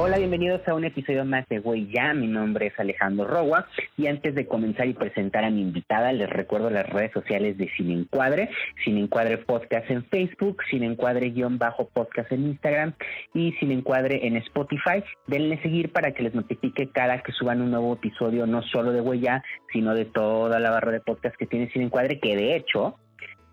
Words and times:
Hola, 0.00 0.16
bienvenidos 0.16 0.60
a 0.68 0.74
un 0.74 0.84
episodio 0.84 1.24
más 1.24 1.44
de 1.48 1.58
Güey 1.58 1.88
Ya. 1.90 2.14
Mi 2.14 2.28
nombre 2.28 2.68
es 2.68 2.78
Alejandro 2.78 3.26
Roa 3.26 3.66
y 3.96 4.06
antes 4.06 4.32
de 4.36 4.46
comenzar 4.46 4.86
y 4.86 4.94
presentar 4.94 5.42
a 5.42 5.50
mi 5.50 5.60
invitada, 5.60 6.12
les 6.12 6.30
recuerdo 6.30 6.70
las 6.70 6.88
redes 6.88 7.10
sociales 7.10 7.58
de 7.58 7.68
Sin 7.76 7.90
Encuadre, 7.90 8.48
Sin 8.84 8.96
Encuadre 8.96 9.38
Podcast 9.38 9.90
en 9.90 10.04
Facebook, 10.04 10.62
Sin 10.70 10.84
Encuadre-podcast 10.84 12.30
en 12.30 12.46
Instagram 12.46 12.92
y 13.34 13.50
Sin 13.54 13.72
Encuadre 13.72 14.24
en 14.24 14.36
Spotify. 14.36 15.02
Denle 15.26 15.60
seguir 15.62 15.90
para 15.90 16.12
que 16.12 16.22
les 16.22 16.32
notifique 16.32 16.90
cada 16.92 17.20
que 17.20 17.32
suban 17.32 17.60
un 17.60 17.72
nuevo 17.72 17.94
episodio, 17.94 18.46
no 18.46 18.62
solo 18.62 18.92
de 18.92 19.00
Güey 19.00 19.18
Ya, 19.18 19.42
sino 19.72 19.96
de 19.96 20.04
toda 20.04 20.60
la 20.60 20.70
barra 20.70 20.92
de 20.92 21.00
podcast 21.00 21.34
que 21.34 21.46
tiene 21.46 21.72
Sin 21.72 21.82
Encuadre, 21.82 22.20
que 22.20 22.36
de 22.36 22.54
hecho 22.54 23.00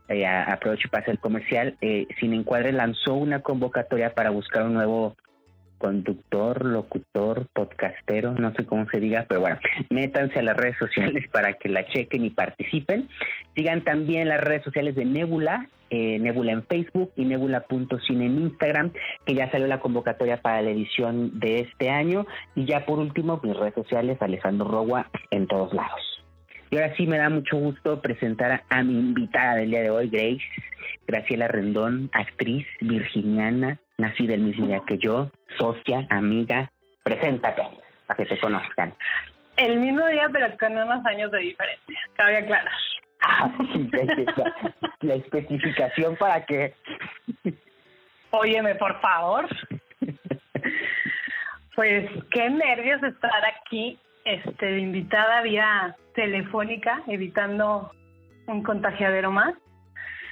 eh, 0.09 0.27
aprovecho 0.27 0.89
para 0.91 1.01
hacer 1.01 1.15
el 1.15 1.19
comercial, 1.19 1.75
eh, 1.81 2.05
Sin 2.19 2.35
Encuadre 2.35 2.71
lanzó 2.71 3.15
una 3.15 3.39
convocatoria 3.39 4.13
para 4.13 4.29
buscar 4.29 4.61
un 4.61 4.75
nuevo 4.75 5.15
conductor, 5.85 6.65
locutor, 6.65 7.45
podcastero, 7.53 8.33
no 8.33 8.51
sé 8.55 8.65
cómo 8.65 8.89
se 8.89 8.99
diga, 8.99 9.27
pero 9.29 9.41
bueno, 9.41 9.59
métanse 9.91 10.39
a 10.39 10.41
las 10.41 10.57
redes 10.57 10.75
sociales 10.79 11.27
para 11.31 11.53
que 11.53 11.69
la 11.69 11.85
chequen 11.85 12.25
y 12.25 12.31
participen. 12.31 13.07
Sigan 13.55 13.83
también 13.83 14.29
las 14.29 14.41
redes 14.41 14.63
sociales 14.63 14.95
de 14.95 15.05
Nebula, 15.05 15.69
eh, 15.91 16.17
Nebula 16.17 16.53
en 16.53 16.63
Facebook 16.63 17.11
y 17.15 17.25
Nebula.cine 17.25 18.25
en 18.25 18.39
Instagram, 18.39 18.93
que 19.27 19.35
ya 19.35 19.51
salió 19.51 19.67
la 19.67 19.79
convocatoria 19.79 20.41
para 20.41 20.63
la 20.63 20.71
edición 20.71 21.39
de 21.39 21.59
este 21.59 21.91
año. 21.91 22.25
Y 22.55 22.65
ya 22.65 22.83
por 22.87 22.97
último, 22.97 23.39
mis 23.43 23.55
redes 23.55 23.75
sociales, 23.75 24.17
Alejandro 24.21 24.67
Roa, 24.67 25.11
en 25.29 25.45
todos 25.45 25.71
lados. 25.71 26.14
Y 26.69 26.77
ahora 26.77 26.95
sí 26.95 27.05
me 27.05 27.17
da 27.17 27.29
mucho 27.29 27.57
gusto 27.57 28.01
presentar 28.01 28.63
a 28.69 28.83
mi 28.83 28.93
invitada 28.93 29.55
del 29.55 29.69
día 29.69 29.81
de 29.81 29.89
hoy, 29.89 30.09
Grace, 30.09 30.43
Graciela 31.07 31.47
Rendón, 31.47 32.09
actriz 32.13 32.65
virginiana, 32.81 33.79
nacida 33.97 34.33
el 34.33 34.41
mismo 34.41 34.67
día 34.67 34.81
que 34.87 34.97
yo, 34.97 35.31
socia, 35.57 36.07
amiga. 36.09 36.71
Preséntate, 37.03 37.61
para 38.07 38.17
que 38.17 38.25
te 38.25 38.39
conozcan. 38.39 38.93
El 39.57 39.79
mismo 39.79 40.05
día, 40.07 40.27
pero 40.31 40.57
con 40.57 40.75
unos 40.75 41.05
años 41.05 41.31
de 41.31 41.39
diferencia, 41.39 41.99
cabe 42.15 42.37
aclarar. 42.37 42.73
Ah, 43.21 43.51
la, 45.01 45.15
especificación 45.15 46.15
para 46.17 46.45
que... 46.45 46.73
Óyeme, 48.31 48.75
por 48.75 48.99
favor. 48.99 49.47
Pues 51.75 52.09
qué 52.31 52.49
nervios 52.49 53.03
estar 53.03 53.45
aquí, 53.45 53.99
este, 54.25 54.79
invitada 54.79 55.41
vía 55.41 55.95
telefónica, 56.13 57.03
evitando 57.07 57.91
un 58.47 58.63
contagiadero 58.63 59.31
más. 59.31 59.53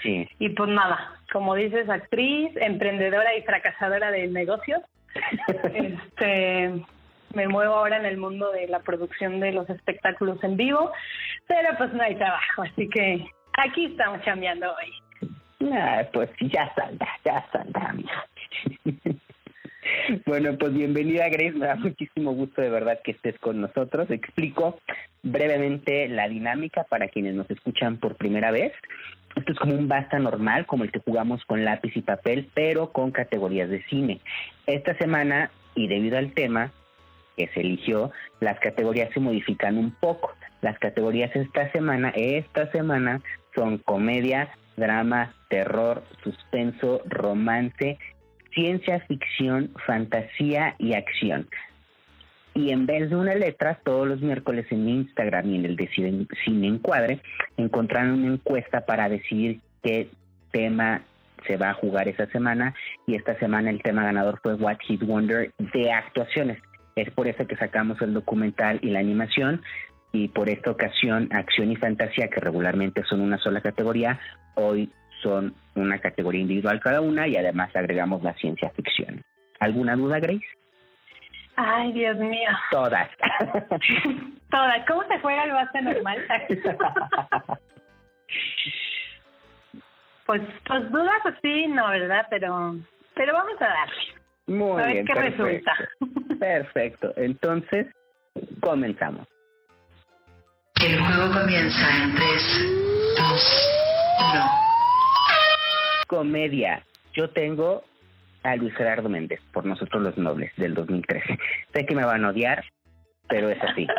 Sí. 0.01 0.27
Y 0.39 0.49
pues 0.49 0.69
nada, 0.69 1.13
como 1.31 1.55
dices, 1.55 1.89
actriz, 1.89 2.51
emprendedora 2.57 3.35
y 3.35 3.43
fracasadora 3.43 4.11
de 4.11 4.27
negocios. 4.27 4.81
este, 5.73 6.73
me 7.33 7.47
muevo 7.47 7.75
ahora 7.75 7.97
en 7.97 8.05
el 8.05 8.17
mundo 8.17 8.51
de 8.51 8.67
la 8.67 8.79
producción 8.79 9.39
de 9.39 9.51
los 9.51 9.69
espectáculos 9.69 10.43
en 10.43 10.57
vivo, 10.57 10.91
pero 11.47 11.69
pues 11.77 11.93
no 11.93 12.03
hay 12.03 12.15
trabajo, 12.15 12.63
así 12.63 12.89
que 12.89 13.25
aquí 13.57 13.85
estamos 13.85 14.21
cambiando 14.23 14.67
hoy. 14.71 15.29
Ah, 15.71 16.03
pues 16.11 16.29
ya 16.41 16.73
saldrá, 16.75 17.07
ya 17.23 17.45
saldrá, 17.51 17.95
Bueno, 20.25 20.57
pues 20.57 20.73
bienvenida 20.73 21.29
Grace, 21.29 21.53
me 21.53 21.67
da 21.67 21.75
muchísimo 21.75 22.33
gusto 22.33 22.61
de 22.61 22.69
verdad 22.69 22.99
que 23.03 23.11
estés 23.11 23.37
con 23.39 23.61
nosotros. 23.61 24.09
Explico 24.09 24.79
brevemente 25.21 26.07
la 26.07 26.27
dinámica 26.27 26.83
para 26.83 27.07
quienes 27.07 27.35
nos 27.35 27.49
escuchan 27.49 27.97
por 27.97 28.15
primera 28.15 28.51
vez. 28.51 28.73
Esto 29.35 29.51
es 29.53 29.59
como 29.59 29.75
un 29.75 29.87
basta 29.87 30.19
normal, 30.19 30.65
como 30.65 30.83
el 30.83 30.91
que 30.91 30.99
jugamos 30.99 31.43
con 31.45 31.65
lápiz 31.65 31.95
y 31.95 32.01
papel, 32.01 32.49
pero 32.53 32.91
con 32.91 33.11
categorías 33.11 33.69
de 33.69 33.83
cine. 33.85 34.19
Esta 34.67 34.95
semana, 34.97 35.49
y 35.75 35.87
debido 35.87 36.17
al 36.17 36.33
tema 36.33 36.71
que 37.35 37.47
se 37.47 37.61
eligió, 37.61 38.11
las 38.39 38.59
categorías 38.59 39.11
se 39.13 39.19
modifican 39.19 39.77
un 39.77 39.91
poco. 39.91 40.33
Las 40.61 40.77
categorías 40.77 41.35
esta 41.35 41.71
semana, 41.71 42.13
esta 42.15 42.71
semana, 42.71 43.21
son 43.55 43.79
comedia, 43.79 44.49
drama, 44.77 45.33
terror, 45.49 46.03
suspenso, 46.23 47.01
romance, 47.05 47.97
ciencia 48.53 48.99
ficción, 49.01 49.71
fantasía 49.85 50.75
y 50.79 50.93
acción. 50.93 51.47
Y 52.55 52.71
en 52.71 52.85
vez 52.85 53.09
de 53.09 53.15
una 53.15 53.33
letra, 53.33 53.79
todos 53.83 54.07
los 54.07 54.21
miércoles 54.21 54.67
en 54.69 54.87
Instagram 54.87 55.49
y 55.49 55.55
en 55.55 55.65
el 55.65 55.75
de 55.75 55.87
Cine 55.87 56.67
Encuadre, 56.67 57.19
encontraron 57.57 58.11
una 58.11 58.33
encuesta 58.33 58.85
para 58.85 59.09
decidir 59.09 59.59
qué 59.81 60.09
tema 60.51 61.01
se 61.47 61.57
va 61.57 61.71
a 61.71 61.73
jugar 61.73 62.07
esa 62.07 62.27
semana. 62.27 62.75
Y 63.07 63.15
esta 63.15 63.37
semana 63.39 63.71
el 63.71 63.81
tema 63.81 64.03
ganador 64.03 64.39
fue 64.43 64.53
What 64.53 64.77
Hit 64.81 65.03
Wonder 65.03 65.51
de 65.73 65.91
actuaciones. 65.91 66.59
Es 66.95 67.09
por 67.09 67.27
eso 67.27 67.47
que 67.47 67.55
sacamos 67.55 67.99
el 68.01 68.13
documental 68.13 68.79
y 68.83 68.91
la 68.91 68.99
animación. 68.99 69.63
Y 70.11 70.27
por 70.27 70.47
esta 70.47 70.69
ocasión, 70.69 71.29
acción 71.31 71.71
y 71.71 71.75
fantasía, 71.75 72.27
que 72.27 72.39
regularmente 72.39 73.03
son 73.05 73.21
una 73.21 73.39
sola 73.39 73.61
categoría, 73.61 74.19
hoy 74.53 74.91
son 75.23 75.55
una 75.75 75.97
categoría 75.97 76.41
individual 76.41 76.79
cada 76.79 77.01
una 77.01 77.27
y 77.27 77.35
además 77.35 77.75
agregamos 77.75 78.21
la 78.21 78.33
ciencia 78.33 78.69
ficción. 78.71 79.23
¿Alguna 79.59 79.95
duda, 79.95 80.19
Grace? 80.19 80.45
Ay, 81.55 81.93
Dios 81.93 82.17
mío. 82.17 82.49
Todas. 82.71 83.09
Todas. 84.51 84.85
¿Cómo 84.87 85.03
se 85.07 85.19
juega 85.19 85.43
el 85.45 85.51
base 85.51 85.81
normal? 85.81 86.17
pues, 90.25 90.41
pues 90.65 90.91
dudas 90.91 91.25
así, 91.25 91.67
no, 91.67 91.89
¿verdad? 91.89 92.27
Pero, 92.29 92.75
pero 93.15 93.33
vamos 93.33 93.61
a 93.61 93.65
darle. 93.65 94.03
Muy 94.47 94.81
a 94.81 94.85
ver 94.85 94.93
bien. 94.93 95.05
qué 95.05 95.13
resulta. 95.13 95.73
Perfecto. 96.39 97.13
Entonces, 97.15 97.87
comenzamos. 98.59 99.27
El 100.83 100.99
juego 100.99 101.31
comienza 101.39 102.03
en 102.03 102.15
3, 102.15 103.15
2, 103.17 103.69
1. 104.33 104.62
Comedia. 106.13 106.83
Yo 107.13 107.31
tengo 107.31 107.83
a 108.43 108.55
Luis 108.55 108.75
Gerardo 108.75 109.09
Méndez 109.09 109.39
por 109.51 109.65
Nosotros 109.65 110.03
los 110.03 110.15
Nobles 110.15 110.51
del 110.57 110.75
2013. 110.75 111.39
Sé 111.73 111.85
que 111.87 111.95
me 111.95 112.05
van 112.05 112.23
a 112.23 112.29
odiar, 112.29 112.63
pero 113.27 113.49
es 113.49 113.61
así. 113.63 113.87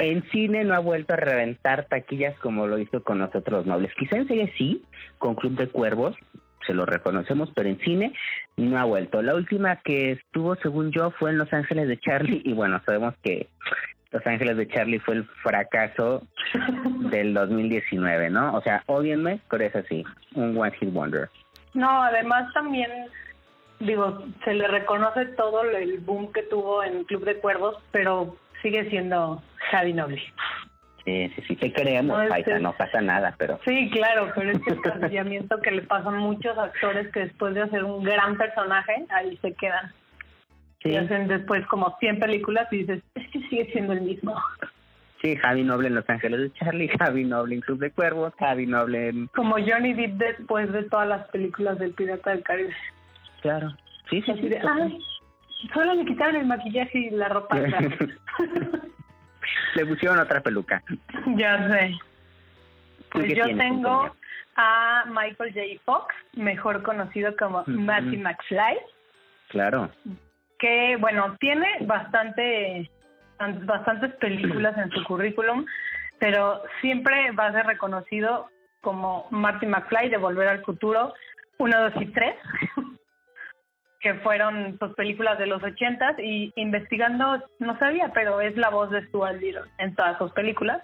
En 0.00 0.28
cine 0.30 0.64
no 0.64 0.74
ha 0.74 0.80
vuelto 0.80 1.14
a 1.14 1.16
reventar 1.16 1.84
taquillas 1.84 2.36
como 2.40 2.66
lo 2.66 2.80
hizo 2.80 3.04
con 3.04 3.18
Nosotros 3.18 3.58
los 3.58 3.66
Nobles. 3.66 3.92
Quizá 3.96 4.16
en 4.16 4.26
serie 4.26 4.52
sí, 4.58 4.82
con 5.18 5.36
Club 5.36 5.52
de 5.56 5.68
Cuervos, 5.68 6.16
se 6.66 6.74
lo 6.74 6.84
reconocemos, 6.84 7.52
pero 7.54 7.68
en 7.68 7.78
cine 7.78 8.12
no 8.56 8.76
ha 8.76 8.84
vuelto. 8.84 9.22
La 9.22 9.36
última 9.36 9.76
que 9.84 10.10
estuvo, 10.10 10.56
según 10.56 10.90
yo, 10.90 11.12
fue 11.12 11.30
en 11.30 11.38
Los 11.38 11.52
Ángeles 11.52 11.86
de 11.86 12.00
Charlie, 12.00 12.42
y 12.44 12.54
bueno, 12.54 12.82
sabemos 12.84 13.14
que 13.22 13.46
Los 14.14 14.24
Ángeles 14.28 14.56
de 14.56 14.68
Charlie 14.68 15.00
fue 15.00 15.16
el 15.16 15.24
fracaso 15.42 16.22
del 17.10 17.34
2019, 17.34 18.30
¿no? 18.30 18.54
O 18.54 18.62
sea, 18.62 18.84
odienme, 18.86 19.40
pero 19.50 19.64
es 19.64 19.74
así, 19.74 20.04
un 20.36 20.56
One 20.56 20.70
Hit 20.78 20.92
Wonder. 20.92 21.28
No, 21.74 22.04
además 22.04 22.52
también 22.54 22.90
digo, 23.80 24.22
se 24.44 24.54
le 24.54 24.68
reconoce 24.68 25.26
todo 25.26 25.64
el 25.64 25.98
boom 25.98 26.32
que 26.32 26.44
tuvo 26.44 26.84
en 26.84 27.02
Club 27.02 27.24
de 27.24 27.38
Cuervos, 27.38 27.76
pero 27.90 28.36
sigue 28.62 28.88
siendo 28.88 29.42
Javi 29.72 29.92
Noble. 29.92 30.22
Sí, 31.04 31.32
sí, 31.34 31.42
sí, 31.48 31.56
te 31.56 31.72
creemos, 31.72 32.16
no, 32.16 32.58
no 32.60 32.72
pasa 32.72 33.00
nada, 33.00 33.34
pero... 33.36 33.58
Sí, 33.66 33.90
claro, 33.90 34.30
pero 34.36 34.52
es 34.52 34.60
el 34.64 34.80
planteamiento 34.80 35.60
que 35.60 35.72
le 35.72 35.82
pasa 35.82 36.08
a 36.08 36.12
muchos 36.12 36.56
actores 36.56 37.08
que 37.12 37.20
después 37.20 37.52
de 37.54 37.62
hacer 37.62 37.82
un 37.82 38.04
gran 38.04 38.38
personaje, 38.38 39.04
ahí 39.10 39.36
se 39.38 39.52
quedan. 39.54 39.92
Sí. 40.84 40.90
Y 40.90 40.96
hacen 40.96 41.26
después 41.26 41.66
como 41.66 41.96
100 41.98 42.20
películas 42.20 42.68
y 42.70 42.78
dices, 42.78 43.02
es 43.14 43.28
que 43.30 43.40
sigue 43.48 43.72
siendo 43.72 43.94
el 43.94 44.02
mismo. 44.02 44.34
Sí, 45.22 45.36
Javi 45.36 45.62
Noble 45.62 45.88
en 45.88 45.94
Los 45.94 46.10
Ángeles 46.10 46.38
de 46.38 46.52
Charlie, 46.52 46.90
Javi 46.98 47.24
Noble 47.24 47.54
en 47.54 47.62
Club 47.62 47.78
de 47.78 47.90
Cuervos, 47.90 48.34
Javi 48.38 48.66
Noble 48.66 49.08
en... 49.08 49.26
Como 49.28 49.54
Johnny 49.54 49.94
Depp 49.94 50.18
después 50.18 50.70
de 50.70 50.82
todas 50.82 51.08
las 51.08 51.26
películas 51.28 51.78
del 51.78 51.94
Pirata 51.94 52.32
del 52.32 52.42
Caribe. 52.42 52.76
Claro. 53.40 53.74
Sí, 54.10 54.20
sí, 54.20 54.34
sí. 54.34 54.50
Ay, 54.68 54.98
solo 55.72 55.94
le 55.94 56.04
quitaron 56.04 56.36
el 56.36 56.46
maquillaje 56.46 56.98
y 56.98 57.08
la 57.08 57.30
ropa. 57.30 57.56
le 59.74 59.86
pusieron 59.86 60.18
otra 60.18 60.42
peluca. 60.42 60.82
Ya 61.36 61.70
sé. 61.70 61.94
Pues 63.10 63.34
yo 63.34 63.46
tengo 63.56 64.14
a 64.56 65.04
Michael 65.06 65.54
J. 65.54 65.82
Fox, 65.86 66.14
mejor 66.34 66.82
conocido 66.82 67.34
como 67.36 67.64
Matty 67.66 68.18
McFly. 68.18 68.76
Claro. 69.48 69.90
Que, 70.58 70.96
bueno, 70.96 71.36
tiene 71.40 71.68
bastante 71.80 72.90
bastantes 73.38 74.14
películas 74.14 74.76
en 74.78 74.90
su 74.90 75.04
currículum, 75.04 75.66
pero 76.18 76.62
siempre 76.80 77.32
va 77.32 77.46
a 77.46 77.52
ser 77.52 77.66
reconocido 77.66 78.48
como 78.80 79.26
Marty 79.30 79.66
McFly 79.66 80.08
de 80.08 80.18
Volver 80.18 80.48
al 80.48 80.64
Futuro 80.64 81.12
1, 81.58 81.90
2 81.90 82.02
y 82.02 82.06
3 82.06 82.34
que 84.00 84.14
fueron 84.16 84.76
pues, 84.78 84.92
películas 84.94 85.38
de 85.38 85.46
los 85.46 85.62
ochentas 85.62 86.14
y 86.18 86.52
investigando 86.56 87.42
no 87.58 87.78
sabía, 87.78 88.10
pero 88.12 88.40
es 88.40 88.56
la 88.56 88.68
voz 88.68 88.90
de 88.90 89.04
Stuart 89.06 89.40
Little 89.40 89.62
en 89.78 89.94
todas 89.94 90.18
sus 90.18 90.30
películas. 90.32 90.82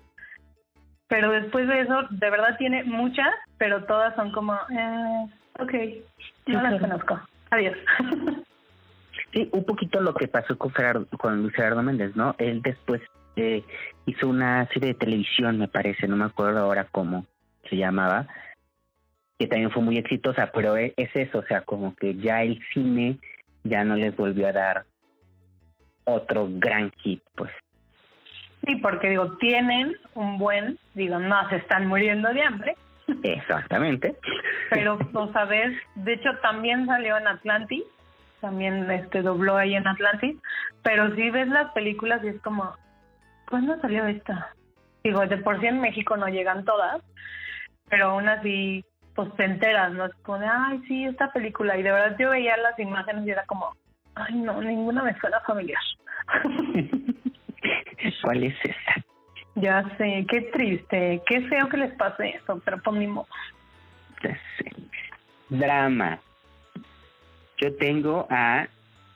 Pero 1.09 1.31
después 1.31 1.69
de 1.69 1.81
eso, 1.81 2.03
de 2.09 2.31
verdad 2.31 2.57
tiene 2.57 2.85
muchas, 2.85 3.29
pero 3.59 3.85
todas 3.85 4.15
son 4.15 4.33
como, 4.33 4.55
eh, 4.55 5.27
ok, 5.59 5.75
no 6.47 6.63
las 6.63 6.81
conozco. 6.81 7.21
Adiós. 7.51 7.77
Sí, 9.33 9.49
un 9.53 9.65
poquito 9.65 10.01
lo 10.01 10.15
que 10.15 10.29
pasó 10.29 10.59
con, 10.59 10.73
Gerardo, 10.73 11.07
con 11.19 11.43
Luis 11.43 11.55
Gerardo 11.55 11.83
Méndez, 11.83 12.17
¿no? 12.17 12.35
Él 12.39 12.63
después 12.63 13.01
eh, 13.37 13.63
hizo 14.07 14.29
una 14.29 14.67
serie 14.69 14.89
de 14.89 14.95
televisión, 14.95 15.59
me 15.59 15.69
parece, 15.69 16.09
no 16.09 16.17
me 16.17 16.25
acuerdo 16.25 16.61
ahora 16.61 16.89
cómo 16.91 17.27
se 17.69 17.77
llamaba, 17.77 18.27
que 19.39 19.47
también 19.47 19.71
fue 19.71 19.83
muy 19.83 19.99
exitosa, 19.99 20.51
pero 20.53 20.77
e, 20.77 20.93
es 20.97 21.15
eso, 21.15 21.39
o 21.39 21.45
sea, 21.45 21.63
como 21.63 21.95
que 21.95 22.17
ya 22.17 22.43
el 22.43 22.61
cine 22.75 23.19
ya 23.63 23.85
no 23.85 23.95
les 23.95 24.17
volvió 24.17 24.49
a 24.49 24.53
dar 24.53 24.85
otro 26.05 26.49
gran 26.51 26.91
hit, 26.99 27.23
pues. 27.37 27.51
Sí, 28.67 28.77
porque 28.77 29.11
digo, 29.11 29.37
tienen 29.39 29.97
un 30.15 30.39
buen, 30.39 30.79
digo, 30.95 31.19
no 31.19 31.49
se 31.49 31.57
están 31.57 31.87
muriendo 31.87 32.33
de 32.33 32.43
hambre. 32.43 32.77
Exactamente. 33.23 34.17
Pero, 34.71 34.99
o 35.15 35.33
sea, 35.33 35.45
ves, 35.47 35.77
de 35.95 36.15
hecho 36.15 36.31
también 36.43 36.87
salió 36.87 37.17
en 37.17 37.27
Atlantis, 37.27 37.85
también 38.41 38.91
este 38.91 39.23
dobló 39.23 39.57
ahí 39.57 39.75
en 39.75 39.87
Atlantis, 39.87 40.37
pero 40.83 41.15
si 41.15 41.31
ves 41.31 41.49
las 41.49 41.73
películas 41.73 42.23
y 42.25 42.29
es 42.29 42.41
como, 42.43 42.75
¿cuándo 43.49 43.79
salió 43.81 44.07
esta? 44.07 44.55
Digo, 45.05 45.27
de 45.27 45.39
por 45.39 45.61
sí 45.61 45.67
en 45.67 45.81
México 45.81 46.17
no 46.17 46.29
llegan 46.29 46.65
todas, 46.65 47.03
pero 47.89 48.11
aún 48.11 48.29
así, 48.29 48.85
pues 49.15 49.35
te 49.37 49.45
enteras, 49.45 49.93
¿no? 49.93 50.07
Es 50.07 50.15
como 50.23 50.39
de, 50.39 50.47
ay, 50.47 50.83
sí, 50.87 51.05
esta 51.05 51.33
película. 51.33 51.77
Y 51.77 51.83
de 51.83 51.93
verdad 51.93 52.17
yo 52.19 52.31
veía 52.31 52.57
las 52.57 52.79
imágenes 52.79 53.27
y 53.27 53.31
era 53.31 53.45
como, 53.47 53.75
ay, 54.15 54.35
no, 54.35 54.61
ninguna 54.61 55.03
me 55.03 55.19
suena 55.19 55.41
familiar. 55.41 55.83
¿Cuál 58.23 58.45
es 58.45 58.55
esa? 58.63 59.05
Ya 59.57 59.85
sé, 59.99 60.25
qué 60.29 60.43
triste, 60.53 61.23
qué 61.27 61.41
feo 61.49 61.69
que 61.69 61.77
les 61.77 61.93
pase 61.95 62.31
eso, 62.31 62.61
pero 62.65 62.79
por 62.79 62.95
mi 62.95 63.07
modo. 63.07 63.27
Ya 64.23 64.39
sé. 64.57 64.73
Drama. 65.49 66.21
Yo 67.61 67.75
tengo 67.77 68.27
a 68.31 68.67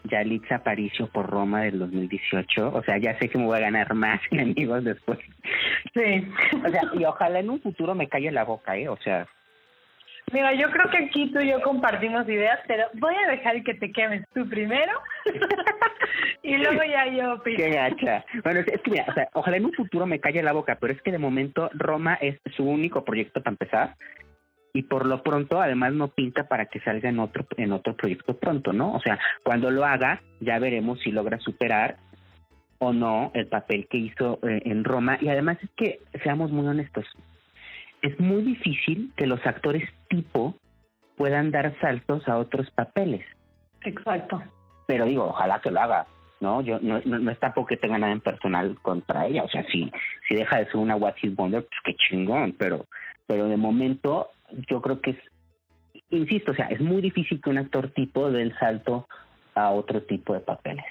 Yalitza 0.05 0.57
Aparicio 0.57 1.07
por 1.07 1.29
Roma 1.29 1.63
del 1.63 1.79
2018. 1.79 2.73
O 2.75 2.83
sea, 2.83 2.99
ya 2.99 3.19
sé 3.19 3.29
que 3.29 3.39
me 3.39 3.47
voy 3.47 3.57
a 3.59 3.63
ganar 3.63 3.95
más 3.95 4.21
enemigos 4.31 4.85
después. 4.85 5.19
Sí. 5.95 6.29
O 6.65 6.71
sea, 6.71 6.83
y 6.95 7.05
ojalá 7.05 7.41
en 7.41 7.51
un 7.51 7.61
futuro 7.61 7.95
me 7.95 8.09
calle 8.09 8.31
la 8.31 8.45
boca, 8.45 8.77
¿eh? 8.77 8.89
O 8.89 8.97
sea, 8.99 9.27
Mira, 10.33 10.55
yo 10.55 10.71
creo 10.71 10.91
que 10.91 11.05
aquí 11.05 11.31
tú 11.33 11.41
y 11.41 11.51
yo 11.51 11.61
compartimos 11.61 12.27
ideas, 12.29 12.59
pero 12.67 12.85
voy 12.95 13.15
a 13.15 13.31
dejar 13.31 13.63
que 13.63 13.75
te 13.75 13.93
quemes 13.93 14.25
tú 14.33 14.49
primero 14.49 14.93
y 16.43 16.57
luego 16.57 16.83
ya 16.83 17.07
yo 17.09 17.35
opino. 17.35 17.59
qué 17.59 17.71
gacha. 17.71 18.25
Bueno, 18.43 18.61
es, 18.61 18.69
es 18.69 18.81
que 18.81 18.91
mira, 18.91 19.05
o 19.07 19.13
sea, 19.13 19.29
ojalá 19.35 19.59
en 19.59 19.67
un 19.67 19.73
futuro 19.75 20.07
me 20.07 20.21
calle 20.21 20.43
la 20.43 20.53
boca, 20.53 20.79
pero 20.81 20.95
es 20.95 21.03
que 21.03 21.13
de 21.13 21.19
momento 21.19 21.69
Roma 21.75 22.15
es 22.15 22.39
su 22.57 22.65
único 22.65 23.05
proyecto 23.05 23.43
para 23.43 23.53
empezar 23.53 23.95
y 24.75 24.83
por 24.83 25.07
lo 25.07 25.23
pronto 25.23 25.63
además 25.63 25.95
no 25.95 26.09
pinta 26.09 26.49
para 26.49 26.67
que 26.67 26.81
salga 26.81 27.09
en 27.09 27.21
otro 27.21 27.47
en 27.57 27.73
otro 27.73 27.95
proyecto 27.95 28.37
pronto, 28.37 28.73
¿no? 28.73 28.93
O 28.93 29.01
sea, 29.01 29.19
cuando 29.43 29.71
lo 29.71 29.85
haga 29.85 30.21
ya 30.41 30.59
veremos 30.59 31.01
si 31.01 31.13
logra 31.13 31.39
superar 31.39 31.97
o 32.79 32.93
no 32.93 33.31
el 33.35 33.47
papel 33.47 33.87
que 33.89 33.99
hizo 33.99 34.41
eh, 34.43 34.63
en 34.65 34.83
Roma 34.85 35.17
y 35.21 35.29
además 35.29 35.59
es 35.63 35.71
que 35.77 36.01
seamos 36.25 36.51
muy 36.51 36.67
honestos, 36.67 37.07
es 38.03 38.19
muy 38.19 38.43
difícil 38.43 39.13
que 39.17 39.29
los 39.29 39.45
actores 39.47 39.89
tipo 40.09 40.57
puedan 41.17 41.53
dar 41.53 41.79
saltos 41.81 42.29
a 42.29 42.37
otros 42.37 42.69
papeles. 42.73 43.25
Exacto. 43.83 44.43
Pero 44.87 45.07
digo, 45.07 45.27
ojalá 45.27 45.61
que 45.61 45.71
lo 45.71 45.81
haga, 45.81 46.07
¿no? 46.41 46.61
Yo 46.63 46.81
no, 46.81 47.01
no, 47.05 47.19
no 47.21 47.31
es 47.31 47.39
tampoco 47.39 47.69
que 47.69 47.77
tenga 47.77 47.97
nada 47.97 48.13
en 48.13 48.21
personal 48.21 48.77
contra 48.83 49.27
ella, 49.27 49.45
o 49.45 49.49
sea, 49.49 49.65
si, 49.71 49.91
si 50.29 50.35
deja 50.35 50.59
de 50.59 50.67
ser 50.67 50.77
una 50.77 50.97
What 50.97 51.15
Is 51.23 51.37
Wonder, 51.37 51.63
pues 51.63 51.81
qué 51.85 51.95
chingón, 51.95 52.57
pero, 52.59 52.87
pero 53.27 53.47
de 53.47 53.57
momento 53.57 54.31
yo 54.69 54.81
creo 54.81 55.01
que 55.01 55.11
es, 55.11 55.19
insisto, 56.11 56.53
o 56.53 56.55
sea, 56.55 56.67
es 56.67 56.81
muy 56.81 57.03
difícil 57.03 57.41
que 57.41 57.51
un 57.51 57.59
actor 57.59 57.91
tipo 57.91 58.31
dé 58.31 58.43
el 58.43 58.59
salto 58.59 59.07
a 59.55 59.71
otro 59.71 60.03
tipo 60.03 60.35
de 60.35 60.41
papeles. 60.41 60.85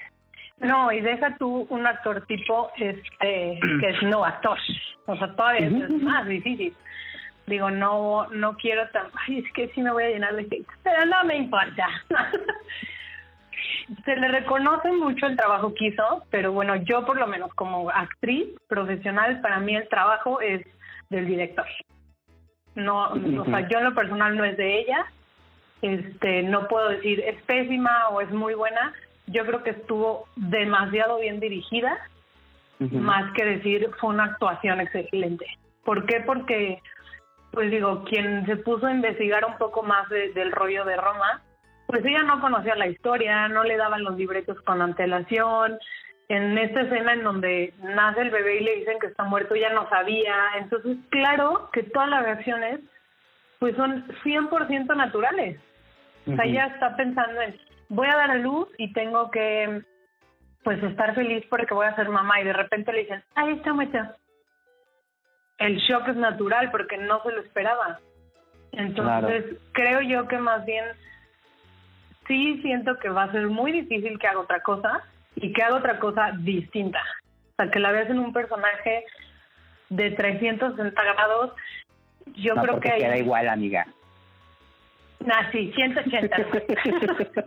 No, 0.58 0.92
y 0.92 1.00
deja 1.00 1.36
tú 1.36 1.66
un 1.68 1.86
actor 1.86 2.24
tipo 2.26 2.70
este 2.76 3.58
que 3.80 3.88
es 3.88 4.02
no 4.02 4.24
actor. 4.24 4.58
O 5.06 5.16
sea, 5.16 5.34
todavía 5.34 5.66
es 5.66 5.90
más 6.02 6.26
difícil. 6.26 6.74
Digo, 7.46 7.70
no 7.70 8.26
no 8.28 8.56
quiero 8.56 8.88
tan... 8.90 9.06
Ay, 9.26 9.40
es 9.40 9.52
que 9.52 9.68
sí 9.68 9.82
me 9.82 9.92
voy 9.92 10.04
a 10.04 10.08
llenar 10.08 10.34
de 10.34 10.42
hate. 10.42 10.66
Pero 10.82 11.04
no 11.04 11.24
me 11.24 11.36
importa. 11.36 11.88
Se 14.04 14.16
le 14.16 14.28
reconoce 14.28 14.90
mucho 14.92 15.26
el 15.26 15.36
trabajo 15.36 15.74
que 15.74 15.88
hizo, 15.88 16.24
pero 16.30 16.52
bueno, 16.52 16.76
yo 16.76 17.04
por 17.04 17.18
lo 17.18 17.26
menos 17.26 17.52
como 17.52 17.90
actriz 17.90 18.48
profesional, 18.66 19.42
para 19.42 19.60
mí 19.60 19.76
el 19.76 19.86
trabajo 19.88 20.40
es 20.40 20.66
del 21.10 21.26
director. 21.26 21.66
No, 22.74 23.08
o 23.08 23.44
sea, 23.44 23.68
yo 23.68 23.78
en 23.78 23.84
lo 23.84 23.94
personal 23.94 24.36
no 24.36 24.44
es 24.44 24.56
de 24.56 24.80
ella. 24.80 25.06
Este, 25.82 26.42
no 26.42 26.66
puedo 26.68 26.88
decir 26.88 27.20
es 27.20 27.40
pésima 27.42 28.08
o 28.08 28.20
es 28.20 28.30
muy 28.30 28.54
buena. 28.54 28.92
Yo 29.26 29.44
creo 29.46 29.62
que 29.62 29.70
estuvo 29.70 30.26
demasiado 30.36 31.18
bien 31.18 31.40
dirigida, 31.40 31.96
más 33.00 33.32
que 33.32 33.44
decir 33.44 33.88
fue 33.98 34.10
una 34.10 34.24
actuación 34.24 34.80
excelente. 34.80 35.46
¿Por 35.84 36.04
qué? 36.06 36.20
Porque, 36.20 36.80
pues 37.52 37.70
digo, 37.70 38.04
quien 38.04 38.44
se 38.46 38.56
puso 38.56 38.86
a 38.86 38.92
investigar 38.92 39.44
un 39.44 39.56
poco 39.58 39.82
más 39.82 40.08
de- 40.08 40.32
del 40.32 40.50
rollo 40.52 40.84
de 40.84 40.96
Roma, 40.96 41.42
pues 41.86 42.04
ella 42.04 42.22
no 42.22 42.40
conocía 42.40 42.74
la 42.76 42.88
historia, 42.88 43.48
no 43.48 43.62
le 43.64 43.76
daban 43.76 44.02
los 44.04 44.16
libretos 44.16 44.60
con 44.62 44.82
antelación. 44.82 45.78
En 46.28 46.56
esta 46.56 46.82
escena 46.82 47.12
en 47.12 47.22
donde 47.22 47.74
nace 47.82 48.22
el 48.22 48.30
bebé 48.30 48.56
y 48.56 48.64
le 48.64 48.76
dicen 48.76 48.98
que 48.98 49.08
está 49.08 49.24
muerto, 49.24 49.54
ella 49.54 49.70
no 49.70 49.88
sabía. 49.88 50.34
Entonces, 50.56 50.96
claro 51.10 51.68
que 51.72 51.82
todas 51.82 52.08
las 52.08 52.22
reacciones 52.22 52.80
pues 53.58 53.76
son 53.76 54.06
100% 54.24 54.96
naturales. 54.96 55.58
O 56.26 56.34
sea, 56.34 56.44
ella 56.44 56.66
está 56.66 56.96
pensando 56.96 57.40
en, 57.42 57.58
voy 57.88 58.08
a 58.08 58.16
dar 58.16 58.30
a 58.30 58.36
luz 58.36 58.68
y 58.78 58.92
tengo 58.92 59.30
que 59.30 59.82
pues 60.62 60.82
estar 60.82 61.14
feliz 61.14 61.44
porque 61.50 61.74
voy 61.74 61.86
a 61.86 61.94
ser 61.94 62.08
mamá 62.08 62.40
y 62.40 62.44
de 62.44 62.54
repente 62.54 62.92
le 62.92 63.00
dicen, 63.00 63.22
ahí 63.34 63.52
está 63.52 63.74
muerta. 63.74 64.16
El 65.58 65.76
shock 65.76 66.08
es 66.08 66.16
natural 66.16 66.70
porque 66.70 66.96
no 66.96 67.22
se 67.22 67.32
lo 67.32 67.42
esperaba. 67.42 68.00
Entonces, 68.72 69.44
creo 69.72 70.00
yo 70.00 70.26
que 70.26 70.38
más 70.38 70.64
bien 70.64 70.84
sí 72.26 72.60
siento 72.62 72.98
que 72.98 73.10
va 73.10 73.24
a 73.24 73.32
ser 73.32 73.46
muy 73.48 73.72
difícil 73.72 74.18
que 74.18 74.26
haga 74.26 74.40
otra 74.40 74.60
cosa 74.62 75.02
y 75.36 75.52
que 75.52 75.62
haga 75.62 75.76
otra 75.76 75.98
cosa 75.98 76.32
distinta. 76.38 77.00
O 77.52 77.56
sea, 77.56 77.70
que 77.70 77.78
la 77.78 77.92
veas 77.92 78.10
en 78.10 78.18
un 78.18 78.32
personaje 78.32 79.04
de 79.90 80.10
360 80.10 81.02
grados. 81.02 81.52
Yo 82.34 82.54
no, 82.54 82.62
creo 82.62 82.80
que 82.80 82.90
queda 82.90 83.16
igual, 83.16 83.48
amiga. 83.48 83.86
Ah, 85.30 85.48
sí, 85.52 85.72
180. 85.74 86.36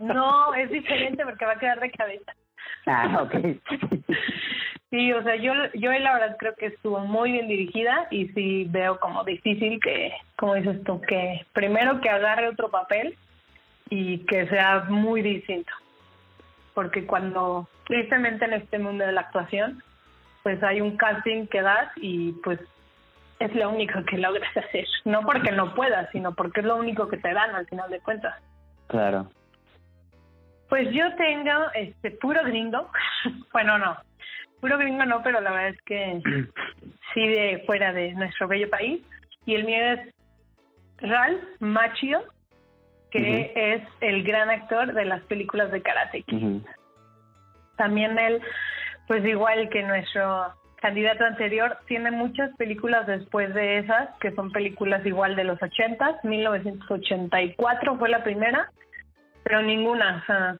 no, 0.00 0.54
es 0.54 0.70
diferente 0.70 1.24
porque 1.24 1.44
va 1.44 1.52
a 1.52 1.58
quedar 1.58 1.80
de 1.80 1.90
cabeza. 1.90 2.32
Ah, 2.86 3.22
ok. 3.22 3.34
Sí, 4.90 5.12
o 5.12 5.22
sea, 5.22 5.36
yo, 5.36 5.52
yo 5.74 5.92
la 5.92 6.14
verdad 6.14 6.36
creo 6.38 6.54
que 6.54 6.66
estuvo 6.66 7.00
muy 7.00 7.32
bien 7.32 7.46
dirigida 7.46 8.06
y 8.10 8.28
sí 8.28 8.66
veo 8.70 8.98
como 8.98 9.22
difícil 9.22 9.78
que, 9.80 10.14
como 10.36 10.54
dices 10.54 10.82
tú, 10.84 11.00
que 11.02 11.44
primero 11.52 12.00
que 12.00 12.08
agarre 12.08 12.48
otro 12.48 12.70
papel 12.70 13.14
y 13.90 14.24
que 14.24 14.48
sea 14.48 14.86
muy 14.88 15.20
distinto. 15.20 15.70
Porque 16.72 17.04
cuando, 17.04 17.68
tristemente 17.88 18.44
en 18.44 18.52
este 18.52 18.78
mundo 18.78 19.04
de 19.04 19.12
la 19.12 19.22
actuación, 19.22 19.82
pues 20.44 20.62
hay 20.62 20.80
un 20.80 20.96
casting 20.96 21.46
que 21.48 21.62
das 21.62 21.90
y 21.96 22.32
pues 22.44 22.60
es 23.40 23.54
lo 23.54 23.70
único 23.70 24.04
que 24.04 24.18
logras 24.18 24.56
hacer. 24.56 24.86
No 25.04 25.22
porque 25.22 25.50
no 25.50 25.74
puedas, 25.74 26.08
sino 26.12 26.34
porque 26.34 26.60
es 26.60 26.66
lo 26.66 26.76
único 26.76 27.08
que 27.08 27.16
te 27.16 27.32
dan 27.32 27.54
al 27.54 27.66
final 27.66 27.90
de 27.90 28.00
cuentas. 28.00 28.36
claro. 28.86 29.28
Pues 30.68 30.90
yo 30.92 31.14
tengo 31.16 31.50
este 31.72 32.10
puro 32.10 32.44
gringo. 32.44 32.90
bueno, 33.54 33.78
no. 33.78 33.96
Puro 34.60 34.76
gringo 34.76 35.06
no, 35.06 35.22
pero 35.22 35.40
la 35.40 35.50
verdad 35.50 35.68
es 35.70 35.80
que 35.82 36.20
sí 37.14 37.26
de 37.26 37.62
fuera 37.64 37.94
de 37.94 38.12
nuestro 38.12 38.48
bello 38.48 38.68
país. 38.68 39.02
Y 39.46 39.54
el 39.54 39.64
mío 39.64 39.78
es 39.78 40.14
Ralph 40.98 41.42
Macchio, 41.60 42.22
que 43.10 43.50
es 43.54 43.82
el 44.02 44.22
gran 44.24 44.50
actor 44.50 44.92
de 44.92 45.06
las 45.06 45.22
películas 45.22 45.72
de 45.72 45.80
Karate 45.80 46.22
Kid. 46.24 46.36
Ujú. 46.36 46.62
También 47.78 48.18
él, 48.18 48.42
pues 49.06 49.24
igual 49.24 49.70
que 49.70 49.82
nuestro 49.82 50.52
candidato 50.80 51.24
anterior, 51.24 51.78
tiene 51.86 52.10
muchas 52.10 52.54
películas 52.56 53.06
después 53.06 53.52
de 53.54 53.78
esas, 53.78 54.10
que 54.20 54.32
son 54.32 54.52
películas 54.52 55.04
igual 55.06 55.34
de 55.34 55.44
los 55.44 55.60
80, 55.62 56.20
1984 56.22 57.98
fue 57.98 58.08
la 58.08 58.22
primera, 58.22 58.70
pero 59.42 59.62
ninguna, 59.62 60.22
o 60.22 60.26
sea, 60.26 60.56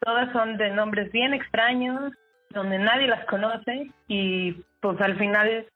todas 0.00 0.32
son 0.32 0.56
de 0.56 0.70
nombres 0.70 1.12
bien 1.12 1.34
extraños, 1.34 2.12
donde 2.50 2.78
nadie 2.78 3.06
las 3.06 3.24
conoce 3.26 3.90
y 4.08 4.64
pues 4.80 5.00
al 5.00 5.16
final 5.18 5.66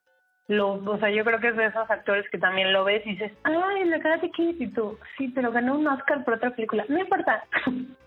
lo, 0.47 0.73
o 0.73 0.97
sea, 0.99 1.09
yo 1.09 1.23
creo 1.23 1.39
que 1.39 1.49
es 1.49 1.55
de 1.55 1.67
esos 1.67 1.89
actores 1.89 2.29
que 2.29 2.37
también 2.37 2.73
lo 2.73 2.83
ves 2.83 3.05
y 3.05 3.11
dices, 3.11 3.31
ay, 3.43 3.89
de 3.89 3.99
Karate 3.99 4.29
Kid 4.31 4.59
y 4.59 4.67
tú, 4.67 4.97
sí, 5.17 5.31
pero 5.33 5.51
ganó 5.51 5.75
un 5.75 5.87
Oscar 5.87 6.23
por 6.23 6.35
otra 6.35 6.51
película, 6.51 6.85
no 6.89 6.99
importa. 6.99 7.43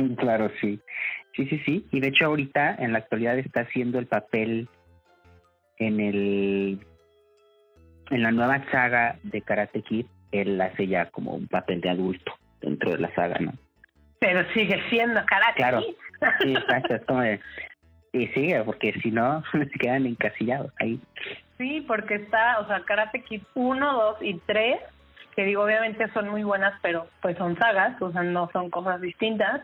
Claro, 0.16 0.50
sí. 0.60 0.80
Sí, 1.36 1.46
sí, 1.46 1.58
sí. 1.64 1.86
Y 1.92 2.00
de 2.00 2.08
hecho 2.08 2.26
ahorita, 2.26 2.76
en 2.78 2.92
la 2.92 2.98
actualidad, 2.98 3.38
está 3.38 3.60
haciendo 3.60 3.98
el 3.98 4.06
papel 4.06 4.68
en 5.78 6.00
el... 6.00 6.80
En 8.10 8.22
la 8.24 8.32
nueva 8.32 8.64
saga 8.72 9.18
de 9.22 9.40
Karate 9.40 9.82
Kid, 9.82 10.06
él 10.32 10.60
hace 10.60 10.88
ya 10.88 11.06
como 11.10 11.32
un 11.34 11.46
papel 11.46 11.80
de 11.80 11.90
adulto 11.90 12.32
dentro 12.60 12.90
de 12.90 12.98
la 12.98 13.14
saga, 13.14 13.38
¿no? 13.38 13.52
Pero 14.18 14.44
sigue 14.52 14.82
siendo 14.90 15.24
Karate 15.26 15.56
Claro. 15.56 15.80
Kid. 15.80 15.94
Sí, 16.42 16.52
exacto, 16.56 16.94
es 16.96 17.04
como 17.04 17.20
de... 17.20 17.40
Y 18.12 18.26
sigue, 18.28 18.60
porque 18.64 18.92
si 19.00 19.12
no, 19.12 19.44
se 19.52 19.78
quedan 19.78 20.06
encasillados 20.06 20.72
ahí. 20.80 21.00
Sí, 21.56 21.84
porque 21.86 22.16
está, 22.16 22.58
o 22.58 22.66
sea, 22.66 22.80
Karate 22.80 23.22
Kid 23.22 23.42
1, 23.54 23.92
2 23.92 24.16
y 24.22 24.34
3, 24.46 24.80
que 25.40 25.46
digo, 25.46 25.64
obviamente 25.64 26.06
son 26.12 26.28
muy 26.28 26.44
buenas, 26.44 26.78
pero 26.82 27.06
pues 27.22 27.34
son 27.38 27.56
sagas, 27.56 28.00
o 28.02 28.12
sea, 28.12 28.22
no 28.22 28.50
son 28.52 28.68
cosas 28.68 29.00
distintas. 29.00 29.62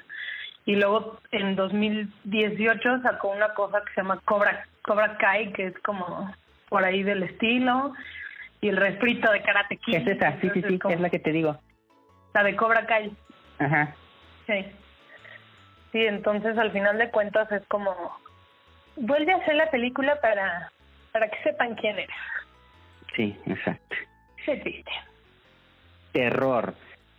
Y 0.65 0.75
luego 0.75 1.21
en 1.33 1.55
2018 1.55 3.03
sacó 3.03 3.29
una 3.29 3.53
cosa 3.53 3.83
que 3.85 3.93
se 3.93 4.01
llama 4.01 4.19
Cobra, 4.25 4.67
Cobra 4.81 5.19
Kai, 5.19 5.53
que 5.53 5.67
es 5.67 5.79
como 5.81 6.35
por 6.71 6.83
ahí 6.83 7.03
del 7.03 7.25
estilo, 7.25 7.93
y 8.63 8.69
el 8.69 8.79
refrito 8.79 9.31
de 9.31 9.43
Karate 9.43 9.77
Kid. 9.77 9.97
Es 9.97 10.07
esa, 10.07 10.41
sí, 10.41 10.49
sí, 10.55 10.63
sí, 10.67 10.79
como 10.79 10.95
es 10.95 11.01
la 11.03 11.11
que 11.11 11.19
te 11.19 11.31
digo. 11.31 11.59
la 12.33 12.43
de 12.43 12.57
Cobra 12.57 12.87
Kai. 12.87 13.15
Ajá. 13.59 13.95
Sí. 14.47 14.65
Sí, 15.93 16.07
entonces 16.07 16.57
al 16.57 16.73
final 16.73 16.97
de 16.97 17.11
cuentas 17.11 17.53
es 17.53 17.67
como 17.67 17.95
vuelve 18.97 19.31
a 19.31 19.37
hacer 19.37 19.57
la 19.57 19.71
película 19.71 20.19
para 20.23 20.73
para 21.13 21.29
que 21.29 21.43
sepan 21.43 21.75
quién 21.75 21.99
eres. 21.99 22.17
Sí, 23.15 23.39
exacto. 23.45 23.97
Qué 24.43 24.57
triste. 24.57 24.91
Terror. 26.17 26.75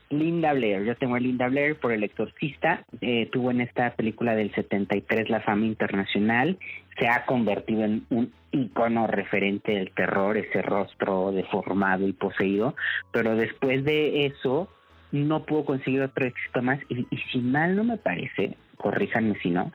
Linda 0.09 0.53
Blair. 0.53 0.83
Yo 0.83 0.95
tengo 0.95 1.15
a 1.15 1.19
Linda 1.19 1.47
Blair 1.49 1.75
por 1.75 1.91
El 1.91 2.03
Exorcista. 2.03 2.83
Eh, 3.01 3.29
tuvo 3.31 3.51
en 3.51 3.61
esta 3.61 3.91
película 3.91 4.35
del 4.35 4.53
73 4.53 5.29
la 5.29 5.41
fama 5.41 5.65
internacional. 5.65 6.57
Se 6.97 7.07
ha 7.07 7.25
convertido 7.25 7.83
en 7.83 8.05
un 8.09 8.33
icono 8.51 9.05
referente 9.05 9.73
del 9.73 9.91
terror, 9.91 10.37
ese 10.37 10.61
rostro 10.61 11.31
deformado 11.31 12.07
y 12.07 12.13
poseído. 12.13 12.75
Pero 13.11 13.35
después 13.35 13.83
de 13.83 14.25
eso, 14.25 14.69
no 15.11 15.43
pudo 15.43 15.65
conseguir 15.65 16.01
otro 16.01 16.25
éxito 16.25 16.61
más. 16.61 16.79
Y, 16.89 17.05
y 17.11 17.17
si 17.31 17.39
mal 17.39 17.75
no 17.75 17.83
me 17.83 17.97
parece, 17.97 18.55
corríjanme 18.77 19.37
si 19.41 19.51
no, 19.51 19.71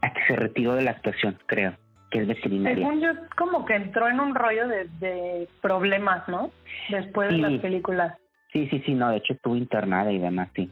a 0.00 0.12
que 0.12 0.20
se 0.26 0.36
retiró 0.36 0.74
de 0.74 0.82
la 0.82 0.92
actuación, 0.92 1.36
creo, 1.46 1.74
que 2.10 2.20
es 2.20 2.28
veterinaria. 2.28 2.86
Según 2.86 3.00
yo, 3.00 3.10
como 3.36 3.64
que 3.64 3.74
entró 3.74 4.08
en 4.08 4.20
un 4.20 4.34
rollo 4.34 4.68
de, 4.68 4.88
de 5.00 5.48
problemas, 5.60 6.26
¿no? 6.28 6.50
Después 6.88 7.28
de 7.30 7.38
las 7.38 7.60
películas. 7.60 8.16
Sí, 8.52 8.68
sí, 8.68 8.82
sí, 8.84 8.94
no, 8.94 9.10
de 9.10 9.18
hecho 9.18 9.34
estuvo 9.34 9.56
internada 9.56 10.10
y 10.10 10.18
demás, 10.18 10.48
sí. 10.54 10.70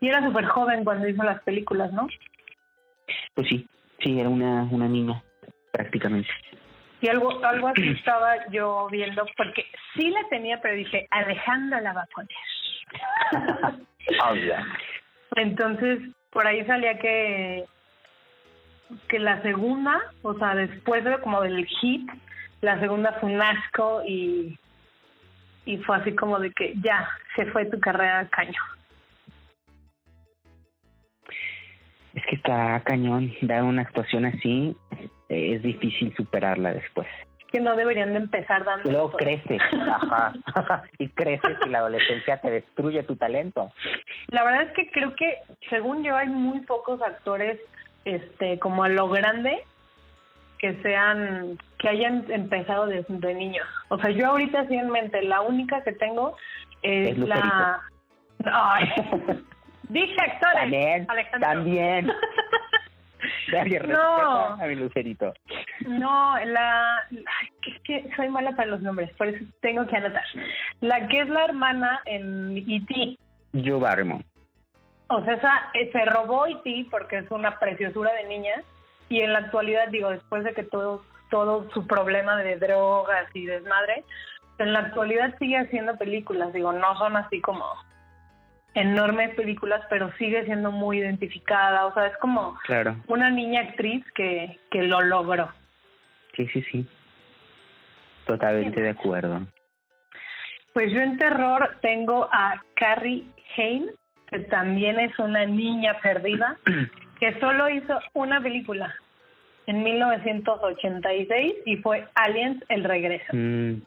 Y 0.00 0.08
era 0.08 0.24
súper 0.24 0.46
joven 0.46 0.84
cuando 0.84 1.08
hizo 1.08 1.22
las 1.22 1.42
películas, 1.42 1.92
¿no? 1.92 2.06
Pues 3.34 3.48
sí, 3.48 3.66
sí, 4.00 4.18
era 4.18 4.28
una, 4.28 4.64
una 4.70 4.88
niña, 4.88 5.22
prácticamente. 5.72 6.28
Y 7.00 7.08
algo, 7.08 7.44
algo 7.44 7.68
así 7.68 7.88
estaba 7.88 8.48
yo 8.50 8.88
viendo, 8.90 9.26
porque 9.36 9.64
sí 9.94 10.10
la 10.10 10.28
tenía, 10.28 10.60
pero 10.60 10.76
dije, 10.76 11.08
Alejandra 11.10 11.80
la 11.80 11.92
va 11.92 12.02
a 12.02 12.08
poner. 12.14 13.80
Obvio. 14.30 14.54
Entonces, 15.36 16.00
por 16.30 16.46
ahí 16.46 16.64
salía 16.66 16.98
que 16.98 17.64
que 19.08 19.18
la 19.18 19.40
segunda, 19.42 20.00
o 20.22 20.34
sea, 20.34 20.54
después 20.54 21.04
de 21.04 21.18
como 21.20 21.42
del 21.42 21.66
hit, 21.66 22.08
la 22.60 22.78
segunda 22.80 23.12
fue 23.20 23.32
un 23.32 23.40
asco 23.40 24.02
y 24.06 24.58
y 25.64 25.78
fue 25.78 25.96
así 25.96 26.14
como 26.14 26.38
de 26.38 26.50
que 26.52 26.74
ya 26.82 27.08
se 27.36 27.46
fue 27.46 27.66
tu 27.66 27.78
carrera 27.80 28.20
al 28.20 28.30
caño. 28.30 28.60
Es 32.14 32.22
que 32.26 32.36
está 32.36 32.80
cañón, 32.84 33.32
dar 33.42 33.62
una 33.62 33.82
actuación 33.82 34.26
así, 34.26 34.76
eh, 35.28 35.54
es 35.54 35.62
difícil 35.62 36.14
superarla 36.14 36.74
después. 36.74 37.08
Que 37.50 37.60
no 37.60 37.76
deberían 37.76 38.12
de 38.12 38.18
empezar 38.18 38.64
dando. 38.64 38.90
Luego 38.90 39.06
esto. 39.08 39.18
creces, 39.18 39.60
ajá, 39.72 40.32
y 40.98 41.08
creces 41.08 41.56
y 41.66 41.68
la 41.68 41.78
adolescencia 41.78 42.38
te 42.38 42.50
destruye 42.50 43.02
tu 43.02 43.16
talento. 43.16 43.72
La 44.28 44.44
verdad 44.44 44.62
es 44.62 44.72
que 44.72 44.90
creo 44.90 45.14
que, 45.14 45.38
según 45.70 46.02
yo, 46.02 46.16
hay 46.16 46.28
muy 46.28 46.60
pocos 46.60 47.00
actores, 47.02 47.58
este, 48.04 48.58
como 48.58 48.84
a 48.84 48.88
lo 48.88 49.08
grande, 49.08 49.64
que 50.62 50.80
sean, 50.80 51.58
que 51.78 51.88
hayan 51.88 52.24
empezado 52.30 52.86
desde 52.86 53.18
de 53.18 53.34
niños. 53.34 53.66
O 53.88 53.98
sea, 53.98 54.10
yo 54.10 54.28
ahorita 54.28 54.60
así 54.60 54.76
en 54.76 54.90
mente, 54.90 55.20
la 55.22 55.40
única 55.40 55.82
que 55.82 55.92
tengo 55.92 56.36
es, 56.82 57.08
Es 57.10 57.18
la... 57.18 57.80
Ay, 58.44 58.88
dije 59.88 60.16
actores. 60.20 60.54
También, 60.60 61.06
Alejandro. 61.10 61.48
también. 61.50 62.12
Nadie 63.52 63.80
No. 63.80 64.54
a 64.54 64.66
mi 64.68 64.76
lucerito. 64.76 65.34
No, 65.80 66.38
la... 66.44 67.08
es 67.10 67.80
que 67.82 68.08
soy 68.14 68.28
mala 68.28 68.52
para 68.52 68.68
los 68.70 68.82
nombres, 68.82 69.10
por 69.14 69.26
eso 69.26 69.44
tengo 69.60 69.84
que 69.88 69.96
anotar. 69.96 70.24
La 70.80 71.08
que 71.08 71.22
es 71.22 71.28
la 71.28 71.44
hermana 71.44 72.00
en 72.04 72.56
E.T., 72.56 73.18
Joe 73.52 73.80
Barrymore. 73.80 74.24
O 75.08 75.24
sea, 75.24 75.34
esa, 75.34 75.70
eh, 75.74 75.90
se 75.92 76.04
robó 76.04 76.46
E.T. 76.46 76.86
porque 76.88 77.18
es 77.18 77.30
una 77.32 77.58
preciosura 77.58 78.12
de 78.14 78.24
niña 78.28 78.62
y 79.12 79.20
en 79.20 79.32
la 79.34 79.40
actualidad, 79.40 79.88
digo, 79.88 80.08
después 80.10 80.42
de 80.42 80.54
que 80.54 80.62
todo, 80.62 81.04
todo 81.30 81.70
su 81.72 81.86
problema 81.86 82.36
de 82.42 82.56
drogas 82.56 83.26
y 83.34 83.44
desmadre, 83.44 84.04
en 84.58 84.72
la 84.72 84.78
actualidad 84.80 85.36
sigue 85.38 85.58
haciendo 85.58 85.96
películas, 85.98 86.52
digo, 86.54 86.72
no 86.72 86.96
son 86.96 87.16
así 87.16 87.40
como 87.42 87.64
enormes 88.74 89.34
películas, 89.34 89.82
pero 89.90 90.10
sigue 90.16 90.44
siendo 90.46 90.72
muy 90.72 90.98
identificada, 90.98 91.84
o 91.84 91.92
sea, 91.92 92.06
es 92.06 92.16
como 92.18 92.58
Claro, 92.64 92.96
una 93.06 93.28
niña 93.30 93.60
actriz 93.60 94.02
que, 94.14 94.58
que 94.70 94.82
lo 94.84 95.02
logró. 95.02 95.50
sí, 96.34 96.46
sí, 96.48 96.62
sí. 96.70 96.88
Totalmente 98.26 98.80
de 98.80 98.90
acuerdo. 98.90 99.42
Pues 100.72 100.90
yo 100.90 101.00
en 101.00 101.18
terror 101.18 101.76
tengo 101.82 102.28
a 102.32 102.62
Carrie 102.76 103.26
Hain, 103.56 103.90
que 104.28 104.38
también 104.38 104.98
es 105.00 105.18
una 105.18 105.44
niña 105.44 105.98
perdida, 106.02 106.56
que 107.20 107.38
solo 107.40 107.68
hizo 107.68 107.98
una 108.14 108.40
película 108.40 108.94
en 109.66 109.82
1986 109.82 111.54
y 111.66 111.76
fue 111.78 112.06
Aliens 112.14 112.64
El 112.68 112.84
Regreso. 112.84 113.32
Mm, 113.32 113.82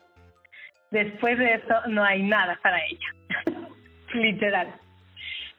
Después 0.91 1.37
de 1.37 1.55
eso 1.55 1.73
no 1.87 2.03
hay 2.05 2.23
nada 2.23 2.57
para 2.63 2.77
ella, 2.85 3.07
literal. 4.13 4.67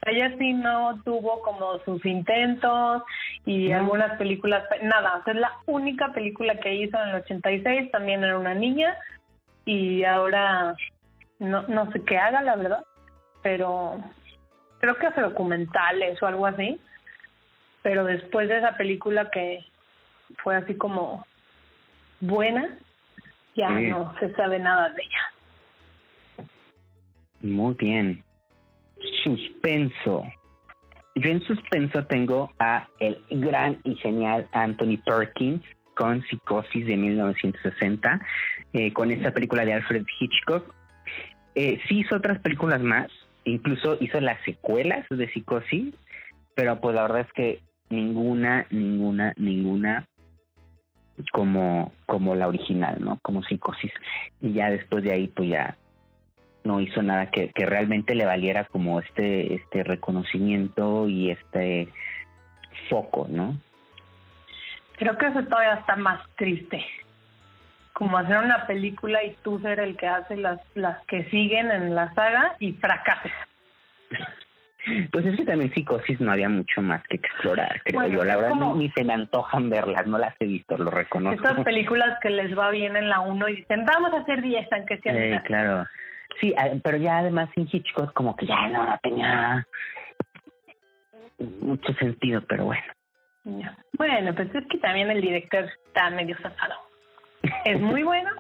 Ella 0.06 0.32
sí 0.38 0.52
no 0.52 1.02
tuvo 1.04 1.42
como 1.42 1.78
sus 1.80 2.04
intentos 2.06 3.02
y 3.44 3.68
No. 3.68 3.76
algunas 3.78 4.16
películas, 4.18 4.62
nada, 4.82 5.23
es 5.26 5.35
la 5.35 5.52
única 5.66 6.12
película 6.12 6.54
que 6.61 6.75
hizo 6.76 6.96
en 7.02 7.08
el 7.11 7.14
86, 7.16 7.90
también 7.90 8.23
era 8.25 8.38
una 8.38 8.54
niña 8.54 8.96
y 9.64 10.04
ahora 10.04 10.75
no, 11.40 11.62
no 11.62 11.90
sé 11.92 12.02
qué 12.04 12.16
haga, 12.18 12.40
la 12.42 12.56
verdad, 12.56 12.85
pero 13.42 13.99
creo 14.78 14.96
que 14.96 15.06
hace 15.08 15.20
documentales 15.20 16.23
o 16.23 16.26
algo 16.26 16.46
así, 16.46 16.80
pero 17.82 18.04
después 18.04 18.49
de 18.49 18.58
esa 18.58 18.76
película 18.76 19.28
que 19.30 19.64
fue 20.43 20.57
así 20.57 20.75
como 20.75 21.26
buena, 22.21 22.78
ya 23.55 23.69
Sí. 23.76 23.87
no 23.88 24.14
se 24.21 24.33
sabe 24.35 24.59
nada 24.59 24.90
de 24.90 25.02
ella. 25.02 26.49
Muy 27.40 27.75
bien. 27.75 28.23
Suspenso. 29.23 30.25
Yo 31.14 31.31
en 31.31 31.40
suspenso 31.43 32.05
tengo 32.07 32.50
a 32.59 32.88
el 33.00 33.23
gran 33.31 33.78
y 33.85 33.95
genial 33.97 34.47
Anthony 34.52 34.99
Perkins 35.05 35.62
con 35.95 36.23
Psicosis 36.25 36.87
de 36.87 36.97
1960, 36.97 38.21
eh, 38.75 38.93
con 38.93 39.11
esta 39.11 39.31
película 39.33 39.64
de 39.64 39.73
Alfred 39.75 40.05
Hitchcock. 40.21 40.75
Eh, 41.55 41.81
sí 41.88 42.00
hizo 42.00 42.16
otras 42.16 42.38
películas 42.40 42.83
más, 42.83 43.09
incluso 43.45 43.97
hizo 44.00 44.21
las 44.21 44.38
secuelas 44.45 45.07
de 45.09 45.26
Psicosis, 45.33 45.95
pero 46.55 46.78
pues 46.81 46.95
la 46.95 47.02
verdad 47.02 47.21
es 47.21 47.33
que 47.33 47.61
ninguna, 47.88 48.66
ninguna, 48.71 49.33
ninguna 49.38 50.07
como, 51.32 51.92
como 52.06 52.35
la 52.35 52.49
original, 52.49 52.96
¿no? 53.00 53.18
Como 53.23 53.42
Psicosis. 53.42 53.92
Y 54.40 54.52
ya 54.52 54.70
después 54.70 55.04
de 55.04 55.12
ahí, 55.12 55.28
pues 55.28 55.50
ya 55.50 55.76
no 56.64 56.80
hizo 56.80 57.02
nada 57.02 57.30
que, 57.30 57.50
que 57.50 57.64
realmente 57.64 58.14
le 58.14 58.26
valiera 58.26 58.64
como 58.64 59.00
este 59.00 59.54
este 59.54 59.85
reconocimiento 59.85 61.08
y 61.08 61.30
este 61.30 61.88
foco, 62.90 63.26
¿no? 63.30 63.56
Creo 64.96 65.16
que 65.16 65.26
eso 65.26 65.42
todavía 65.44 65.75
está 65.75 65.96
más 65.96 66.20
triste. 66.37 66.85
Como 67.92 68.18
hacer 68.18 68.38
una 68.38 68.66
película 68.66 69.23
y 69.25 69.37
tú 69.42 69.58
ser 69.61 69.80
el 69.80 69.96
que 69.96 70.06
hace 70.06 70.37
las, 70.37 70.61
las 70.75 71.02
que 71.06 71.25
siguen 71.30 71.70
en 71.70 71.94
la 71.94 72.12
saga 72.14 72.56
y 72.58 72.73
fracases. 72.73 73.32
Pues 75.11 75.26
es 75.26 75.37
que 75.37 75.45
también 75.45 75.73
psicosis 75.75 76.21
no 76.21 76.31
había 76.33 76.49
mucho 76.49 76.81
más 76.81 77.02
que 77.09 77.16
explorar, 77.16 77.81
creo 77.85 78.00
Bueno, 78.00 78.19
yo. 78.19 78.25
La 78.25 78.37
verdad 78.37 78.50
como- 78.50 78.76
ni, 78.76 78.88
se 78.90 79.02
me 79.05 79.14
antojan 79.14 79.69
verlas, 79.69 80.07
no 80.07 80.16
las 80.19 80.35
he 80.40 80.47
visto, 80.47 80.76
lo 80.78 80.90
reconozco. 80.90 81.43
Estas 81.49 81.64
películas 81.64 82.19
que 82.23 82.31
les 82.31 82.57
va 82.57 82.71
bien 82.71 82.97
en 82.97 83.09
la 83.09 83.21
1 83.21 83.49
y 83.49 83.57
dicen, 83.57 83.85
vamos 83.85 84.12
a 84.12 84.19
hacer 84.19 84.43
10 84.43 84.66
aunque 84.73 84.99
sean 84.99 85.16
Eh, 85.16 85.28
estas". 85.31 85.43
claro. 85.45 85.87
Sí, 86.40 86.55
ah, 86.57 86.69
pero 86.85 86.99
ya 86.99 87.19
además 87.19 87.49
en 87.57 87.66
Hitchcock 87.71 88.12
como 88.12 88.37
que 88.37 88.47
ya 88.47 88.69
no 88.69 88.99
tenía 89.02 89.66
mucho 91.61 91.93
sentido, 91.95 92.43
pero 92.49 92.66
bueno. 92.66 92.83
Bueno, 93.99 94.35
pues 94.35 94.55
es 94.55 94.66
que 94.69 94.78
también 94.78 95.11
el 95.11 95.21
director 95.21 95.64
está 95.87 96.11
medio 96.11 96.37
zafado. 96.38 96.75
Es 97.64 97.81
muy 97.81 98.02
bueno, 98.02 98.31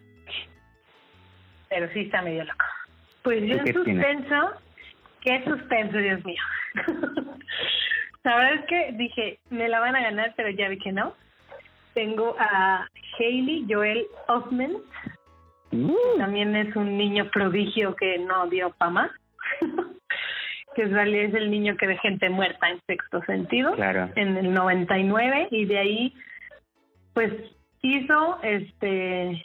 pero 1.68 1.88
sí 1.92 2.00
está 2.00 2.22
medio 2.22 2.44
loco. 2.44 2.64
Pues 3.22 3.42
yo 3.44 3.58
¿Tú 3.58 3.68
en 3.68 3.74
suspenso 3.74 4.52
qué 5.26 5.42
suspenso, 5.44 5.98
Dios 5.98 6.24
mío. 6.24 6.42
la 8.24 8.36
verdad 8.36 8.54
es 8.54 8.66
que 8.66 8.92
dije, 8.92 9.38
me 9.50 9.68
la 9.68 9.80
van 9.80 9.96
a 9.96 10.02
ganar, 10.02 10.32
pero 10.36 10.50
ya 10.50 10.68
vi 10.68 10.78
que 10.78 10.92
no. 10.92 11.14
Tengo 11.94 12.36
a 12.38 12.86
Hailey 13.18 13.66
Joel 13.68 14.06
Osment. 14.28 14.78
Uh, 15.72 16.18
También 16.18 16.54
es 16.54 16.74
un 16.76 16.96
niño 16.96 17.28
prodigio 17.30 17.96
que 17.96 18.18
no 18.18 18.46
dio 18.46 18.70
fama. 18.74 19.10
que 20.76 20.82
es, 20.82 20.90
es 20.92 21.34
el 21.34 21.50
niño 21.50 21.76
que 21.76 21.88
ve 21.88 21.98
gente 21.98 22.30
muerta 22.30 22.70
en 22.70 22.80
sexto 22.86 23.20
sentido. 23.22 23.74
Claro. 23.74 24.10
En 24.14 24.36
el 24.36 24.54
99. 24.54 25.48
Y 25.50 25.64
de 25.64 25.78
ahí, 25.78 26.14
pues 27.14 27.32
hizo 27.82 28.38
este. 28.42 29.44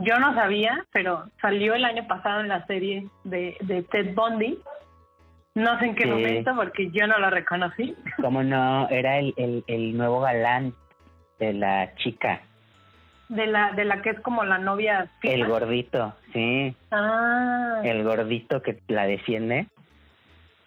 Yo 0.00 0.16
no 0.20 0.32
sabía, 0.34 0.84
pero 0.92 1.24
salió 1.40 1.74
el 1.74 1.84
año 1.84 2.06
pasado 2.06 2.40
en 2.40 2.48
la 2.48 2.64
serie 2.66 3.08
de, 3.24 3.56
de 3.62 3.82
Ted 3.82 4.14
Bundy. 4.14 4.56
No 5.58 5.78
sé 5.78 5.86
en 5.86 5.94
qué 5.94 6.04
Sí. 6.04 6.10
momento, 6.10 6.54
porque 6.56 6.90
yo 6.90 7.06
no 7.06 7.18
lo 7.18 7.30
reconocí. 7.30 7.94
¿Cómo 8.20 8.42
no? 8.42 8.88
Era 8.88 9.18
el, 9.18 9.34
el, 9.36 9.64
el 9.66 9.96
nuevo 9.96 10.20
galán 10.20 10.72
de 11.38 11.52
la 11.52 11.94
chica, 11.96 12.40
De 13.28 13.46
la, 13.46 13.72
de 13.72 13.84
la 13.84 14.00
que 14.02 14.10
es 14.10 14.20
como 14.20 14.42
la 14.44 14.58
novia. 14.58 15.08
fija. 15.20 15.34
el 15.34 15.46
gordito, 15.46 16.14
sí, 16.32 16.74
Ah, 16.90 17.80
el 17.84 18.02
gordito 18.04 18.62
que 18.62 18.78
la 18.88 19.06
defiende. 19.06 19.66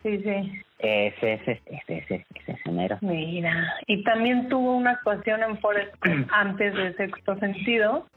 sí, 0.03 0.19
sí. 0.24 0.62
Ese, 0.83 1.33
ese, 1.33 1.62
ese, 1.67 1.98
ese, 1.98 2.25
ese, 2.36 2.53
ese 2.53 2.71
mero. 2.71 2.98
Mira, 3.01 3.75
y 3.86 4.03
también 4.03 4.50
tuvo 4.50 4.75
una 4.75 4.91
actuación 4.91 5.43
en 5.43 5.60
Forrest 5.60 5.93
Gump 6.03 6.27
antes 6.33 6.74
de 6.74 6.93
Sexto 6.95 7.38
Sentido. 7.38 8.07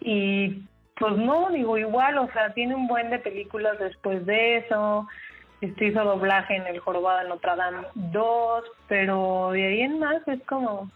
Y 0.00 0.62
pues 0.98 1.16
no, 1.16 1.50
digo 1.50 1.78
igual, 1.78 2.18
o 2.18 2.28
sea, 2.32 2.52
tiene 2.52 2.74
un 2.74 2.88
buen 2.88 3.10
de 3.10 3.20
películas 3.20 3.78
después 3.78 4.26
de 4.26 4.56
eso. 4.58 5.06
Este 5.60 5.86
hizo 5.86 6.04
doblaje 6.04 6.54
en 6.56 6.66
El 6.66 6.78
Jorobado 6.78 7.18
de 7.22 7.28
Notre 7.28 7.56
Dame 7.56 7.86
2, 7.94 8.64
pero 8.86 9.50
de 9.52 9.66
ahí 9.66 9.80
en 9.80 9.98
más 9.98 10.26
es 10.28 10.42
como, 10.44 10.90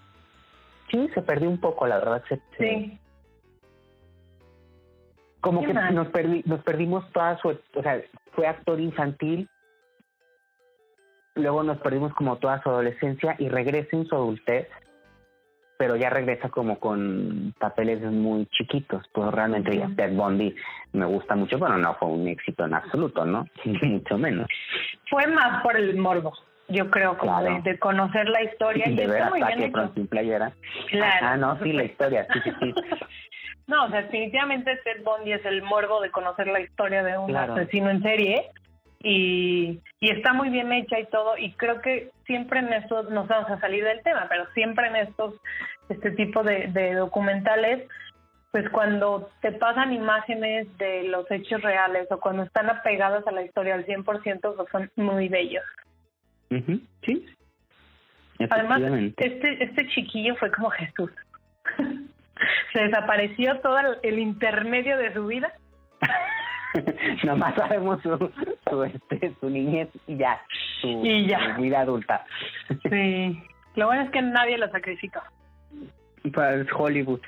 Sí, 0.90 1.08
se 1.14 1.22
perdió 1.22 1.48
un 1.48 1.58
poco, 1.58 1.86
la 1.86 1.98
verdad. 1.98 2.22
Se, 2.28 2.38
sí, 2.58 2.98
como 5.40 5.60
¿Qué 5.62 5.68
que 5.68 5.74
más? 5.74 5.92
nos, 5.92 6.08
perdi- 6.08 6.44
nos 6.44 6.62
perdimos 6.62 7.10
toda 7.12 7.38
su, 7.38 7.48
o 7.48 7.82
sea, 7.82 8.00
fue 8.32 8.46
actor 8.46 8.78
infantil, 8.78 9.48
luego 11.34 11.62
nos 11.62 11.78
perdimos 11.78 12.12
como 12.14 12.36
toda 12.36 12.62
su 12.62 12.68
adolescencia 12.68 13.34
y 13.38 13.48
regresa 13.48 13.96
en 13.96 14.06
su 14.06 14.14
adultez, 14.14 14.68
pero 15.82 15.96
ya 15.96 16.10
regresa 16.10 16.48
como 16.48 16.78
con 16.78 17.52
papeles 17.58 18.00
muy 18.02 18.46
chiquitos, 18.46 19.04
pues 19.12 19.32
realmente 19.32 19.76
ya. 19.76 19.90
Ted 19.96 20.12
Bundy 20.12 20.54
me 20.92 21.04
gusta 21.06 21.34
mucho, 21.34 21.58
bueno, 21.58 21.76
no 21.76 21.94
fue 21.94 22.06
un 22.06 22.28
éxito 22.28 22.64
en 22.66 22.74
absoluto, 22.74 23.24
¿no? 23.24 23.48
Mucho 23.82 24.16
menos. 24.16 24.46
fue 25.10 25.26
más 25.26 25.60
por 25.64 25.76
el 25.76 25.96
morbo, 25.96 26.34
yo 26.68 26.88
creo, 26.88 27.18
como 27.18 27.36
Claro. 27.36 27.60
de, 27.64 27.72
de 27.72 27.78
conocer 27.80 28.28
la 28.28 28.44
historia. 28.44 28.88
y 28.88 28.94
de 28.94 29.08
ver 29.08 29.16
está 29.16 29.26
a 29.26 29.30
muy 29.30 29.42
bien. 29.42 29.60
Efron 29.64 29.92
sin 29.94 30.06
playera. 30.06 30.52
Claro, 30.88 31.26
Ah, 31.26 31.36
no, 31.36 31.58
sí, 31.64 31.72
la 31.72 31.82
historia, 31.82 32.28
sí, 32.32 32.38
sí, 32.44 32.52
sí. 32.60 32.74
No, 33.66 33.86
o 33.86 33.90
sea, 33.90 34.02
definitivamente 34.02 34.76
Ted 34.84 35.02
Bundy 35.04 35.32
es 35.32 35.44
el 35.46 35.62
morbo 35.62 36.00
de 36.00 36.10
conocer 36.10 36.46
la 36.46 36.60
historia 36.60 37.02
de 37.02 37.18
un 37.18 37.26
Claro. 37.26 37.54
asesino 37.54 37.90
en 37.90 38.02
serie 38.02 38.44
y, 39.02 39.80
y 40.00 40.10
está 40.10 40.32
muy 40.32 40.48
bien 40.48 40.72
hecha 40.72 40.98
y 40.98 41.06
todo 41.06 41.36
y 41.36 41.52
creo 41.52 41.80
que 41.80 42.10
siempre 42.26 42.60
en 42.60 42.72
estos, 42.72 43.10
nos 43.10 43.28
vamos 43.28 43.50
a 43.50 43.60
salir 43.60 43.84
del 43.84 44.02
tema, 44.02 44.26
pero 44.28 44.46
siempre 44.52 44.86
en 44.86 44.96
estos, 44.96 45.34
este 45.88 46.12
tipo 46.12 46.42
de, 46.42 46.68
de 46.68 46.94
documentales, 46.94 47.88
pues 48.52 48.68
cuando 48.70 49.30
te 49.40 49.52
pasan 49.52 49.92
imágenes 49.92 50.66
de 50.78 51.04
los 51.04 51.28
hechos 51.30 51.62
reales 51.62 52.06
o 52.10 52.20
cuando 52.20 52.44
están 52.44 52.68
apegados 52.70 53.26
a 53.26 53.32
la 53.32 53.42
historia 53.42 53.74
al 53.74 53.86
100%, 53.86 54.04
pues 54.56 54.68
son 54.70 54.90
muy 54.96 55.28
bellos. 55.28 55.64
Sí. 57.04 57.26
Además, 58.50 58.82
este, 59.16 59.64
este 59.64 59.88
chiquillo 59.88 60.36
fue 60.36 60.50
como 60.50 60.70
Jesús. 60.70 61.10
Se 62.72 62.82
desapareció 62.82 63.58
todo 63.60 63.78
el 64.02 64.18
intermedio 64.18 64.98
de 64.98 65.14
su 65.14 65.26
vida 65.26 65.52
Nomás 67.24 67.54
sabemos 67.54 68.00
su, 68.02 68.30
su, 68.68 68.84
este, 68.84 69.34
su 69.40 69.50
niñez 69.50 69.88
y 70.06 70.16
ya, 70.16 70.40
su, 70.80 70.88
Y 71.04 71.26
ya. 71.26 71.54
su 71.54 71.62
vida 71.62 71.80
adulta. 71.80 72.24
Sí. 72.88 73.42
Lo 73.74 73.86
bueno 73.86 74.02
es 74.02 74.10
que 74.10 74.22
nadie 74.22 74.58
lo 74.58 74.68
sacrificó. 74.70 75.20
Para 76.34 76.64
Hollywood, 76.76 77.20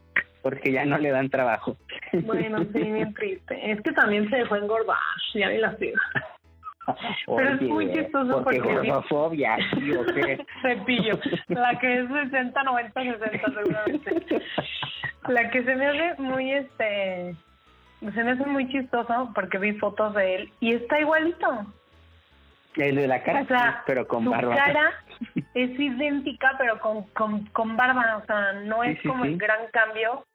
porque 0.42 0.72
ya 0.72 0.84
no 0.84 0.98
le 0.98 1.10
dan 1.10 1.28
trabajo. 1.30 1.76
Bueno, 2.12 2.58
sí, 2.72 2.78
bien 2.78 3.12
triste. 3.14 3.72
Es 3.72 3.80
que 3.80 3.92
también 3.92 4.28
se 4.30 4.36
dejó 4.36 4.56
engordar, 4.56 4.96
ya 5.34 5.48
ni 5.48 5.58
la 5.58 5.76
sigo. 5.76 5.98
Pero 7.26 7.54
es 7.54 7.62
muy 7.62 7.90
chistoso 7.92 8.44
porque 8.44 8.58
porque- 8.60 8.74
gordofobia, 8.90 9.56
¿sí 9.72 9.90
o 9.92 10.04
qué? 10.04 10.44
Cepillo. 10.62 11.18
La 11.48 11.78
que 11.78 12.00
es 12.00 12.08
60, 12.08 12.62
90, 12.62 13.02
60 13.02 13.52
seguramente. 13.54 14.42
La 15.28 15.50
que 15.50 15.64
se 15.64 15.74
me 15.76 15.86
hace 15.86 16.20
muy, 16.22 16.52
este... 16.52 17.34
Se 18.12 18.22
me 18.24 18.32
hace 18.32 18.44
muy 18.46 18.68
chistoso 18.68 19.30
porque 19.34 19.58
vi 19.58 19.72
fotos 19.78 20.14
de 20.14 20.34
él 20.36 20.52
y 20.60 20.74
está 20.74 21.00
igualito. 21.00 21.66
El 22.76 22.96
de 22.96 23.06
la 23.06 23.22
cara, 23.22 23.42
O 23.42 23.46
sea, 23.46 23.82
pero 23.86 24.06
con 24.08 24.24
su 24.24 24.30
barba. 24.30 24.56
cara 24.56 24.92
es 25.54 25.78
idéntica, 25.78 26.54
pero 26.58 26.78
con, 26.80 27.04
con, 27.10 27.46
con 27.46 27.76
barba. 27.76 28.16
O 28.22 28.26
sea, 28.26 28.52
no 28.64 28.82
Sí, 28.82 28.90
es 28.90 29.00
sí, 29.00 29.08
como 29.08 29.24
sí. 29.24 29.30
el 29.30 29.38
gran 29.38 29.66
cambio, 29.72 30.26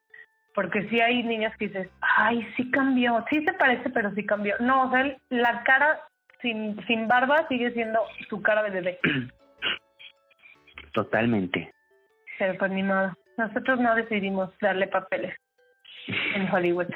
porque 0.54 0.88
sí 0.88 1.00
hay 1.00 1.22
niños 1.22 1.52
que 1.58 1.68
dices, 1.68 1.88
ay, 2.00 2.46
sí 2.56 2.70
cambió. 2.70 3.24
Sí 3.30 3.44
se 3.44 3.52
parece, 3.52 3.90
pero 3.90 4.10
sí 4.14 4.24
cambió. 4.24 4.56
No, 4.58 4.84
o 4.84 4.90
sea, 4.90 5.02
él- 5.02 5.18
la 5.28 5.62
cara 5.64 6.00
sin, 6.40 6.82
sin 6.86 7.06
barba 7.06 7.46
sigue 7.48 7.70
siendo 7.72 8.00
su 8.30 8.40
cara 8.42 8.62
de 8.62 8.70
bebé. 8.70 8.98
Totalmente. 10.92 11.72
Pero 12.38 12.56
pues 12.58 12.70
ni 12.72 12.82
modo. 12.82 13.12
Nosotros 13.36 13.78
no 13.80 13.94
decidimos 13.94 14.50
darle 14.60 14.86
papeles 14.86 15.34
en 16.34 16.52
Hollywood. 16.52 16.88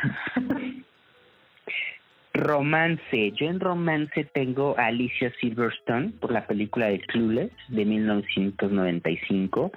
Romance. 2.34 3.32
Yo 3.32 3.46
en 3.46 3.60
romance 3.60 4.24
tengo 4.34 4.74
a 4.78 4.86
Alicia 4.86 5.32
Silverstone 5.40 6.10
por 6.20 6.32
la 6.32 6.46
película 6.46 6.86
de 6.86 7.00
Clueless 7.00 7.52
de 7.68 7.84
1995. 7.84 9.72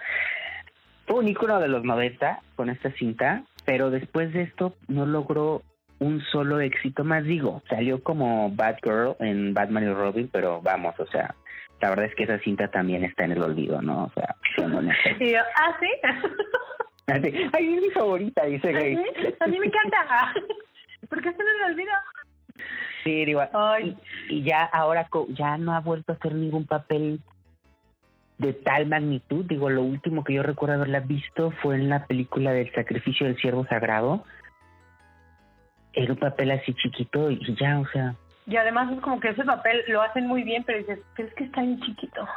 Fue 1.06 1.20
un 1.20 1.28
ícono 1.28 1.60
de 1.60 1.68
los 1.68 1.84
90 1.84 2.42
con 2.56 2.70
esta 2.70 2.92
cinta, 2.94 3.44
pero 3.66 3.92
después 3.92 4.34
de 4.34 4.42
esto 4.42 4.74
no 4.88 5.06
logró 5.06 5.62
un 6.00 6.22
solo 6.32 6.60
éxito 6.60 7.04
más. 7.04 7.24
Digo, 7.24 7.62
salió 7.70 8.04
como 8.04 8.50
Batgirl 8.52 9.16
en 9.20 9.54
Batman 9.54 9.84
y 9.84 9.94
Robin, 9.94 10.30
pero 10.32 10.62
vamos, 10.62 11.00
o 11.00 11.06
sea, 11.08 11.36
la 11.80 11.90
verdad 11.90 12.06
es 12.06 12.16
que 12.16 12.24
esa 12.24 12.40
cinta 12.40 12.70
también 12.70 13.04
está 13.04 13.26
en 13.26 13.34
el 13.34 13.44
olvido, 13.44 13.82
¿no? 13.82 14.06
O 14.06 14.12
sea, 14.14 14.36
siendo 14.56 14.80
honestos. 14.80 15.14
y 15.20 15.32
yo, 15.32 15.40
ah, 15.56 15.78
sí. 15.80 15.88
Ay, 17.08 17.76
es 17.76 17.82
mi 17.82 17.90
favorita, 17.92 18.46
dice 18.46 18.68
¿Ah, 18.68 18.72
Grace. 18.72 19.04
sí? 19.22 19.36
A 19.40 19.48
mí 19.48 19.60
me 19.60 19.68
encanta. 19.68 20.34
¿Por 21.10 21.22
qué 21.22 21.32
se 21.32 21.38
me 21.44 21.66
olvidó? 21.66 21.92
Sí, 23.04 23.26
digo, 23.26 23.42
Ay. 23.54 23.96
y, 24.30 24.36
y 24.40 24.44
ya 24.44 24.64
ahora 24.66 25.08
ya 25.30 25.58
no 25.58 25.74
ha 25.74 25.80
vuelto 25.80 26.12
a 26.12 26.16
hacer 26.16 26.34
ningún 26.36 26.66
papel 26.66 27.22
de 28.40 28.54
tal 28.54 28.88
magnitud. 28.88 29.46
Digo, 29.46 29.70
lo 29.70 29.84
último 29.84 30.24
que 30.24 30.34
yo 30.34 30.44
recuerdo 30.44 30.76
haberla 30.76 31.00
visto 31.00 31.52
fue 31.62 31.76
en 31.76 31.88
la 31.90 32.06
película 32.08 32.52
del 32.52 32.72
sacrificio 32.74 33.26
del 33.26 33.38
siervo 33.38 33.66
sagrado. 33.68 34.26
Era 35.94 36.12
un 36.12 36.20
papel 36.20 36.52
así 36.52 36.74
chiquito 36.74 37.32
y 37.32 37.56
ya, 37.56 37.80
o 37.80 37.88
sea, 37.88 38.16
Y 38.46 38.58
además 38.58 38.92
es 38.92 39.00
como 39.00 39.20
que 39.22 39.30
ese 39.30 39.44
papel 39.46 39.82
lo 39.88 40.02
hacen 40.02 40.28
muy 40.28 40.44
bien, 40.44 40.64
pero 40.66 40.80
dices, 40.80 41.00
pero 41.16 41.30
es 41.30 41.34
que 41.36 41.46
está 41.46 41.62
bien 41.62 41.80
chiquito. 41.82 42.28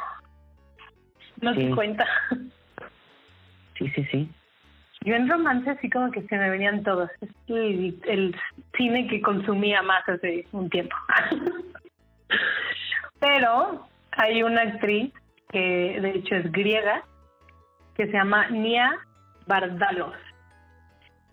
No 1.41 1.53
Sí. 1.53 1.65
te 1.67 1.75
cuenta. 1.75 2.05
sí, 3.77 3.89
sí, 3.89 4.05
sí. 4.11 4.31
Yo 5.03 5.15
en 5.15 5.27
romance 5.29 5.77
sí 5.81 5.89
como 5.89 6.11
que 6.11 6.21
se 6.23 6.37
me 6.37 6.49
venían 6.49 6.83
todos. 6.83 7.09
Es 7.21 7.29
el, 7.47 7.99
el 8.07 8.35
cine 8.77 9.07
que 9.07 9.21
consumía 9.21 9.81
más 9.81 10.07
hace 10.07 10.45
un 10.51 10.69
tiempo. 10.69 10.95
Pero 13.19 13.87
hay 14.11 14.43
una 14.43 14.61
actriz 14.61 15.11
que 15.49 15.99
de 16.01 16.09
hecho 16.11 16.35
es 16.35 16.51
griega, 16.51 17.03
que 17.95 18.05
se 18.07 18.13
llama 18.13 18.47
Nia 18.49 18.97
Bardalos. 19.47 20.15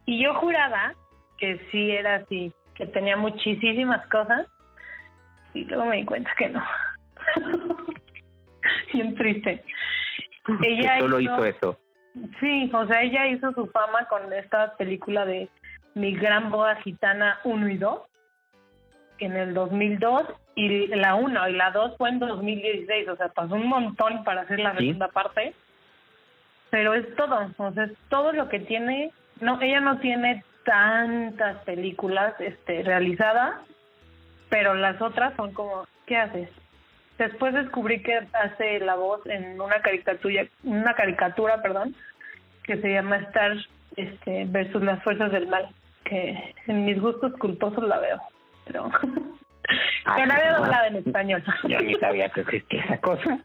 Y 0.06 0.22
yo 0.22 0.34
juraba 0.34 0.94
que 1.38 1.60
sí 1.70 1.90
era 1.90 2.16
así, 2.16 2.52
que 2.74 2.86
tenía 2.86 3.16
muchísimas 3.16 4.06
cosas, 4.08 4.46
y 5.54 5.64
luego 5.64 5.84
me 5.86 5.96
di 5.96 6.04
cuenta 6.04 6.30
que 6.36 6.48
no. 6.48 6.62
Bien 8.92 9.14
triste. 9.14 9.62
Ella 10.62 10.98
solo 10.98 11.20
hizo- 11.20 11.34
hizo 11.34 11.44
eso. 11.44 11.80
Sí, 12.40 12.70
o 12.72 12.86
sea, 12.86 13.02
ella 13.02 13.26
hizo 13.26 13.52
su 13.52 13.66
fama 13.68 14.06
con 14.08 14.32
esta 14.32 14.74
película 14.76 15.24
de 15.24 15.48
Mi 15.94 16.14
Gran 16.14 16.50
Boda 16.50 16.76
Gitana 16.76 17.38
1 17.44 17.68
y 17.68 17.76
2, 17.78 18.00
en 19.20 19.36
el 19.36 19.54
2002, 19.54 20.24
y 20.54 20.86
la 20.88 21.14
1 21.14 21.48
y 21.48 21.52
la 21.52 21.70
2 21.70 21.96
fue 21.96 22.08
en 22.10 22.18
2016, 22.18 23.08
o 23.08 23.16
sea, 23.16 23.28
pasó 23.28 23.54
un 23.54 23.68
montón 23.68 24.24
para 24.24 24.42
hacer 24.42 24.58
la 24.60 24.72
Sí. 24.72 24.78
segunda 24.78 25.08
parte, 25.08 25.54
pero 26.70 26.94
es 26.94 27.14
todo, 27.16 27.50
o 27.56 27.72
sea, 27.72 27.84
es 27.84 27.92
todo 28.08 28.32
lo 28.32 28.48
que 28.48 28.60
tiene, 28.60 29.12
no, 29.40 29.60
ella 29.60 29.80
no 29.80 29.98
tiene 29.98 30.44
tantas 30.64 31.56
películas 31.64 32.34
este 32.40 32.82
realizadas, 32.82 33.54
pero 34.50 34.74
las 34.74 35.00
otras 35.00 35.34
son 35.36 35.52
como 35.52 35.86
¿qué 36.06 36.16
haces? 36.16 36.50
Después 37.18 37.52
descubrí 37.52 38.00
que 38.02 38.16
hace 38.32 38.78
la 38.80 38.94
voz 38.94 39.24
en 39.26 39.60
una 39.60 39.80
caricatura, 39.80 40.46
una 40.62 40.94
caricatura, 40.94 41.60
perdón, 41.60 41.94
que 42.62 42.76
se 42.80 42.92
llama 42.92 43.16
Star 43.16 43.56
este, 43.96 44.44
versus 44.46 44.82
las 44.82 45.02
fuerzas 45.02 45.32
del 45.32 45.48
mal, 45.48 45.68
que 46.04 46.54
en 46.68 46.84
mis 46.84 47.00
gustos 47.00 47.32
culposos 47.38 47.84
la 47.84 47.98
veo, 47.98 48.20
pero 48.66 48.90
Ah, 50.06 50.16
que 50.16 50.26
no. 50.26 50.34
doblada 50.58 50.86
en 50.86 50.96
español. 50.96 51.44
Yo 51.68 51.78
ni 51.80 51.94
sabía 51.96 52.30
que 52.30 52.40
existía 52.40 52.82
esa 52.84 52.98
cosa. 52.98 53.38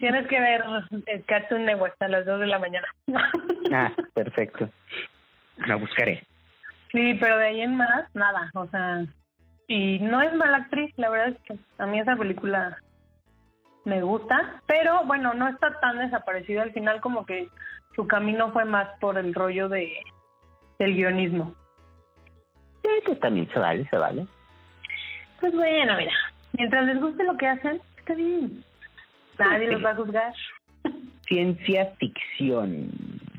Tienes 0.00 0.26
que 0.26 0.40
ver 0.40 0.64
el 1.06 1.24
Cartoon 1.26 1.64
Network 1.64 1.94
a 2.00 2.08
las 2.08 2.26
2 2.26 2.40
de 2.40 2.46
la 2.46 2.58
mañana. 2.58 2.88
Ah, 3.72 3.92
perfecto. 4.14 4.68
La 5.66 5.76
buscaré. 5.76 6.24
Sí, 6.90 7.14
pero 7.20 7.38
de 7.38 7.46
ahí 7.46 7.60
en 7.60 7.76
más, 7.76 8.12
nada, 8.14 8.50
o 8.54 8.66
sea, 8.66 9.04
y 9.68 9.98
no 10.00 10.20
es 10.22 10.32
mala 10.34 10.58
actriz, 10.58 10.92
la 10.96 11.08
verdad 11.10 11.28
es 11.28 11.38
que 11.42 11.56
a 11.78 11.86
mí 11.86 12.00
esa 12.00 12.16
película 12.16 12.76
me 13.84 14.02
gusta, 14.02 14.62
pero 14.66 15.04
bueno, 15.04 15.34
no 15.34 15.48
está 15.48 15.78
tan 15.80 15.98
desaparecida 15.98 16.62
al 16.62 16.72
final 16.72 17.00
como 17.00 17.26
que 17.26 17.48
su 17.94 18.06
camino 18.06 18.52
fue 18.52 18.64
más 18.64 18.88
por 19.00 19.18
el 19.18 19.34
rollo 19.34 19.68
de 19.68 19.92
del 20.78 20.94
guionismo. 20.94 21.54
Sí, 22.82 22.90
pues 23.06 23.20
también 23.20 23.48
se 23.52 23.58
vale, 23.58 23.86
se 23.88 23.96
vale. 23.96 24.26
Pues 25.40 25.52
bueno, 25.54 25.96
mira, 25.96 26.12
mientras 26.52 26.84
les 26.86 27.00
guste 27.00 27.24
lo 27.24 27.36
que 27.36 27.46
hacen, 27.46 27.80
está 27.98 28.14
bien. 28.14 28.64
Nadie 29.38 29.70
los 29.70 29.84
va 29.84 29.90
a 29.90 29.96
juzgar. 29.96 30.34
Ciencia 31.26 31.92
ficción. 31.98 32.90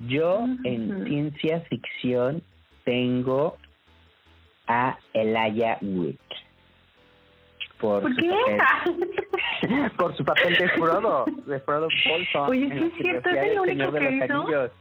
Yo 0.08 0.45
en 0.63 1.05
ciencia 1.05 1.62
ficción 1.62 2.41
tengo 2.84 3.58
a 4.67 4.97
Elijah 5.13 5.77
Wood. 5.81 6.15
Por, 7.79 8.01
¿Por 8.03 8.15
su 8.15 8.21
qué? 8.21 8.29
papel, 8.29 9.12
por 9.97 10.15
su 10.15 10.23
papel 10.23 10.55
de 10.55 10.69
Frodo, 10.69 11.25
de 11.45 11.59
Frodo 11.59 11.88
Bolton. 12.07 12.49
Oye, 12.49 12.69
sí 12.69 12.85
es 12.85 12.93
cierto, 13.01 13.29
¿es 13.29 13.51
el 13.51 13.59
único 13.59 13.91
que 13.91 14.11
hizo? 14.11 14.41
Anillos. 14.41 14.71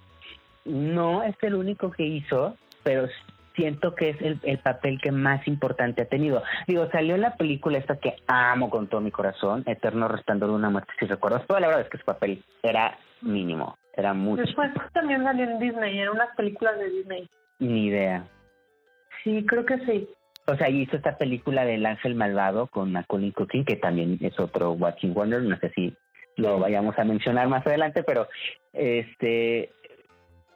No 0.64 1.22
es 1.22 1.36
el 1.42 1.54
único 1.54 1.90
que 1.90 2.04
hizo, 2.04 2.56
pero 2.82 3.06
siento 3.54 3.94
que 3.94 4.10
es 4.10 4.20
el, 4.20 4.40
el 4.42 4.58
papel 4.58 5.00
que 5.00 5.12
más 5.12 5.46
importante 5.46 6.02
ha 6.02 6.06
tenido. 6.06 6.42
Digo, 6.66 6.88
salió 6.90 7.14
en 7.14 7.20
la 7.20 7.36
película 7.36 7.78
esta 7.78 7.96
que 7.96 8.16
amo 8.26 8.70
con 8.70 8.88
todo 8.88 9.00
mi 9.00 9.10
corazón, 9.10 9.62
Eterno 9.66 10.08
Resplandor 10.08 10.50
de 10.50 10.56
una 10.56 10.70
muerte, 10.70 10.92
si 10.98 11.06
recuerdas. 11.06 11.44
Toda 11.46 11.60
la 11.60 11.68
verdad 11.68 11.82
es 11.82 11.90
que 11.90 11.98
su 11.98 12.04
papel 12.04 12.42
era 12.62 12.96
mínimo, 13.20 13.76
era 13.94 14.14
mucho. 14.14 14.42
Después 14.42 14.70
también 14.92 15.22
salió 15.22 15.44
en 15.44 15.58
Disney, 15.58 16.00
en 16.00 16.08
unas 16.08 16.34
películas 16.36 16.78
de 16.78 16.90
Disney. 16.90 17.28
Ni 17.58 17.86
idea. 17.86 18.24
Sí, 19.22 19.44
creo 19.46 19.64
que 19.64 19.78
sí. 19.86 20.08
O 20.46 20.56
sea, 20.56 20.68
hizo 20.68 20.96
esta 20.96 21.16
película 21.16 21.64
del 21.64 21.86
Ángel 21.86 22.14
Malvado 22.14 22.66
con 22.66 22.92
Macaulay 22.92 23.32
Culkin, 23.32 23.64
que 23.64 23.76
también 23.76 24.18
es 24.20 24.38
otro 24.38 24.72
Watching 24.72 25.14
Wonder, 25.14 25.42
no 25.42 25.56
sé 25.58 25.70
si 25.74 25.94
lo 26.36 26.58
vayamos 26.58 26.98
a 26.98 27.04
mencionar 27.04 27.48
más 27.48 27.66
adelante, 27.66 28.02
pero 28.02 28.28
este, 28.72 29.70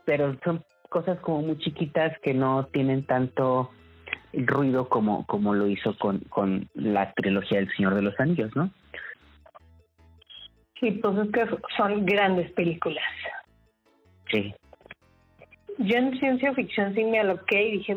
pero 0.04 0.36
son 0.44 0.64
cosas 0.88 1.18
como 1.20 1.42
muy 1.42 1.58
chiquitas 1.58 2.18
que 2.20 2.34
no 2.34 2.66
tienen 2.66 3.04
tanto 3.04 3.70
ruido 4.32 4.88
como 4.88 5.24
como 5.26 5.54
lo 5.54 5.68
hizo 5.68 5.96
con 5.96 6.18
con 6.28 6.68
la 6.74 7.12
trilogía 7.14 7.60
del 7.60 7.74
Señor 7.76 7.94
de 7.94 8.02
los 8.02 8.18
Anillos, 8.20 8.54
¿no? 8.56 8.70
Sí, 10.80 10.92
pues 10.92 11.18
es 11.18 11.32
que 11.32 11.46
son 11.76 12.04
grandes 12.04 12.50
películas. 12.52 13.04
Sí. 14.30 14.54
Yo 15.78 15.96
en 15.96 16.18
ciencia 16.18 16.54
ficción 16.54 16.94
sí 16.94 17.04
me 17.04 17.20
aloqué 17.20 17.68
y 17.68 17.72
dije, 17.78 17.96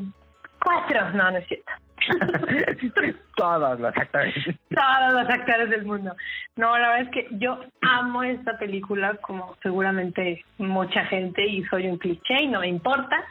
cuatro. 0.63 1.09
No, 1.11 1.31
no 1.31 1.37
es 1.37 1.47
cierto. 1.47 1.71
Todos 3.35 3.79
los 3.79 3.95
actores. 3.95 4.33
Todos 4.69 5.13
los 5.13 5.29
actores 5.29 5.69
del 5.69 5.85
mundo. 5.85 6.15
No, 6.55 6.77
la 6.77 6.89
verdad 6.89 7.01
es 7.01 7.09
que 7.09 7.27
yo 7.37 7.59
amo 7.81 8.23
esta 8.23 8.57
película 8.57 9.15
como 9.21 9.55
seguramente 9.61 10.43
mucha 10.57 11.05
gente 11.05 11.45
y 11.45 11.63
soy 11.65 11.87
un 11.87 11.97
cliché 11.97 12.41
y 12.41 12.47
no 12.47 12.61
me 12.61 12.67
importa, 12.67 13.23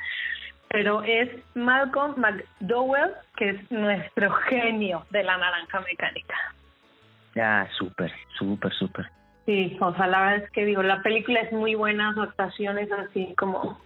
pero 0.69 1.03
es 1.03 1.29
Malcolm 1.55 2.15
McDowell, 2.17 3.13
que 3.37 3.51
es 3.51 3.71
nuestro 3.71 4.31
genio 4.49 5.05
de 5.11 5.25
la 5.25 5.37
naranja 5.37 5.81
mecánica. 5.81 6.37
Ya, 7.35 7.69
súper, 7.77 8.13
súper, 8.39 8.73
súper. 8.75 9.11
Sí, 9.47 9.77
o 9.81 9.95
sea, 9.95 10.07
la 10.07 10.21
verdad 10.21 10.45
es 10.45 10.51
que 10.51 10.65
digo, 10.65 10.83
la 10.83 11.03
película 11.03 11.41
es 11.41 11.53
muy 11.53 11.75
buena, 11.75 12.13
su 12.15 12.23
actuación 12.23 12.79
es 12.79 12.91
así 12.93 13.35
como 13.37 13.81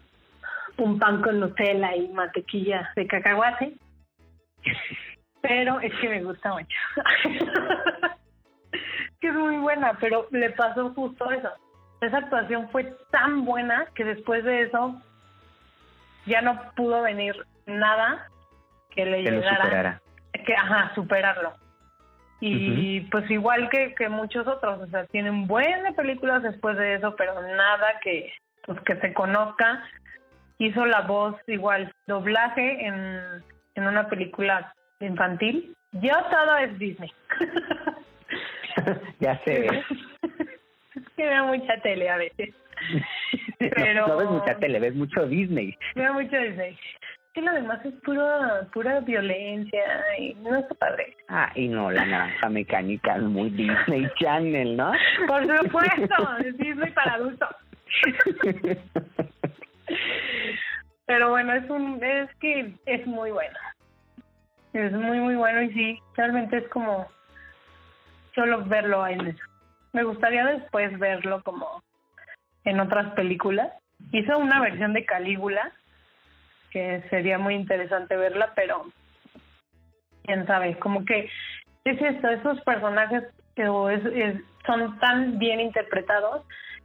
un 0.78 0.98
pan 0.98 1.22
con 1.22 1.40
Nutella 1.40 1.94
y 1.96 2.08
mantequilla 2.08 2.90
de 2.96 3.06
cacahuate, 3.06 3.74
pero 5.40 5.80
es 5.80 5.92
que 6.00 6.08
me 6.08 6.22
gusta 6.22 6.52
mucho. 6.52 6.76
que 9.20 9.28
es 9.28 9.34
muy 9.34 9.56
buena, 9.56 9.96
pero 10.00 10.26
le 10.30 10.50
pasó 10.50 10.92
justo 10.94 11.30
eso. 11.30 11.50
Esa 12.00 12.18
actuación 12.18 12.68
fue 12.70 12.94
tan 13.10 13.44
buena 13.44 13.86
que 13.94 14.04
después 14.04 14.44
de 14.44 14.62
eso 14.62 15.00
ya 16.26 16.42
no 16.42 16.60
pudo 16.74 17.02
venir 17.02 17.34
nada 17.66 18.28
que 18.90 19.04
le 19.04 19.22
Que 19.22 19.30
lo 19.30 19.40
llegara 19.40 19.64
superara. 19.64 20.02
que 20.44 20.54
ajá 20.54 20.92
superarlo 20.94 21.54
y 22.40 23.00
pues 23.10 23.30
igual 23.30 23.70
que, 23.70 23.94
que 23.94 24.08
muchos 24.08 24.46
otros 24.46 24.82
o 24.82 24.86
sea 24.88 25.06
tienen 25.06 25.46
buenas 25.46 25.94
películas 25.94 26.42
después 26.42 26.76
de 26.76 26.94
eso 26.94 27.14
pero 27.16 27.40
nada 27.40 28.00
que 28.02 28.32
pues 28.66 28.78
que 28.80 28.96
se 28.96 29.14
conozca 29.14 29.82
hizo 30.58 30.84
la 30.86 31.02
voz 31.02 31.36
igual 31.46 31.92
doblaje 32.06 32.86
en, 32.86 33.42
en 33.74 33.86
una 33.86 34.08
película 34.08 34.72
infantil 35.00 35.74
yo 35.92 36.12
todo 36.30 36.56
es 36.58 36.78
Disney 36.78 37.12
ya 39.20 39.38
sé. 39.44 39.66
es 39.66 41.08
que 41.16 41.24
veo 41.26 41.44
mucha 41.46 41.76
tele 41.82 42.08
a 42.08 42.16
veces 42.16 42.54
Pero- 43.58 44.06
No, 44.06 44.08
no 44.08 44.16
ves 44.18 44.30
mucha 44.30 44.54
tele, 44.58 44.78
ves 44.80 44.94
mucho 44.94 45.26
Disney. 45.26 45.76
veo 45.94 46.12
mucho 46.14 46.36
Disney 46.38 46.76
que 47.32 47.40
lo 47.42 47.52
demás 47.52 47.84
es 47.84 47.92
pura 48.04 48.66
pura 48.72 49.00
violencia 49.00 49.82
y 50.20 50.34
no 50.34 50.54
está 50.56 50.72
padre 50.76 51.16
Ah, 51.28 51.50
y 51.56 51.66
no, 51.66 51.90
la 51.90 52.04
naranja 52.06 52.48
mecánica 52.48 53.16
es 53.16 53.22
muy 53.22 53.50
Disney 53.50 54.08
Channel, 54.20 54.76
¿no? 54.76 54.92
Por 55.26 55.42
supuesto, 55.58 56.38
es 56.44 56.56
Disney 56.58 56.92
para 56.92 57.14
adultos. 57.14 57.48
Pero 61.06 61.30
bueno, 61.30 61.52
es 61.52 61.68
un 61.68 62.02
es 62.02 62.30
que 62.36 62.74
es 62.86 63.06
muy 63.06 63.30
bueno. 63.30 63.58
Es 64.72 64.92
muy 64.92 65.18
muy 65.20 65.36
bueno 65.36 65.62
y 65.62 65.72
sí, 65.72 65.98
realmente 66.16 66.58
es 66.58 66.68
como 66.68 67.06
solo 68.34 68.64
verlo 68.64 69.06
en 69.06 69.28
eso. 69.28 69.44
Me 69.92 70.02
gustaría 70.02 70.44
después 70.46 70.98
verlo 70.98 71.42
como 71.44 71.82
en 72.64 72.80
otras 72.80 73.12
películas. 73.14 73.72
Hizo 74.12 74.38
una 74.38 74.60
versión 74.60 74.92
de 74.92 75.04
Calígula 75.04 75.72
que 76.70 77.02
sería 77.08 77.38
muy 77.38 77.54
interesante 77.54 78.16
verla, 78.16 78.52
pero 78.56 78.86
quién 80.24 80.44
sabe, 80.46 80.76
como 80.78 81.04
que 81.04 81.30
es 81.84 82.02
esto, 82.02 82.28
esos 82.28 82.60
personajes 82.62 83.22
que 83.54 83.62
es- 83.92 84.42
son 84.66 84.98
tan 84.98 85.38
bien 85.38 85.60
interpretados 85.60 86.42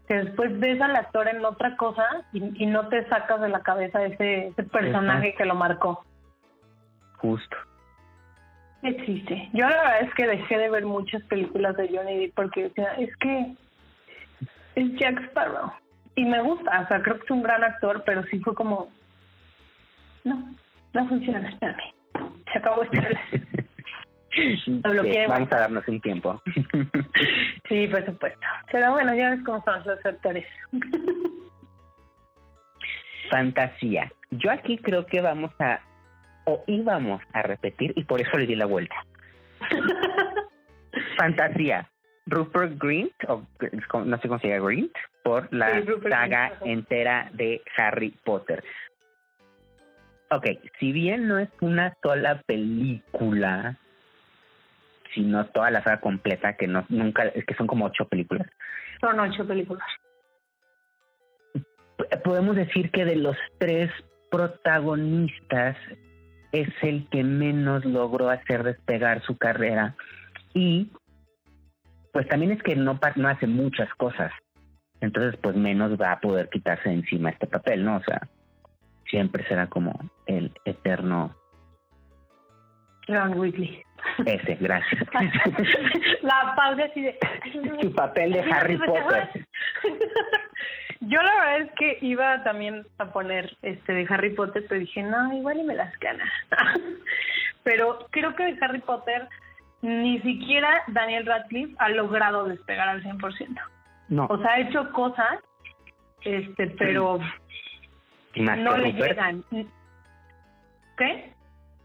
que 0.07 0.15
después 0.15 0.59
ves 0.59 0.81
al 0.81 0.95
actor 0.95 1.27
en 1.27 1.45
otra 1.45 1.77
cosa 1.77 2.25
y, 2.33 2.63
y 2.63 2.65
no 2.65 2.87
te 2.87 3.07
sacas 3.09 3.39
de 3.41 3.49
la 3.49 3.61
cabeza 3.61 4.03
ese, 4.03 4.47
ese 4.47 4.63
personaje 4.63 5.35
que 5.35 5.45
lo 5.45 5.53
marcó. 5.55 6.03
Justo. 7.17 7.57
Existe. 8.81 9.49
Yo 9.53 9.67
la 9.67 9.83
verdad 9.83 10.01
es 10.01 10.13
que 10.15 10.25
dejé 10.25 10.57
de 10.57 10.69
ver 10.69 10.85
muchas 10.85 11.21
películas 11.23 11.75
de 11.77 11.89
Johnny 11.89 12.17
Depp 12.17 12.33
porque 12.33 12.63
decía, 12.63 12.93
es 12.97 13.15
que 13.17 13.53
es 14.75 14.93
Jack 14.95 15.21
Sparrow. 15.25 15.71
Y 16.15 16.25
me 16.25 16.41
gusta, 16.41 16.81
o 16.81 16.87
sea, 16.87 17.01
creo 17.01 17.17
que 17.17 17.25
es 17.25 17.31
un 17.31 17.43
gran 17.43 17.63
actor, 17.63 18.03
pero 18.05 18.23
sí 18.23 18.39
fue 18.39 18.55
como, 18.55 18.89
no, 20.23 20.55
no 20.93 21.07
funciona, 21.07 21.49
espérame. 21.49 21.93
Se 22.51 22.57
acabó 22.57 22.83
esta 22.83 23.01
Lo 24.83 24.91
bloqueé, 24.91 25.25
Sí, 25.25 25.29
vamos 25.29 25.51
a 25.51 25.59
darnos 25.59 25.87
un 25.87 26.01
tiempo. 26.01 26.41
Sí, 27.67 27.87
por 27.87 28.03
supuesto. 28.03 28.39
Pero 28.71 28.91
bueno, 28.93 29.13
ya 29.13 29.29
ves 29.29 29.41
cómo 29.45 29.63
son 29.63 29.83
los 29.85 30.03
actores. 30.03 30.45
Fantasía. 33.29 34.11
Yo 34.31 34.51
aquí 34.51 34.79
creo 34.79 35.05
que 35.05 35.21
vamos 35.21 35.51
a, 35.59 35.79
o 36.45 36.63
íbamos 36.65 37.21
a 37.33 37.43
repetir, 37.43 37.93
y 37.95 38.05
por 38.05 38.21
eso 38.21 38.37
le 38.37 38.47
di 38.47 38.55
la 38.55 38.65
vuelta. 38.65 38.95
Fantasía. 41.17 41.87
Rupert 42.25 42.77
Grint, 42.79 43.13
o 43.27 43.45
no 44.05 44.17
sé 44.17 44.27
cómo 44.27 44.39
se 44.39 44.49
llama 44.49 44.67
Grint, 44.67 44.93
por 45.23 45.51
la 45.53 45.81
Sí, 45.81 45.87
saga 46.09 46.49
Grint, 46.61 46.79
entera 46.79 47.29
de 47.33 47.61
Harry 47.77 48.15
Potter. 48.23 48.63
Ok, 50.31 50.45
si 50.79 50.91
bien 50.91 51.27
no 51.27 51.39
es 51.39 51.49
una 51.61 51.95
sola 52.03 52.41
película, 52.45 53.77
sino 55.13 55.45
toda 55.47 55.71
la 55.71 55.83
saga 55.83 55.99
completa, 55.99 56.53
que 56.53 56.67
no 56.67 56.85
nunca, 56.89 57.23
es 57.23 57.45
que 57.45 57.55
son 57.55 57.67
como 57.67 57.85
ocho 57.85 58.07
películas, 58.07 58.47
Son 59.01 59.19
ocho 59.19 59.45
películas. 59.47 59.87
podemos 62.23 62.55
decir 62.55 62.91
que 62.91 63.05
de 63.05 63.15
los 63.15 63.37
tres 63.57 63.91
protagonistas 64.31 65.77
es 66.51 66.69
el 66.81 67.07
que 67.09 67.23
menos 67.23 67.85
logró 67.85 68.29
hacer 68.29 68.63
despegar 68.63 69.21
su 69.23 69.37
carrera 69.37 69.95
y 70.53 70.91
pues 72.11 72.27
también 72.27 72.51
es 72.51 72.63
que 72.63 72.75
no, 72.75 72.99
no 73.15 73.27
hace 73.27 73.47
muchas 73.47 73.93
cosas. 73.95 74.31
Entonces, 75.01 75.39
pues 75.41 75.55
menos 75.55 75.99
va 75.99 76.11
a 76.11 76.19
poder 76.19 76.49
quitarse 76.49 76.89
de 76.89 76.95
encima 76.95 77.29
este 77.29 77.47
papel, 77.47 77.85
¿no? 77.85 77.97
O 77.97 78.03
sea, 78.03 78.27
siempre 79.09 79.47
será 79.47 79.67
como 79.67 79.97
el 80.25 80.51
eterno 80.65 81.35
Ron 83.07 83.37
Weasley. 83.39 83.83
Ese, 84.25 84.55
gracias. 84.55 85.03
La 86.21 86.53
pausa 86.55 86.85
así 86.85 87.01
de... 87.01 87.17
Su 87.81 87.93
papel 87.93 88.33
de 88.33 88.41
Harry 88.41 88.77
Potter. 88.77 89.47
Yo 91.01 91.21
la 91.21 91.33
verdad 91.35 91.61
es 91.61 91.71
que 91.77 91.97
iba 92.01 92.43
también 92.43 92.85
a 92.97 93.05
poner 93.05 93.55
este 93.61 93.93
de 93.93 94.05
Harry 94.09 94.31
Potter, 94.31 94.65
pero 94.67 94.81
dije, 94.81 95.01
no, 95.01 95.33
igual 95.33 95.59
y 95.59 95.63
me 95.63 95.75
las 95.75 95.97
gana. 95.99 96.29
pero 97.63 98.07
creo 98.11 98.35
que 98.35 98.43
de 98.43 98.57
Harry 98.61 98.79
Potter 98.79 99.27
ni 99.81 100.19
siquiera 100.21 100.83
Daniel 100.87 101.25
Radcliffe 101.25 101.73
ha 101.79 101.89
logrado 101.89 102.45
despegar 102.45 102.89
al 102.89 103.01
100%. 103.01 103.61
No, 104.09 104.25
O 104.29 104.37
sea, 104.39 104.51
ha 104.51 104.59
hecho 104.59 104.91
cosas, 104.91 105.39
este, 106.23 106.67
pero 106.77 107.19
no 108.35 108.77
le 108.77 108.91
llegan. 108.91 109.43
¿Qué? 110.97 111.33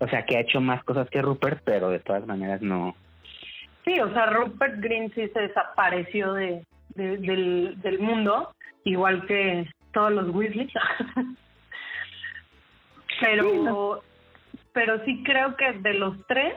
O 0.05 0.09
sea, 0.09 0.27
que 0.27 0.37
ha 0.37 0.41
hecho 0.41 0.61
más 0.61 0.85
cosas 0.85 1.09
que 1.09 1.23
Rupert, 1.23 1.63
pero 1.65 1.89
de 1.89 2.01
todas 2.01 2.27
maneras 2.27 2.61
no. 2.61 2.95
Sí, 3.87 3.99
o 4.01 4.13
sea, 4.13 4.27
Rupert 4.27 4.75
Green 4.81 5.11
sí 5.15 5.29
se 5.29 5.41
desapareció 5.41 6.35
de, 6.35 6.67
de- 6.91 7.17
del, 7.17 7.81
del 7.81 7.99
mundo, 8.01 8.53
igual 8.85 9.25
que 9.27 9.67
todos 9.93 10.13
los 10.13 10.29
Weasley. 10.35 10.71
pero, 13.21 14.03
pero 14.73 15.05
sí 15.05 15.23
creo 15.25 15.57
que 15.57 15.73
de 15.73 15.95
los 15.95 16.15
tres, 16.27 16.55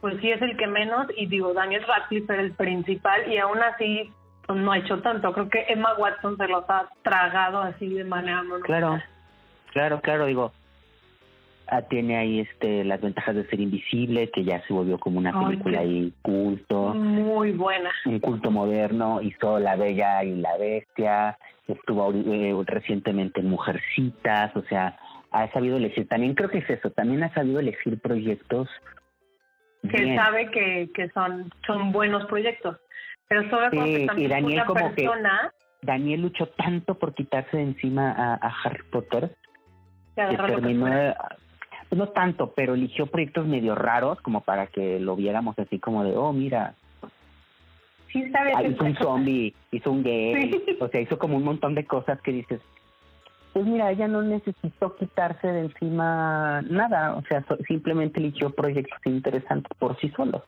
pues 0.00 0.16
sí 0.20 0.30
es 0.30 0.40
el 0.42 0.56
que 0.56 0.66
menos, 0.68 1.06
y 1.16 1.26
digo, 1.26 1.52
Daniel 1.54 1.84
Radcliffe 1.86 2.32
era 2.32 2.42
el 2.42 2.52
principal, 2.52 3.32
y 3.32 3.38
aún 3.38 3.60
así 3.62 4.10
pues 4.46 4.60
no 4.60 4.70
ha 4.70 4.78
hecho 4.78 5.00
tanto. 5.02 5.32
Creo 5.32 5.48
que 5.48 5.64
Emma 5.68 5.94
Watson 5.98 6.36
se 6.36 6.46
los 6.46 6.64
ha 6.70 6.88
tragado 7.02 7.62
así 7.62 7.88
de 7.88 8.04
manera 8.04 8.44
monumental. 8.44 8.66
Claro, 8.68 9.02
claro, 9.72 10.00
claro, 10.00 10.26
digo. 10.26 10.52
Ah, 11.68 11.82
tiene 11.82 12.16
ahí 12.16 12.40
este 12.40 12.84
las 12.84 13.00
ventajas 13.00 13.34
de 13.34 13.46
ser 13.48 13.60
invisible, 13.60 14.30
que 14.30 14.44
ya 14.44 14.62
se 14.66 14.72
volvió 14.72 14.98
como 14.98 15.18
una 15.18 15.32
Ay, 15.34 15.44
película 15.46 15.80
ahí 15.80 16.12
culto. 16.22 16.94
Muy 16.94 17.52
buena. 17.52 17.90
un 18.06 18.18
culto 18.20 18.50
moderno, 18.50 19.20
hizo 19.22 19.58
La 19.58 19.76
Bella 19.76 20.24
y 20.24 20.34
la 20.36 20.56
Bestia, 20.58 21.38
estuvo 21.68 22.12
eh, 22.12 22.54
recientemente 22.66 23.40
en 23.40 23.48
Mujercitas, 23.50 24.54
o 24.56 24.62
sea, 24.62 24.98
ha 25.32 25.50
sabido 25.52 25.76
elegir, 25.76 26.08
también 26.08 26.34
creo 26.34 26.48
que 26.48 26.58
es 26.58 26.70
eso, 26.70 26.90
también 26.90 27.22
ha 27.24 27.34
sabido 27.34 27.60
elegir 27.60 28.00
proyectos 28.00 28.68
que 29.82 30.02
bien. 30.02 30.16
sabe 30.16 30.50
que, 30.50 30.90
que 30.94 31.08
son, 31.10 31.50
son 31.66 31.92
buenos 31.92 32.24
proyectos. 32.26 32.76
Pero 33.28 33.48
todo 33.50 33.70
Sí, 33.70 33.78
y 34.02 34.06
también 34.06 34.30
Daniel 34.30 34.54
una 34.54 34.64
como 34.66 34.94
que- 34.94 35.08
Daniel 35.82 36.22
luchó 36.22 36.46
tanto 36.48 36.98
por 36.98 37.14
quitarse 37.14 37.56
de 37.56 37.62
encima 37.64 38.10
a, 38.12 38.34
a 38.34 38.54
Harry 38.64 38.82
Potter 38.90 39.36
que 40.16 40.36
terminó, 40.36 40.86
pues 41.88 41.98
no 41.98 42.08
tanto, 42.08 42.52
pero 42.54 42.74
eligió 42.74 43.06
proyectos 43.06 43.46
medio 43.46 43.74
raros 43.74 44.20
como 44.20 44.40
para 44.40 44.66
que 44.66 44.98
lo 45.00 45.16
viéramos 45.16 45.58
así 45.58 45.78
como 45.78 46.04
de, 46.04 46.16
oh, 46.16 46.32
mira, 46.32 46.74
Sí 48.12 48.30
sabe 48.30 48.52
ah, 48.56 48.62
hizo 48.62 48.84
un 48.84 48.96
zombie, 48.96 49.54
hizo 49.72 49.90
un 49.90 50.02
gay, 50.02 50.50
Sí. 50.50 50.78
o 50.80 50.88
sea, 50.88 51.00
hizo 51.00 51.18
como 51.18 51.36
un 51.36 51.44
montón 51.44 51.74
de 51.74 51.84
cosas 51.84 52.20
que 52.22 52.32
dices, 52.32 52.60
pues 53.52 53.66
mira, 53.66 53.90
ella 53.90 54.06
no 54.08 54.22
necesitó 54.22 54.96
quitarse 54.96 55.48
de 55.48 55.60
encima 55.62 56.62
nada, 56.62 57.14
o 57.16 57.22
sea, 57.22 57.44
simplemente 57.66 58.20
eligió 58.20 58.50
proyectos 58.50 58.98
interesantes 59.04 59.70
por 59.78 59.98
sí 59.98 60.08
solos. 60.10 60.42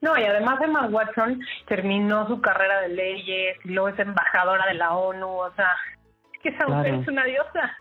No, 0.00 0.18
y 0.18 0.22
además 0.22 0.60
Emma 0.62 0.86
Watson 0.86 1.40
terminó 1.66 2.26
su 2.28 2.40
carrera 2.40 2.80
de 2.82 2.88
leyes 2.90 3.56
y 3.64 3.68
luego 3.68 3.88
es 3.88 3.98
embajadora 3.98 4.66
de 4.66 4.74
la 4.74 4.94
ONU, 4.94 5.26
o 5.26 5.50
sea, 5.54 5.74
es 6.34 6.40
que 6.40 6.48
esa 6.50 6.66
mujer 6.66 6.84
Claro. 6.90 7.02
es 7.02 7.08
una 7.08 7.24
diosa. 7.24 7.76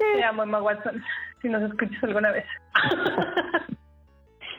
Te 0.00 0.24
amo, 0.24 0.42
Emma 0.42 0.62
Watson, 0.62 1.02
si 1.42 1.48
nos 1.48 1.62
escuchas 1.62 2.02
alguna 2.02 2.32
vez. 2.32 2.46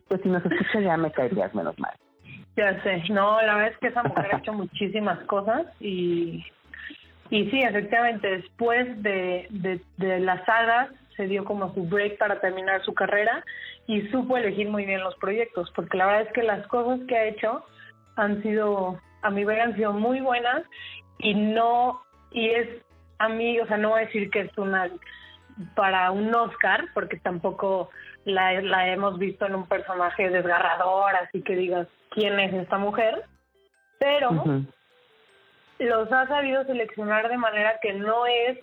Pues 0.08 0.23
si 0.23 0.27
nos 0.27 0.45
escuchas 0.45 0.84
ya 0.84 0.97
me 0.97 1.10
caerías 1.10 1.56
menos 1.56 1.80
mal. 1.80 1.93
Ya 2.58 2.84
sé, 2.84 3.01
no, 3.12 3.41
la 3.41 3.56
verdad 3.56 3.71
es 3.71 3.77
que 3.77 3.88
esa 3.88 4.04
mujer 4.04 4.27
ha 4.30 4.39
hecho 4.39 4.51
muchísimas 4.51 5.17
cosas 5.19 5.65
y, 5.80 6.45
y 7.30 7.49
sí, 7.49 7.62
efectivamente, 7.62 8.30
después 8.30 9.01
de, 9.01 9.47
de, 9.51 9.80
de 9.95 10.19
las 10.19 10.43
sagas 10.43 10.89
se 11.15 11.27
dio 11.27 11.45
como 11.45 11.73
su 11.73 11.86
break 11.86 12.17
para 12.17 12.41
terminar 12.41 12.84
su 12.84 12.93
carrera 12.93 13.41
y 13.88 14.01
supo 14.10 14.36
elegir 14.36 14.67
muy 14.67 14.86
bien 14.86 14.99
los 14.99 15.15
proyectos, 15.15 15.71
porque 15.73 15.97
la 15.97 16.08
verdad 16.08 16.21
es 16.23 16.34
que 16.34 16.43
las 16.43 16.67
cosas 16.67 16.99
que 17.08 17.15
ha 17.15 17.25
hecho 17.30 17.63
han 18.17 18.43
sido, 18.43 18.99
a 19.21 19.30
mi 19.30 19.45
ver, 19.45 19.62
han 19.62 19.77
sido 19.77 19.93
muy 19.93 20.19
buenas 20.19 20.63
y 21.19 21.34
no, 21.36 22.01
y 22.32 22.49
es 22.49 22.67
a 23.17 23.30
mí, 23.30 23.60
o 23.62 23.67
sea, 23.67 23.77
no 23.77 23.91
voy 23.91 24.01
a 24.01 24.06
decir 24.08 24.30
que 24.30 24.41
es 24.41 24.58
una 24.58 24.89
para 25.75 26.11
un 26.11 26.33
Oscar, 26.33 26.85
porque 26.93 27.17
tampoco 27.17 27.89
la, 28.25 28.61
la 28.61 28.87
hemos 28.89 29.17
visto 29.17 29.45
en 29.45 29.55
un 29.55 29.67
personaje 29.67 30.29
desgarrador, 30.29 31.15
así 31.15 31.41
que 31.41 31.55
digas 31.55 31.87
quién 32.09 32.39
es 32.39 32.53
esta 32.53 32.77
mujer, 32.77 33.23
pero 33.99 34.43
los 35.79 36.11
ha 36.11 36.27
sabido 36.27 36.63
seleccionar 36.65 37.29
de 37.29 37.37
manera 37.37 37.79
que 37.81 37.93
no 37.93 38.25
es 38.25 38.59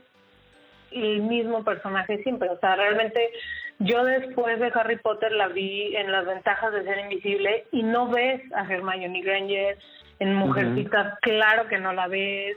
el 0.92 1.22
mismo 1.22 1.64
personaje 1.64 2.22
siempre. 2.22 2.48
O 2.50 2.58
sea, 2.58 2.76
realmente 2.76 3.30
yo 3.78 4.04
después 4.04 4.58
de 4.58 4.72
Harry 4.74 4.96
Potter 4.96 5.32
la 5.32 5.48
vi 5.48 5.94
en 5.96 6.10
las 6.12 6.26
ventajas 6.26 6.72
de 6.72 6.84
ser 6.84 6.98
invisible 6.98 7.66
y 7.72 7.82
no 7.82 8.08
ves 8.08 8.40
a 8.52 8.62
Hermione 8.62 9.22
Granger 9.22 9.78
en 10.18 10.34
Mujercitas, 10.34 11.18
claro 11.20 11.68
que 11.68 11.78
no 11.78 11.92
la 11.92 12.08
ves. 12.08 12.56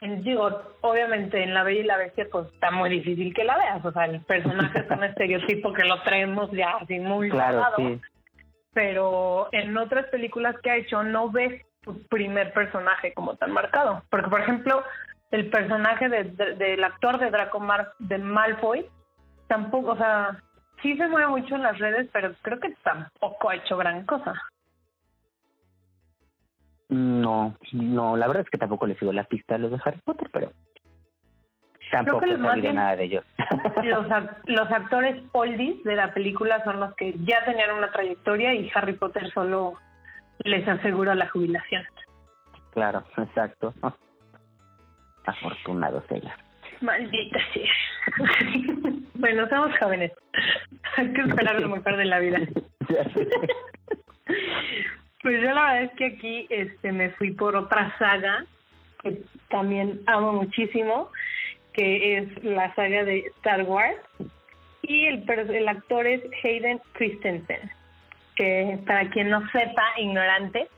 Digo, 0.00 0.62
obviamente 0.80 1.42
en 1.42 1.52
La 1.52 1.62
Bella 1.62 1.80
y 1.80 1.84
la 1.84 1.98
Bestia 1.98 2.26
pues 2.32 2.46
está 2.52 2.70
muy 2.70 2.88
difícil 2.88 3.34
que 3.34 3.44
la 3.44 3.58
veas, 3.58 3.84
o 3.84 3.92
sea, 3.92 4.06
el 4.06 4.20
personaje 4.22 4.78
es 4.80 4.90
un 4.90 5.04
estereotipo 5.04 5.72
que 5.74 5.84
lo 5.84 6.00
traemos 6.02 6.50
ya 6.52 6.70
así 6.80 6.98
muy 6.98 7.28
Claro, 7.28 7.66
sí. 7.76 8.00
pero 8.72 9.48
en 9.52 9.76
otras 9.76 10.06
películas 10.06 10.56
que 10.62 10.70
ha 10.70 10.76
hecho 10.76 11.02
no 11.02 11.30
ves 11.30 11.64
tu 11.82 12.02
primer 12.08 12.52
personaje 12.52 13.12
como 13.14 13.36
tan 13.36 13.52
marcado. 13.52 14.02
Porque, 14.10 14.28
por 14.30 14.40
ejemplo, 14.40 14.82
el 15.30 15.50
personaje 15.50 16.08
de- 16.08 16.24
de- 16.24 16.54
del 16.54 16.82
actor 16.84 17.18
de 17.18 17.30
Draco 17.30 17.60
Mar 17.60 17.92
de 17.98 18.18
Malfoy 18.18 18.86
tampoco, 19.48 19.92
o 19.92 19.96
sea, 19.96 20.42
sí 20.82 20.96
se 20.96 21.08
mueve 21.08 21.28
mucho 21.28 21.56
en 21.56 21.62
las 21.62 21.78
redes, 21.78 22.08
pero 22.12 22.32
creo 22.42 22.58
que 22.60 22.74
tampoco 22.82 23.50
ha 23.50 23.56
hecho 23.56 23.76
gran 23.76 24.04
cosa. 24.06 24.32
No, 26.90 27.56
no, 27.72 28.16
la 28.16 28.26
verdad 28.26 28.42
es 28.44 28.50
que 28.50 28.58
tampoco 28.58 28.86
le 28.86 28.96
sigo 28.96 29.12
la 29.12 29.24
pista 29.24 29.54
a 29.54 29.58
los 29.58 29.70
de 29.70 29.78
Harry 29.84 30.00
Potter, 30.04 30.28
pero 30.32 30.52
tampoco 31.90 32.20
que 32.20 32.36
bien- 32.60 32.74
nada 32.74 32.96
de 32.96 33.04
ellos. 33.04 33.24
Los, 33.84 34.06
los 34.46 34.70
actores 34.70 35.22
oldies 35.32 35.82
de 35.84 35.94
la 35.96 36.12
película 36.12 36.62
son 36.64 36.80
los 36.80 36.94
que 36.96 37.14
ya 37.24 37.44
tenían 37.44 37.70
una 37.72 37.90
trayectoria 37.92 38.54
y 38.54 38.70
Harry 38.74 38.94
Potter 38.94 39.30
solo 39.32 39.74
les 40.40 40.66
asegura 40.66 41.14
la 41.14 41.28
jubilación. 41.28 41.84
claro, 42.72 43.04
exacto. 43.16 43.72
Afortunados 45.26 46.02
ellos. 46.10 46.32
Maldita 46.80 47.38
sea. 47.52 47.70
bueno, 49.14 49.48
somos 49.48 49.78
jóvenes. 49.78 50.12
Hay 50.96 51.12
que 51.12 51.20
esperar 51.20 51.60
lo 51.60 51.68
mejor 51.68 51.96
de 51.96 52.04
la 52.06 52.18
vida. 52.18 52.38
Pues 55.22 55.40
yo 55.42 55.50
la 55.52 55.72
verdad 55.72 55.82
es 55.82 55.92
que 55.92 56.06
aquí 56.06 56.46
este 56.50 56.92
me 56.92 57.10
fui 57.10 57.32
por 57.32 57.54
otra 57.56 57.96
saga 57.98 58.44
que 59.02 59.22
también 59.48 60.00
amo 60.06 60.32
muchísimo, 60.32 61.10
que 61.72 62.18
es 62.18 62.44
la 62.44 62.74
saga 62.74 63.04
de 63.04 63.18
Star 63.36 63.62
Wars. 63.62 63.96
Y 64.82 65.06
el, 65.06 65.24
el 65.28 65.68
actor 65.68 66.06
es 66.06 66.22
Hayden 66.42 66.80
Christensen, 66.92 67.70
que 68.36 68.78
para 68.86 69.08
quien 69.10 69.30
no 69.30 69.40
sepa, 69.50 69.84
ignorante, 69.98 70.68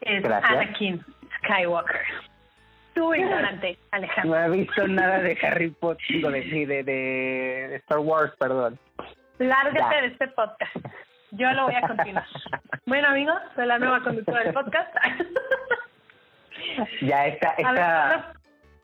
es 0.00 0.22
Gracias. 0.22 0.50
Anakin 0.50 1.04
Skywalker. 1.38 2.00
Tú 2.94 3.14
ignorante, 3.14 3.78
Alejandro. 3.90 4.34
No 4.38 4.44
he 4.54 4.58
visto 4.58 4.88
nada 4.88 5.18
de 5.20 5.36
Harry 5.42 5.70
Potter, 5.70 6.06
digo, 6.08 6.30
de, 6.30 6.42
sí, 6.44 6.64
de, 6.64 6.82
de 6.82 7.76
Star 7.76 7.98
Wars, 7.98 8.32
perdón. 8.38 8.78
Lárgate 9.38 9.78
Ya. 9.78 10.00
de 10.02 10.06
este 10.08 10.28
podcast. 10.28 10.76
Yo 11.32 11.50
lo 11.52 11.64
voy 11.64 11.74
a 11.74 11.80
continuar. 11.86 12.24
Bueno, 12.86 13.08
amigos, 13.08 13.36
soy 13.54 13.66
la 13.66 13.78
nueva 13.78 14.02
conductora 14.02 14.44
del 14.44 14.54
podcast. 14.54 14.94
Ya 17.02 17.26
esta, 17.26 17.50
esta, 17.58 18.32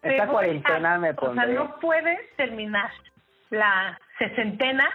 voy 0.03 0.27
cuarentena 0.29 0.95
a- 0.95 0.99
me 0.99 1.11
O 1.11 1.15
sea, 1.15 1.21
pondré. 1.21 1.55
no 1.55 1.77
puedes 1.81 2.37
terminar 2.37 2.91
la 3.51 3.99
sesentena 4.19 4.89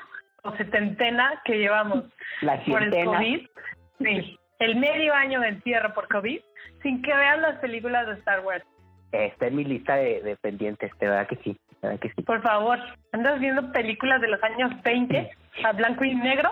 o 0.43 0.55
setentena 0.55 1.41
que 1.43 1.57
llevamos 1.57 2.05
La 2.41 2.57
por 2.65 2.83
el. 2.83 2.91
COVID. 3.05 3.47
Sí, 3.99 4.39
el 4.59 4.75
medio 4.77 5.13
año 5.13 5.39
de 5.41 5.49
encierro 5.49 5.93
por 5.93 6.07
COVID 6.07 6.39
sin 6.81 7.01
que 7.01 7.13
veas 7.13 7.39
las 7.39 7.57
películas 7.59 8.07
de 8.07 8.13
Star 8.13 8.41
Wars. 8.41 8.63
Está 9.11 9.47
en 9.47 9.55
mi 9.55 9.63
lista 9.65 9.95
de, 9.95 10.21
de 10.21 10.35
pendientes, 10.37 10.91
de 10.99 11.07
verdad 11.07 11.27
que 11.27 11.35
sí, 11.37 11.57
que 11.99 12.09
sí. 12.15 12.21
Por 12.21 12.41
favor, 12.43 12.79
andas 13.11 13.39
viendo 13.39 13.71
películas 13.71 14.21
de 14.21 14.27
los 14.27 14.41
años 14.43 14.71
20 14.83 15.31
a 15.63 15.71
blanco 15.73 16.03
y 16.05 16.13
negro. 16.15 16.51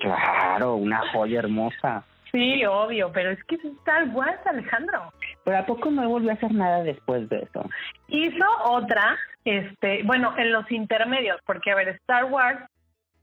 Claro, 0.00 0.76
una 0.76 1.00
joya 1.12 1.40
hermosa. 1.40 2.04
Sí, 2.32 2.64
obvio, 2.64 3.10
pero 3.12 3.30
es 3.30 3.42
que 3.44 3.56
es 3.56 3.64
Star 3.64 4.08
Wars, 4.10 4.38
Alejandro. 4.46 5.12
Pero 5.44 5.58
¿a 5.58 5.66
poco 5.66 5.90
no 5.90 6.08
volvió 6.08 6.30
a 6.30 6.34
hacer 6.34 6.52
nada 6.52 6.82
después 6.82 7.28
de 7.28 7.40
eso? 7.40 7.68
Hizo 8.08 8.44
otra, 8.64 9.18
este, 9.44 10.02
bueno, 10.04 10.34
en 10.38 10.52
los 10.52 10.70
intermedios, 10.70 11.40
porque 11.44 11.72
a 11.72 11.74
ver, 11.74 11.88
Star 11.88 12.26
Wars 12.26 12.60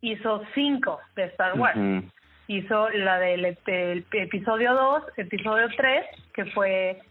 hizo 0.01 0.43
cinco 0.53 0.99
de 1.15 1.25
Star 1.25 1.57
Wars. 1.57 1.79
Hizo 2.47 2.89
la 2.89 3.19
del 3.19 3.57
el 3.65 4.05
episodio 4.11 4.73
2, 4.73 5.03
episodio 5.17 5.67
3, 5.75 6.05
que 6.33 6.45
fue 6.51 7.01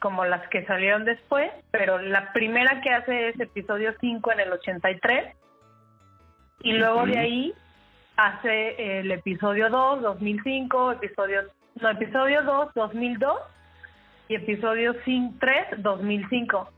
como 0.00 0.24
las 0.24 0.46
que 0.48 0.64
salieron 0.66 1.04
después, 1.04 1.50
pero 1.70 1.98
la 1.98 2.32
primera 2.32 2.80
que 2.80 2.90
hace 2.90 3.28
es 3.28 3.40
episodio 3.40 3.94
5 4.00 4.32
en 4.32 4.40
el 4.40 4.52
83, 4.52 5.36
y 6.62 6.72
luego 6.74 7.04
de 7.04 7.12
Ujú. 7.12 7.20
ahí 7.20 7.54
hace 8.16 9.00
el 9.00 9.10
episodio 9.10 9.68
2, 9.70 10.02
2005, 10.02 10.92
episodio, 10.92 11.42
no, 11.80 11.90
episodio 11.90 12.42
2, 12.42 12.68
2002, 12.74 13.38
y 14.28 14.34
episodio 14.34 14.94
5, 15.04 15.34
3, 15.40 15.82
2005. 15.82 16.68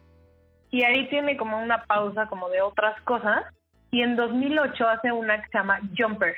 Y 0.71 0.85
ahí 0.85 1.09
tiene 1.09 1.37
como 1.37 1.61
una 1.63 1.85
pausa 1.85 2.27
como 2.27 2.49
de 2.49 2.63
otras 2.63 3.01
cosas, 3.03 3.45
y 3.91 4.03
en 4.03 4.17
2008 4.17 4.89
hace 4.89 5.13
una 5.13 5.41
que 5.41 5.49
se 5.49 5.59
llama 5.59 5.81
Jumper, 5.97 6.35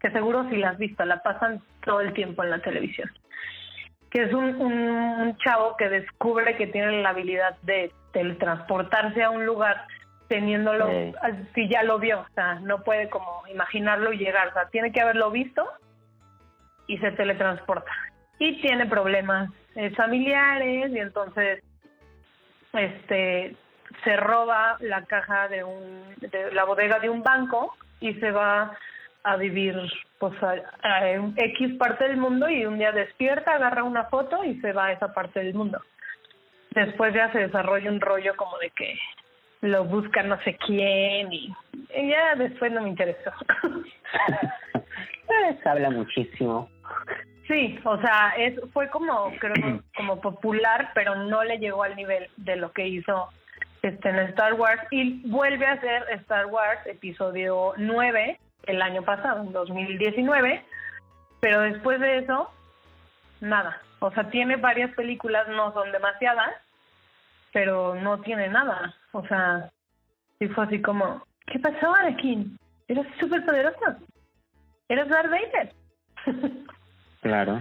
que 0.00 0.10
seguro 0.10 0.48
si 0.48 0.56
la 0.56 0.70
has 0.70 0.78
visto, 0.78 1.04
la 1.04 1.22
pasan 1.22 1.60
todo 1.84 2.00
el 2.00 2.12
tiempo 2.12 2.44
en 2.44 2.50
la 2.50 2.60
televisión. 2.60 3.10
Que 4.10 4.22
es 4.22 4.32
un, 4.32 4.54
un, 4.60 4.72
un 4.72 5.36
chavo 5.38 5.76
que 5.76 5.88
descubre 5.88 6.56
que 6.56 6.68
tiene 6.68 7.02
la 7.02 7.10
habilidad 7.10 7.56
de 7.62 7.92
teletransportarse 8.12 9.22
a 9.22 9.30
un 9.30 9.44
lugar 9.44 9.86
teniéndolo, 10.28 10.88
si 11.54 11.68
ya 11.68 11.82
lo 11.82 11.98
vio, 11.98 12.20
o 12.20 12.34
sea, 12.34 12.54
no 12.56 12.82
puede 12.82 13.08
como 13.08 13.42
imaginarlo 13.48 14.12
y 14.12 14.18
llegar, 14.18 14.48
o 14.48 14.52
sea, 14.52 14.68
tiene 14.68 14.92
que 14.92 15.00
haberlo 15.00 15.30
visto 15.30 15.66
y 16.86 16.98
se 16.98 17.12
teletransporta. 17.12 17.90
Y 18.38 18.60
tiene 18.60 18.86
problemas 18.86 19.50
eh, 19.74 19.90
familiares 19.90 20.90
y 20.92 20.98
entonces 20.98 21.62
este 22.72 23.56
se 24.04 24.16
roba 24.16 24.76
la 24.80 25.04
caja 25.04 25.48
de 25.48 25.64
un 25.64 26.14
de 26.18 26.52
la 26.52 26.64
bodega 26.64 26.98
de 26.98 27.08
un 27.08 27.22
banco 27.22 27.74
y 28.00 28.12
se 28.14 28.30
va 28.30 28.76
a 29.22 29.36
vivir 29.36 29.74
pues 30.18 30.34
a, 30.42 30.54
a 30.82 31.10
X 31.10 31.76
parte 31.78 32.06
del 32.08 32.18
mundo 32.18 32.48
y 32.48 32.66
un 32.66 32.78
día 32.78 32.92
despierta, 32.92 33.54
agarra 33.54 33.82
una 33.82 34.04
foto 34.04 34.44
y 34.44 34.60
se 34.60 34.72
va 34.72 34.86
a 34.86 34.92
esa 34.92 35.12
parte 35.12 35.40
del 35.40 35.54
mundo. 35.54 35.80
Después 36.70 37.14
ya 37.14 37.32
se 37.32 37.38
desarrolla 37.38 37.90
un 37.90 38.00
rollo 38.00 38.36
como 38.36 38.58
de 38.58 38.70
que 38.70 38.94
lo 39.60 39.84
busca 39.84 40.22
no 40.22 40.40
sé 40.42 40.56
quién 40.66 41.32
y, 41.32 41.54
y 41.94 42.10
ya 42.10 42.34
después 42.36 42.72
no 42.72 42.82
me 42.82 42.90
interesó. 42.90 43.32
Habla 45.64 45.90
muchísimo. 45.90 46.68
Sí, 47.48 47.78
o 47.84 48.00
sea, 48.00 48.34
es 48.38 48.54
fue 48.72 48.88
como 48.90 49.32
creo 49.38 49.80
como 49.96 50.20
popular, 50.20 50.90
pero 50.94 51.14
no 51.14 51.44
le 51.44 51.58
llegó 51.58 51.82
al 51.82 51.96
nivel 51.96 52.28
de 52.36 52.56
lo 52.56 52.72
que 52.72 52.86
hizo 52.86 53.28
este 53.82 54.08
en 54.08 54.18
Star 54.30 54.54
Wars 54.54 54.82
y 54.90 55.28
vuelve 55.28 55.66
a 55.66 55.72
hacer 55.72 56.04
Star 56.20 56.46
Wars 56.46 56.80
episodio 56.86 57.74
9 57.76 58.40
el 58.64 58.82
año 58.82 59.02
pasado, 59.02 59.42
en 59.42 59.52
2019, 59.52 60.64
pero 61.40 61.60
después 61.60 62.00
de 62.00 62.18
eso 62.18 62.50
nada. 63.40 63.80
O 64.00 64.10
sea, 64.10 64.28
tiene 64.30 64.56
varias 64.56 64.92
películas, 64.94 65.46
no 65.48 65.72
son 65.72 65.92
demasiadas, 65.92 66.50
pero 67.56 67.94
no 67.94 68.18
tiene 68.20 68.48
nada. 68.48 68.94
O 69.12 69.26
sea, 69.26 69.70
sí 70.38 70.46
fue 70.48 70.64
así 70.64 70.82
como, 70.82 71.22
¿qué 71.46 71.58
pasó, 71.58 71.94
Anakin? 71.94 72.58
Eres 72.86 73.06
súper 73.18 73.46
poderoso. 73.46 73.78
Eres 74.90 75.08
Darth 75.08 75.30
Vader. 75.30 75.72
Claro. 77.22 77.60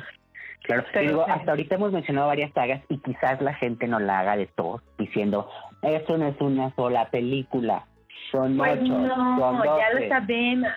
Claro, 0.63 0.83
Pero 0.93 1.07
digo, 1.09 1.25
hasta 1.27 1.51
ahorita 1.51 1.75
hemos 1.75 1.91
mencionado 1.91 2.27
varias 2.27 2.51
sagas 2.51 2.83
y 2.89 2.99
quizás 2.99 3.41
la 3.41 3.53
gente 3.55 3.87
no 3.87 3.99
la 3.99 4.19
haga 4.19 4.35
de 4.37 4.45
todos, 4.47 4.83
diciendo, 4.99 5.49
esto 5.81 6.17
no 6.17 6.27
es 6.27 6.39
una 6.39 6.75
sola 6.75 7.09
película, 7.09 7.85
son 8.31 8.57
Pues 8.57 8.73
ocho, 8.73 8.85
son 8.93 9.07
no, 9.07 9.63
ya 9.79 9.91
doce". 9.91 10.03
lo 10.03 10.09
sabemos. 10.09 10.69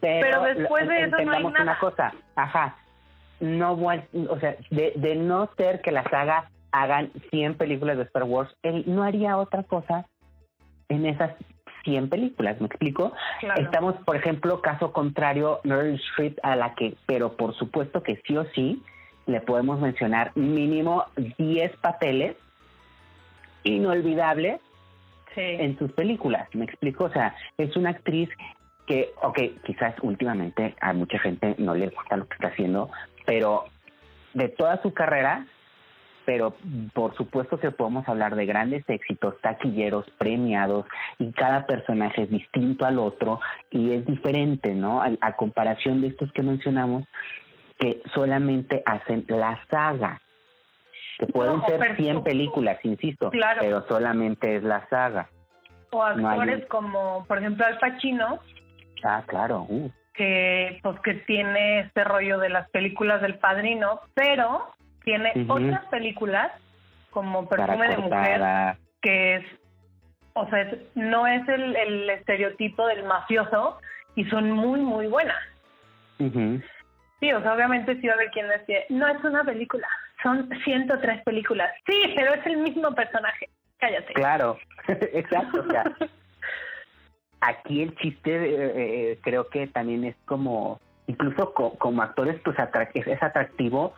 Pero, 0.00 0.20
Pero 0.40 0.42
después 0.54 0.88
de 0.88 1.00
eso 1.02 1.10
no 1.10 1.32
hay 1.32 1.44
nada. 1.44 1.62
una 1.62 1.78
cosa, 1.78 2.14
ajá, 2.36 2.76
no, 3.40 3.72
o 3.72 4.38
sea, 4.40 4.56
de, 4.70 4.92
de 4.96 5.16
no 5.16 5.50
ser 5.58 5.82
que 5.82 5.90
la 5.92 6.04
saga 6.04 6.48
hagan 6.82 7.10
100 7.30 7.54
películas 7.54 7.96
de 7.96 8.04
Star 8.04 8.24
Wars, 8.24 8.54
él 8.62 8.84
no 8.86 9.02
haría 9.02 9.36
otra 9.38 9.62
cosa 9.62 10.06
en 10.88 11.06
esas 11.06 11.32
100 11.84 12.08
películas, 12.08 12.60
¿me 12.60 12.66
explico? 12.66 13.12
Claro. 13.40 13.62
Estamos, 13.62 13.94
por 14.04 14.16
ejemplo, 14.16 14.60
caso 14.60 14.92
contrario, 14.92 15.60
Meryl 15.64 15.94
Streep, 15.94 16.38
a 16.42 16.56
la 16.56 16.74
que, 16.74 16.96
pero 17.06 17.36
por 17.36 17.54
supuesto 17.54 18.02
que 18.02 18.20
sí 18.26 18.36
o 18.36 18.44
sí, 18.54 18.82
le 19.26 19.40
podemos 19.40 19.80
mencionar 19.80 20.32
mínimo 20.36 21.04
10 21.38 21.76
papeles 21.78 22.36
inolvidables 23.64 24.60
Sí. 25.34 25.42
en 25.42 25.78
sus 25.78 25.92
películas, 25.92 26.48
¿me 26.54 26.64
explico? 26.64 27.04
O 27.04 27.10
sea, 27.10 27.36
es 27.58 27.76
una 27.76 27.90
actriz 27.90 28.30
que, 28.86 29.10
ok, 29.22 29.38
quizás 29.64 29.94
últimamente 30.00 30.74
a 30.80 30.94
mucha 30.94 31.18
gente 31.18 31.54
no 31.58 31.74
le 31.74 31.88
gusta 31.88 32.16
lo 32.16 32.26
que 32.26 32.34
está 32.34 32.48
haciendo, 32.48 32.88
pero 33.26 33.64
de 34.32 34.48
toda 34.48 34.80
su 34.80 34.94
carrera, 34.94 35.46
pero 36.26 36.54
por 36.92 37.16
supuesto 37.16 37.58
que 37.58 37.70
podemos 37.70 38.06
hablar 38.08 38.34
de 38.36 38.44
grandes 38.44 38.84
éxitos, 38.88 39.40
taquilleros, 39.40 40.04
premiados, 40.18 40.84
y 41.18 41.32
cada 41.32 41.64
personaje 41.66 42.24
es 42.24 42.30
distinto 42.30 42.84
al 42.84 42.98
otro 42.98 43.40
y 43.70 43.92
es 43.92 44.04
diferente, 44.04 44.74
¿no? 44.74 45.00
A, 45.00 45.10
a 45.20 45.32
comparación 45.36 46.02
de 46.02 46.08
estos 46.08 46.30
que 46.32 46.42
mencionamos, 46.42 47.04
que 47.78 48.02
solamente 48.12 48.82
hacen 48.84 49.24
la 49.28 49.58
saga. 49.70 50.20
Que 51.18 51.26
pueden 51.26 51.58
No, 51.58 51.66
ser 51.66 51.78
pero- 51.78 51.96
100 51.96 52.24
películas, 52.24 52.78
insisto, 52.82 53.30
Claro. 53.30 53.60
pero 53.62 53.86
solamente 53.88 54.56
es 54.56 54.62
la 54.62 54.86
saga. 54.88 55.30
O 55.90 56.10
no 56.14 56.28
hay 56.28 56.40
actores 56.40 56.66
como, 56.66 57.24
por 57.26 57.38
ejemplo, 57.38 57.64
Al 57.64 57.78
Pacino, 57.78 58.40
Ah, 59.04 59.22
claro. 59.26 59.64
uh, 59.68 59.90
que 60.14 60.80
pues 60.82 60.98
que 61.00 61.14
tiene 61.26 61.80
este 61.80 62.02
rollo 62.04 62.38
de 62.38 62.48
las 62.48 62.68
películas 62.70 63.20
del 63.22 63.38
Padrino, 63.38 64.00
pero 64.14 64.74
tiene 65.06 65.32
otras 65.48 65.84
películas 65.86 66.50
como 67.10 67.48
Perfume 67.48 67.88
de 67.88 67.96
Mujer, 67.96 68.76
que 69.00 69.36
es, 69.36 69.44
o 70.34 70.46
sea, 70.50 70.62
es- 70.62 70.78
no 70.96 71.26
es 71.28 71.48
el, 71.48 71.76
el 71.76 72.10
estereotipo 72.10 72.86
del 72.88 73.04
mafioso 73.04 73.78
y 74.16 74.24
son 74.24 74.50
muy, 74.50 74.80
muy 74.80 75.06
buenas. 75.06 75.38
Sí, 76.18 77.32
o 77.32 77.40
sea, 77.40 77.54
obviamente 77.54 77.98
sí 78.00 78.06
va 78.06 78.14
a 78.14 78.16
haber 78.16 78.30
quien 78.32 78.48
decía, 78.48 78.80
no 78.88 79.06
es 79.08 79.22
una 79.24 79.44
película, 79.44 79.86
son 80.24 80.48
103 80.64 81.22
películas. 81.22 81.70
Sí, 81.86 82.12
pero 82.16 82.34
es 82.34 82.44
el 82.44 82.56
mismo 82.58 82.92
personaje. 82.94 83.48
Cállate. 83.78 84.12
Claro, 84.14 84.58
exacto. 84.88 85.60
O 85.66 85.70
sea, 85.70 85.84
aquí 87.40 87.82
el 87.82 87.94
chiste 87.96 88.34
eh, 88.34 88.72
eh, 89.12 89.18
creo 89.22 89.48
que 89.48 89.68
también 89.68 90.02
es 90.04 90.16
como, 90.24 90.80
incluso 91.06 91.54
co- 91.54 91.78
como 91.78 92.02
actores, 92.02 92.40
pues 92.44 92.56
atrac- 92.56 92.90
es 92.94 93.22
atractivo 93.22 93.94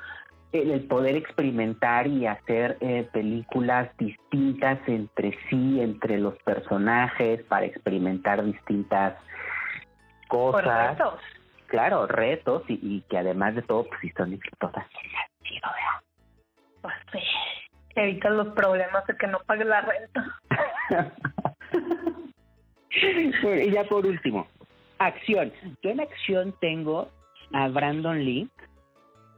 el, 0.53 0.81
poder 0.87 1.17
experimentar 1.17 2.07
y 2.07 2.27
hacer 2.27 2.79
eh, 2.81 3.09
películas 3.13 3.91
distintas 3.99 4.79
entre 4.87 5.37
sí, 5.49 5.81
entre 5.81 6.19
los 6.19 6.35
personajes, 6.43 7.43
para 7.45 7.67
experimentar 7.67 8.45
distintas 8.45 9.15
cosas. 10.29 10.97
Correcto. 10.97 11.19
Claro, 11.67 12.07
retos 12.07 12.63
y, 12.69 12.79
y 12.83 13.01
que 13.11 13.19
además 13.19 13.55
de 13.55 13.63
todo, 13.63 13.85
pues 13.85 14.01
si 14.01 14.11
son 14.11 14.33
exitosas. 14.33 14.87
chido, 15.43 15.69
¿verdad? 15.69 16.03
Pues 16.81 16.95
sí. 17.13 17.19
Evitas 17.95 18.33
los 18.33 18.49
problemas 18.49 19.07
de 19.07 19.17
que 19.17 19.27
no 19.27 19.39
pagues 19.41 19.67
la 19.67 19.81
renta. 19.83 20.41
Bueno, 23.43 23.63
y 23.63 23.71
ya 23.71 23.85
por 23.85 24.07
último, 24.07 24.49
acción. 24.99 25.53
Yo 25.83 25.91
en 25.91 26.01
acción 26.01 26.55
tengo 26.61 27.09
a 27.53 27.69
Brandon 27.69 28.25
Lee 28.25 28.49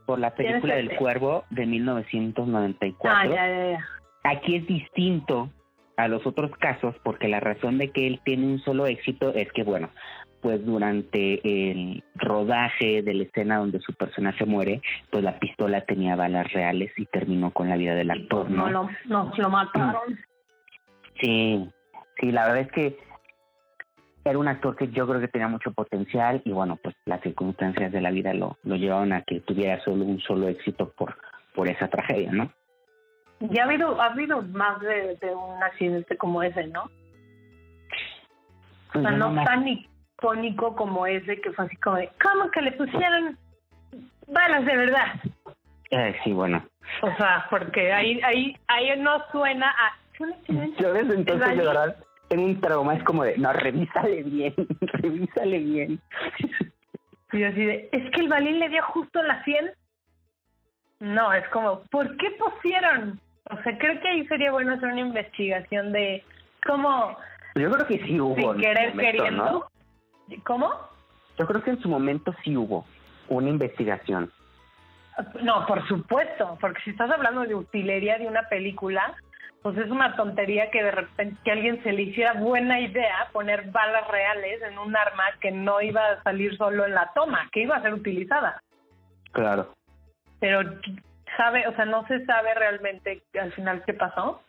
por 0.05 0.19
la 0.19 0.33
película 0.35 0.73
¿Quién 0.75 0.85
es 0.85 0.89
del? 0.89 0.97
Cuervo 0.97 1.45
de 1.49 1.65
1994. 1.65 3.09
Ah, 3.09 3.27
ya, 3.27 3.47
ya, 3.47 3.71
ya. 3.71 3.85
Aquí 4.23 4.55
es 4.55 4.67
distinto 4.67 5.49
a 5.97 6.07
los 6.07 6.25
otros 6.25 6.51
casos 6.57 6.95
porque 7.03 7.27
la 7.27 7.39
razón 7.39 7.77
de 7.77 7.91
que 7.91 8.07
él 8.07 8.21
tiene 8.23 8.45
un 8.45 8.59
solo 8.59 8.85
éxito 8.85 9.33
es 9.33 9.51
que, 9.51 9.63
bueno, 9.63 9.89
pues 10.41 10.65
durante 10.65 11.39
el 11.43 12.03
rodaje 12.15 13.03
de 13.03 13.13
la 13.13 13.23
escena 13.23 13.57
donde 13.57 13.79
su 13.79 13.93
personaje 13.93 14.45
muere, 14.45 14.81
pues 15.11 15.23
la 15.23 15.39
pistola 15.39 15.81
tenía 15.81 16.15
balas 16.15 16.51
reales 16.51 16.91
y 16.97 17.05
terminó 17.05 17.51
con 17.51 17.69
la 17.69 17.77
vida 17.77 17.93
del 17.93 18.11
actor, 18.11 18.49
¿no? 18.49 18.69
No, 18.69 18.71
lo, 18.71 18.89
no, 19.05 19.31
lo 19.37 19.49
mataron. 19.49 20.17
Sí, 21.21 21.69
sí, 22.19 22.31
la 22.31 22.47
verdad 22.47 22.61
es 22.61 22.71
que 22.71 22.97
era 24.23 24.37
un 24.37 24.47
actor 24.47 24.75
que 24.75 24.89
yo 24.89 25.07
creo 25.07 25.19
que 25.19 25.27
tenía 25.27 25.47
mucho 25.47 25.71
potencial 25.71 26.41
y 26.45 26.51
bueno, 26.51 26.77
pues 26.81 26.95
las 27.05 27.21
circunstancias 27.21 27.91
de 27.91 28.01
la 28.01 28.11
vida 28.11 28.33
lo, 28.33 28.57
lo 28.63 28.75
llevaron 28.75 29.13
a 29.13 29.23
que 29.23 29.39
tuviera 29.41 29.83
solo 29.83 30.05
un 30.05 30.19
solo 30.19 30.47
éxito 30.47 30.91
por, 30.95 31.17
por 31.55 31.67
esa 31.69 31.87
tragedia, 31.87 32.31
¿no? 32.31 32.51
Ya 33.39 33.63
ha 33.63 33.65
habido, 33.65 33.99
ha 33.99 34.05
habido 34.07 34.41
más 34.43 34.79
de, 34.81 35.15
de 35.15 35.33
un 35.33 35.63
accidente 35.63 36.15
como 36.17 36.43
ese, 36.43 36.67
¿no? 36.67 36.83
O 36.83 36.89
Pues 38.93 39.03
sea, 39.03 39.11
yo 39.11 39.17
no 39.17 39.55
ni 39.61 39.87
icónico 40.17 40.75
como 40.75 41.07
ese 41.07 41.41
que 41.41 41.51
fue 41.51 41.65
así 41.65 41.75
como 41.77 41.95
de, 41.97 42.09
¿cómo 42.21 42.51
que 42.51 42.61
le 42.61 42.73
pusieron 42.73 43.37
balas 44.27 44.65
de 44.65 44.77
verdad? 44.77 45.07
Eh, 45.89 46.15
sí, 46.23 46.31
bueno. 46.33 46.63
O 47.01 47.15
sea, 47.15 47.47
porque 47.49 47.91
ahí 47.91 48.19
ahí 48.23 48.55
ahí 48.67 48.99
no 48.99 49.23
suena 49.31 49.69
a... 49.69 49.97
Yo 50.79 50.93
desde 50.93 51.15
entonces, 51.15 51.57
de 51.57 51.65
verdad, 51.65 51.95
tengo 52.31 52.45
un 52.45 52.61
trauma, 52.61 52.95
es 52.95 53.03
como 53.03 53.25
de, 53.25 53.37
no, 53.37 53.51
revísale 53.51 54.23
bien, 54.23 54.53
revísale 54.93 55.59
bien. 55.59 55.99
Y 57.33 57.43
así 57.43 57.65
de, 57.65 57.89
es 57.91 58.09
que 58.11 58.21
el 58.21 58.29
balín 58.29 58.57
le 58.57 58.69
dio 58.69 58.81
justo 58.83 59.21
la 59.21 59.43
100. 59.43 59.71
No, 61.01 61.33
es 61.33 61.45
como, 61.49 61.81
¿por 61.91 62.15
qué 62.15 62.31
pusieron? 62.39 63.19
O 63.49 63.61
sea, 63.63 63.77
creo 63.77 63.99
que 63.99 64.07
ahí 64.07 64.25
sería 64.27 64.53
bueno 64.53 64.75
hacer 64.75 64.87
una 64.87 65.01
investigación 65.01 65.91
de 65.91 66.23
cómo, 66.65 67.17
Yo 67.55 67.69
creo 67.69 67.85
que 67.87 67.99
sí 68.05 68.17
hubo. 68.17 68.53
sin 68.53 68.61
querer 68.61 68.91
momento, 68.91 69.01
queriendo. 69.01 69.45
¿no? 69.45 70.43
¿Cómo? 70.45 70.71
Yo 71.37 71.45
creo 71.45 71.61
que 71.61 71.71
en 71.71 71.81
su 71.81 71.89
momento 71.89 72.33
sí 72.45 72.55
hubo 72.55 72.85
una 73.27 73.49
investigación. 73.49 74.31
No, 75.43 75.65
por 75.65 75.85
supuesto, 75.89 76.57
porque 76.61 76.81
si 76.85 76.91
estás 76.91 77.11
hablando 77.11 77.41
de 77.41 77.55
utilería 77.55 78.17
de 78.17 78.27
una 78.27 78.43
película, 78.47 79.15
pues 79.61 79.77
es 79.77 79.91
una 79.91 80.15
tontería 80.15 80.71
que 80.71 80.83
de 80.83 80.91
repente 80.91 81.39
que 81.43 81.51
alguien 81.51 81.81
se 81.83 81.91
le 81.91 82.03
hiciera 82.03 82.33
buena 82.33 82.79
idea 82.79 83.29
poner 83.31 83.69
balas 83.71 84.07
reales 84.07 84.61
en 84.63 84.77
un 84.79 84.95
arma 84.95 85.23
que 85.39 85.51
no 85.51 85.81
iba 85.81 86.03
a 86.03 86.23
salir 86.23 86.57
solo 86.57 86.85
en 86.85 86.95
la 86.95 87.11
toma, 87.13 87.47
que 87.51 87.61
iba 87.61 87.75
a 87.75 87.81
ser 87.81 87.93
utilizada. 87.93 88.61
Claro. 89.31 89.73
Pero 90.39 90.61
sabe, 91.37 91.67
o 91.67 91.75
sea, 91.75 91.85
no 91.85 92.05
se 92.07 92.25
sabe 92.25 92.55
realmente 92.55 93.21
al 93.39 93.51
final 93.53 93.83
qué 93.85 93.93
pasó. 93.93 94.41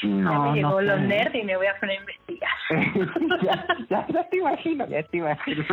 Sí, 0.00 0.08
ya 0.08 0.14
no, 0.14 0.50
me 0.50 0.54
llegó 0.54 0.70
no 0.70 0.80
lo 0.80 0.96
sé. 0.96 1.02
nerd 1.02 1.34
y 1.34 1.42
me 1.44 1.56
voy 1.56 1.66
a 1.66 1.78
poner 1.78 1.98
a 1.98 2.00
investigar. 2.00 2.50
ya, 3.42 3.66
ya, 3.90 4.06
ya 4.08 4.28
te 4.28 4.38
imagino, 4.38 4.88
ya 4.88 5.02
te 5.04 5.18
imagino. 5.18 5.64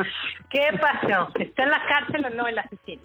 ¿Qué 0.51 0.69
pasó? 0.79 1.31
¿Está 1.39 1.63
en 1.63 1.69
la 1.71 1.81
cárcel 1.87 2.25
o 2.25 2.29
no 2.29 2.47
el 2.47 2.59
asesino? 2.59 3.03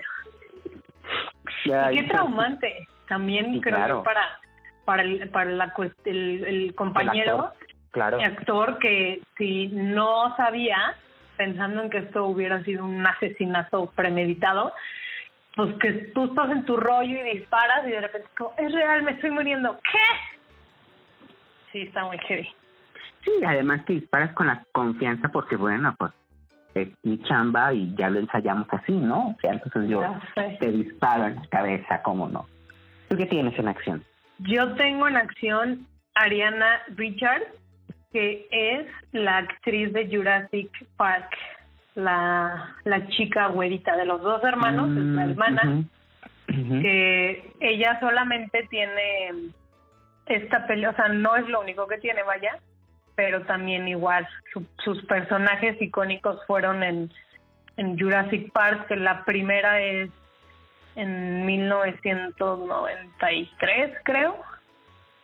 Ya, 1.65 1.89
qué 1.91 2.03
traumante. 2.03 2.87
También 3.09 3.53
Sí, 3.53 3.61
creo 3.61 3.77
claro. 3.77 4.03
que 4.03 4.05
para 4.07 4.39
para 4.85 5.03
el, 5.03 5.29
para 5.31 5.51
la, 5.51 5.73
el, 6.05 6.45
el 6.45 6.75
compañero, 6.75 7.47
actor, 7.47 7.67
Claro. 7.91 8.19
el 8.19 8.25
actor 8.25 8.79
que 8.79 9.23
si 9.39 9.69
no 9.69 10.37
sabía, 10.37 10.95
pensando 11.37 11.83
en 11.83 11.91
que 11.91 11.99
esto 11.99 12.27
hubiera 12.27 12.63
sido 12.65 12.85
un 12.85 13.07
asesinato 13.07 13.87
premeditado, 13.95 14.73
pues 15.57 15.75
que 15.77 15.93
tú 16.13 16.25
estás 16.25 16.51
en 16.51 16.65
tu 16.65 16.77
rollo 16.77 17.17
y 17.19 17.39
disparas 17.39 17.87
y 17.87 17.91
de 17.93 18.01
repente 18.01 18.29
es 18.29 18.37
como, 18.37 18.53
es 18.59 18.73
real, 18.73 19.03
me 19.05 19.13
estoy 19.13 19.31
muriendo. 19.31 19.79
¿Qué? 19.91 21.29
Sí, 21.73 21.83
está 21.83 22.05
muy 22.05 22.19
heavy. 22.19 22.49
Sí, 23.25 23.31
además 23.47 23.85
que 23.87 23.95
disparas 23.95 24.33
con 24.35 24.49
la 24.49 24.65
confianza 24.73 25.29
porque, 25.29 25.57
bueno, 25.57 25.95
pues 25.99 26.13
es 26.75 26.89
mi 27.05 27.23
chamba 27.23 27.73
y 27.73 27.95
ya 27.95 28.11
lo 28.11 28.19
ensayamos 28.19 28.67
así, 28.73 28.93
¿no? 28.93 29.29
O 29.29 29.37
sea, 29.41 29.53
entonces 29.53 29.89
yo 29.89 30.03
te 30.59 30.71
disparo 30.73 31.27
en 31.27 31.37
la 31.37 31.47
cabeza, 31.47 32.03
¿cómo 32.03 32.29
no? 32.29 32.47
¿Tú 33.15 33.19
qué 33.19 33.27
tienes 33.27 33.57
en 33.61 33.69
acción? 33.69 34.03
Yo 34.41 34.75
tengo 34.75 35.07
en 35.07 35.17
acción 35.17 35.87
Ariana 36.17 36.83
Richards, 36.97 37.47
que 38.12 38.49
es 38.51 38.87
la 39.12 39.37
actriz 39.39 39.93
de 39.93 40.09
Jurassic 40.09 40.69
Park, 40.97 41.31
la, 41.95 42.75
la 42.83 43.07
chica 43.11 43.47
güerita 43.47 43.97
de 43.97 44.05
los 44.05 44.21
dos 44.21 44.43
hermanos, 44.43 44.91
es 44.91 45.05
la 45.05 45.27
Mm, 45.27 45.31
hermana, 45.31 45.85
que 46.49 47.53
ella 47.61 48.01
solamente 48.01 48.67
tiene 48.69 49.31
esta 50.27 50.67
pelea, 50.67 50.91
o 50.91 50.95
sea, 50.97 51.07
no 51.07 51.37
es 51.37 51.47
lo 51.49 51.61
único 51.61 51.87
que 51.87 51.99
tiene, 51.99 52.25
vaya, 52.25 52.59
pero 53.15 53.43
también 53.43 53.87
igual 53.87 54.27
su- 54.53 54.67
sus 54.83 55.05
personajes 55.07 55.81
icónicos 55.81 56.45
fueron 56.49 56.83
en, 56.83 57.12
en 57.77 57.97
Jurassic 57.97 58.51
Park, 58.51 58.89
que 58.89 58.97
la 58.97 59.25
primera 59.25 59.81
es 59.81 60.11
en 60.97 61.47
1993, 61.47 63.97
creo, 64.05 64.37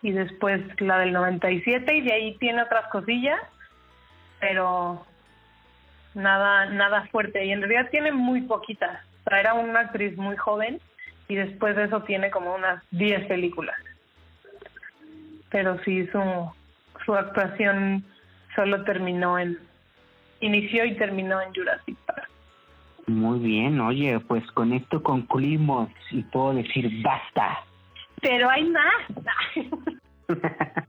y 0.01 0.11
después 0.11 0.61
la 0.81 0.99
del 0.99 1.13
97 1.13 1.95
y 1.95 2.01
de 2.01 2.13
ahí 2.13 2.35
tiene 2.37 2.63
otras 2.63 2.87
cosillas, 2.87 3.39
pero 4.39 5.05
nada 6.13 6.65
nada 6.65 7.07
fuerte 7.07 7.45
y 7.45 7.51
en 7.51 7.61
realidad 7.61 7.89
tiene 7.91 8.11
muy 8.11 8.41
poquitas. 8.41 8.99
O 9.25 9.29
sea, 9.29 9.39
era 9.39 9.53
una 9.53 9.81
actriz 9.81 10.17
muy 10.17 10.35
joven 10.35 10.81
y 11.27 11.35
después 11.35 11.75
de 11.75 11.83
eso 11.85 12.01
tiene 12.03 12.31
como 12.31 12.55
unas 12.55 12.83
10 12.91 13.27
películas. 13.27 13.77
Pero 15.49 15.77
sí 15.83 16.07
su 16.07 16.51
su 17.05 17.15
actuación 17.15 18.03
solo 18.55 18.83
terminó 18.83 19.39
en 19.39 19.57
inició 20.39 20.85
y 20.85 20.95
terminó 20.95 21.41
en 21.41 21.53
Jurassic 21.53 21.97
Park. 22.05 22.30
Muy 23.11 23.39
bien, 23.39 23.79
oye, 23.81 24.19
pues 24.21 24.43
con 24.51 24.71
esto 24.71 25.03
concluimos 25.03 25.89
y 26.11 26.23
puedo 26.23 26.53
decir 26.53 26.89
basta. 27.03 27.59
Pero 28.21 28.49
hay 28.49 28.69
más. 28.69 29.27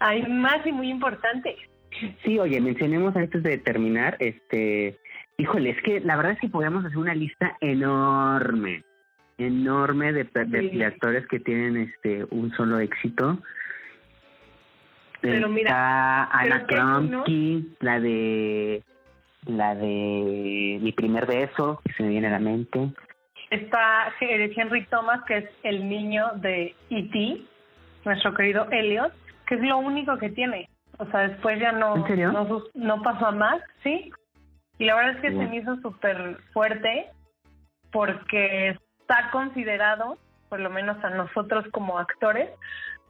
hay 0.00 0.22
más 0.28 0.64
y 0.66 0.72
muy 0.72 0.90
importante. 0.90 1.56
Sí, 2.22 2.38
oye, 2.38 2.60
mencionemos 2.60 3.16
antes 3.16 3.42
de 3.42 3.58
terminar, 3.58 4.16
este, 4.20 4.98
híjole, 5.38 5.70
es 5.70 5.82
que 5.82 6.00
la 6.00 6.16
verdad 6.16 6.32
es 6.32 6.40
que 6.40 6.48
podemos 6.48 6.84
hacer 6.84 6.98
una 6.98 7.14
lista 7.14 7.56
enorme, 7.60 8.84
enorme 9.38 10.12
de, 10.12 10.24
de, 10.24 10.70
Sí. 10.70 10.76
de 10.76 10.84
actores 10.84 11.26
que 11.28 11.40
tienen 11.40 11.76
este 11.78 12.24
un 12.30 12.52
solo 12.52 12.78
éxito. 12.78 13.38
Pero 15.20 15.48
mira, 15.48 16.28
Está 16.44 16.66
que 16.66 16.74
hay 16.76 16.80
uno- 16.82 17.24
Klumsky, 17.24 17.76
la 17.80 17.98
de 18.00 18.82
la 19.48 19.74
de 19.74 20.78
mi 20.80 20.92
primer 20.92 21.26
beso, 21.26 21.80
que 21.84 21.92
se 21.94 22.02
me 22.02 22.10
viene 22.10 22.28
a 22.28 22.32
la 22.32 22.38
mente. 22.38 22.92
Está 23.50 24.12
Henry 24.20 24.86
Thomas, 24.86 25.24
que 25.24 25.38
es 25.38 25.50
el 25.62 25.88
niño 25.88 26.26
de 26.36 26.74
E.T., 26.90 27.42
nuestro 28.04 28.34
querido 28.34 28.68
Elliot, 28.70 29.12
que 29.46 29.56
es 29.56 29.62
lo 29.62 29.78
único 29.78 30.18
que 30.18 30.30
tiene. 30.30 30.68
O 30.98 31.06
sea, 31.06 31.28
después 31.28 31.58
ya 31.58 31.72
no, 31.72 31.96
no, 31.96 32.62
no 32.74 33.02
pasó 33.02 33.26
a 33.26 33.32
más, 33.32 33.62
¿sí? 33.82 34.10
Y 34.78 34.84
la 34.84 34.94
verdad 34.94 35.16
es 35.16 35.22
que 35.22 35.30
se 35.30 35.46
me 35.46 35.56
hizo 35.56 35.76
súper 35.76 36.36
fuerte 36.52 37.06
porque 37.90 38.76
está 39.00 39.30
considerado, 39.32 40.18
por 40.48 40.60
lo 40.60 40.70
menos 40.70 41.02
a 41.02 41.10
nosotros 41.10 41.64
como 41.72 41.98
actores, 41.98 42.50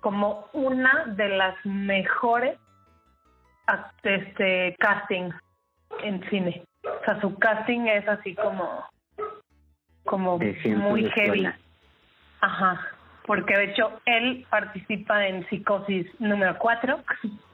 como 0.01 0.47
una 0.53 1.07
de 1.16 1.28
las 1.30 1.55
mejores 1.64 2.59
este 4.03 4.74
casting 4.78 5.30
en 6.03 6.28
cine. 6.30 6.64
O 6.84 7.05
sea, 7.05 7.20
su 7.20 7.39
casting 7.39 7.86
es 7.86 8.07
así 8.09 8.34
como 8.34 8.84
como 10.05 10.39
muy 10.39 11.05
heavy. 11.11 11.28
escuela. 11.47 11.59
Ajá, 12.41 12.80
porque 13.26 13.55
de 13.57 13.64
hecho 13.64 14.01
él 14.07 14.47
participa 14.49 15.26
en 15.26 15.47
Psicosis 15.49 16.07
número 16.20 16.57
4. 16.59 16.99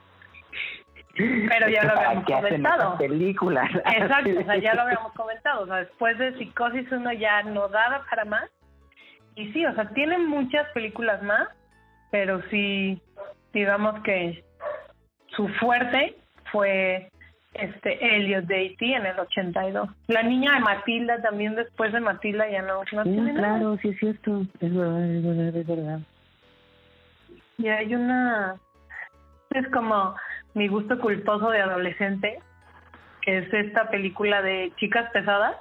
Pero 1.17 1.69
ya 1.69 1.83
lo 1.83 1.93
¿Para 1.95 2.09
habíamos 2.09 2.25
comentado. 2.25 2.97
películas? 2.97 3.69
Exacto, 3.97 4.31
o 4.37 4.43
sea, 4.43 4.57
ya 4.57 4.73
lo 4.73 4.81
habíamos 4.81 5.13
comentado. 5.13 5.63
O 5.63 5.65
sea, 5.65 5.77
después 5.77 6.17
de 6.17 6.37
Psicosis 6.37 6.91
uno 6.91 7.11
ya 7.13 7.41
no 7.43 7.67
daba 7.69 8.05
para 8.09 8.25
más. 8.25 8.49
Y 9.35 9.51
sí, 9.53 9.65
o 9.65 9.73
sea, 9.75 9.89
tiene 9.89 10.17
muchas 10.17 10.67
películas 10.69 11.21
más, 11.23 11.47
pero 12.11 12.41
sí, 12.49 13.01
digamos 13.53 14.01
que 14.03 14.43
su 15.35 15.47
fuerte 15.59 16.15
fue 16.51 17.09
este 17.59 18.15
Elliot 18.17 18.45
de 18.45 18.65
E.T. 18.67 18.85
en 18.85 19.05
el 19.05 19.19
82. 19.19 19.89
La 20.07 20.23
niña 20.23 20.53
de 20.53 20.59
Matilda 20.59 21.21
también 21.21 21.55
después 21.55 21.91
de 21.93 21.99
Matilda 21.99 22.49
ya 22.49 22.61
no, 22.61 22.81
no 22.91 23.03
Sí, 23.03 23.09
tiene 23.09 23.33
nada. 23.33 23.57
claro, 23.57 23.77
sí 23.81 23.89
es 23.89 23.99
cierto, 23.99 24.41
es 24.59 24.73
verdad, 24.75 25.11
es 25.11 25.23
verdad, 25.23 25.55
es 25.55 25.67
verdad. 25.67 25.99
Y 27.57 27.67
hay 27.67 27.95
una, 27.95 28.55
es 29.51 29.67
como 29.69 30.15
mi 30.53 30.67
gusto 30.67 30.99
culposo 30.99 31.49
de 31.51 31.61
adolescente, 31.61 32.39
que 33.21 33.37
es 33.39 33.53
esta 33.53 33.89
película 33.89 34.41
de 34.41 34.73
chicas 34.77 35.09
pesadas. 35.11 35.55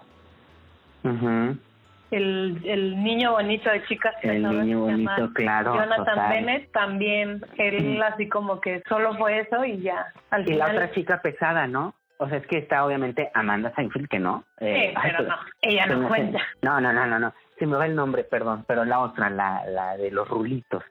El, 2.10 2.60
el 2.64 3.02
niño 3.02 3.32
bonito 3.32 3.70
de 3.70 3.82
chicas 3.86 4.14
El 4.22 4.42
pesadas. 4.42 4.64
niño 4.64 4.80
bonito, 4.80 5.32
claro, 5.34 5.74
Jonathan 5.74 6.04
total. 6.04 6.30
Bennett 6.30 6.70
también, 6.72 7.42
él 7.58 8.02
así 8.02 8.28
como 8.28 8.60
que 8.60 8.82
solo 8.88 9.14
fue 9.16 9.40
eso 9.40 9.64
y 9.64 9.80
ya. 9.80 10.12
Al 10.30 10.42
Y 10.48 10.54
la 10.54 10.66
final, 10.66 10.76
otra 10.76 10.94
chica 10.94 11.20
pesada, 11.22 11.66
¿no? 11.66 11.94
O 12.18 12.28
sea, 12.28 12.38
es 12.38 12.46
que 12.46 12.58
está 12.58 12.84
obviamente 12.86 13.30
Amanda 13.34 13.72
Seinfeld, 13.74 14.08
que 14.08 14.20
no. 14.20 14.44
Eh, 14.60 14.90
Sí, 14.90 14.94
ay, 14.96 15.10
pero 15.16 15.28
no, 15.28 15.34
ella 15.62 15.86
no 15.86 16.02
se 16.02 16.08
cuenta. 16.08 16.38
No, 16.62 16.80
no, 16.80 16.92
no, 16.92 17.06
no, 17.06 17.18
no. 17.18 17.32
Se 17.58 17.66
me 17.66 17.76
va 17.76 17.86
el 17.86 17.96
nombre, 17.96 18.22
perdón, 18.24 18.64
pero 18.68 18.84
la 18.84 19.00
otra, 19.00 19.30
la, 19.30 19.64
la 19.66 19.96
de 19.96 20.10
los 20.12 20.28
rulitos. 20.28 20.84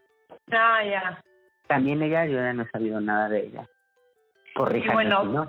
Ah, 0.51 0.83
ya. 0.83 1.21
También 1.67 2.01
ella, 2.03 2.25
yo 2.25 2.33
ya 2.35 2.51
no 2.53 2.63
he 2.63 2.69
sabido 2.69 2.99
nada 2.99 3.29
de 3.29 3.45
ella. 3.45 3.65
Bueno, 4.55 5.19
hablando- 5.19 5.47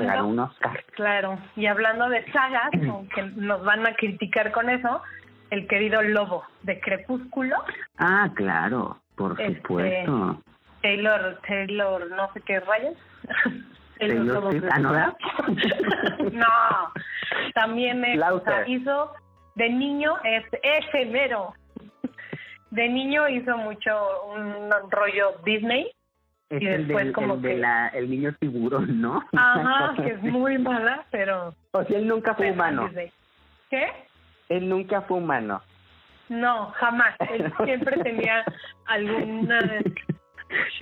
pegaron 0.00 0.26
un 0.26 0.38
Oscar. 0.38 0.84
Claro, 0.94 1.38
y 1.56 1.66
hablando 1.66 2.08
de 2.08 2.24
sagas, 2.32 2.70
aunque 2.88 3.22
nos 3.36 3.64
van 3.64 3.86
a 3.86 3.94
criticar 3.94 4.52
con 4.52 4.70
eso, 4.70 5.02
el 5.50 5.66
querido 5.66 6.02
Lobo 6.02 6.44
de 6.62 6.80
Crepúsculo 6.80 7.56
Ah, 7.98 8.28
claro, 8.34 8.98
por 9.16 9.40
Este, 9.40 9.56
supuesto. 9.56 10.40
Taylor, 10.82 11.40
Taylor, 11.46 12.10
no 12.10 12.32
sé 12.32 12.40
qué 12.42 12.60
rayas. 12.60 12.94
Taylor 13.98 14.50
Swift, 14.50 14.64
¿ah, 14.70 14.78
no, 14.78 14.92
también 17.54 18.04
es, 18.04 18.18
o 18.18 18.20
sea, 18.20 18.30
Lauter. 18.30 18.68
hizo 18.68 19.12
de 19.54 19.70
niño 19.70 20.14
es 20.24 20.44
ese 20.62 21.06
mero. 21.06 21.54
De 22.70 22.88
niño 22.88 23.28
hizo 23.28 23.56
mucho 23.56 23.90
un 24.26 24.70
rollo 24.90 25.36
Disney. 25.44 25.90
Es 26.48 26.62
Y 26.62 26.66
el, 26.66 26.86
del, 26.86 27.12
como 27.12 27.34
el 27.34 27.42
de 27.42 27.48
que- 27.50 27.56
la, 27.58 27.88
el 27.88 28.08
niño 28.10 28.32
tiburón, 28.38 29.00
¿no? 29.00 29.22
Ajá, 29.36 29.94
que 30.02 30.08
es 30.12 30.22
muy 30.22 30.58
mala, 30.58 31.04
pero 31.10 31.54
O 31.72 31.84
sea, 31.84 31.98
él 31.98 32.06
nunca 32.06 32.34
fue 32.34 32.52
humano. 32.52 32.88
¿Qué? 33.70 33.88
Él 34.48 34.68
nunca 34.68 35.02
fue 35.02 35.18
humano. 35.18 35.60
No, 36.28 36.70
jamás. 36.76 37.14
Él 37.32 37.52
siempre 37.64 37.96
tenía 38.02 38.44
alguna 38.86 39.58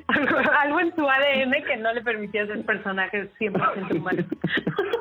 algo, 0.09 0.37
algo 0.61 0.81
en 0.81 0.95
su 0.95 1.09
ADN 1.09 1.53
que 1.67 1.77
no 1.79 1.93
le 1.95 2.03
permitía 2.03 2.47
ser 2.47 2.63
personajes 2.67 3.31
100% 3.39 3.97
humanos. 3.97 4.27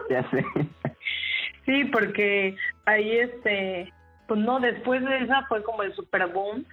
ya 0.09 0.23
sé. 0.29 0.45
Sí, 1.65 1.85
porque 1.85 2.55
ahí 2.85 3.19
este, 3.19 3.91
pues 4.27 4.39
no, 4.39 4.59
después 4.61 5.03
de 5.03 5.17
esa 5.19 5.43
fue 5.47 5.61
como 5.63 5.83
el 5.83 5.93
super 5.93 6.27
boom, 6.27 6.65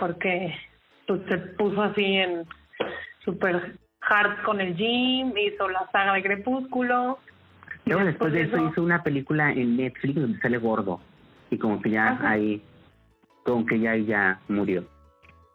porque 0.00 0.54
pues 1.06 1.20
se 1.28 1.38
puso 1.38 1.82
así 1.82 2.04
en 2.16 2.46
super 3.24 3.78
hard 4.02 4.42
con 4.44 4.60
el 4.60 4.74
gym, 4.76 5.32
hizo 5.36 5.68
la 5.68 5.88
saga 5.92 6.14
de 6.14 6.22
Crepúsculo. 6.22 7.18
Luego 7.84 8.04
después 8.04 8.32
de 8.32 8.42
eso 8.42 8.68
hizo 8.68 8.82
una 8.82 9.02
película 9.02 9.50
en 9.50 9.76
Netflix 9.76 10.20
donde 10.20 10.40
sale 10.40 10.58
gordo. 10.58 11.00
Y 11.50 11.58
como 11.58 11.80
que 11.80 11.90
ya 11.90 12.10
Ajá. 12.10 12.30
ahí, 12.30 12.62
como 13.44 13.64
que 13.64 13.80
ya 13.80 13.96
ya 13.96 14.40
murió. 14.48 14.84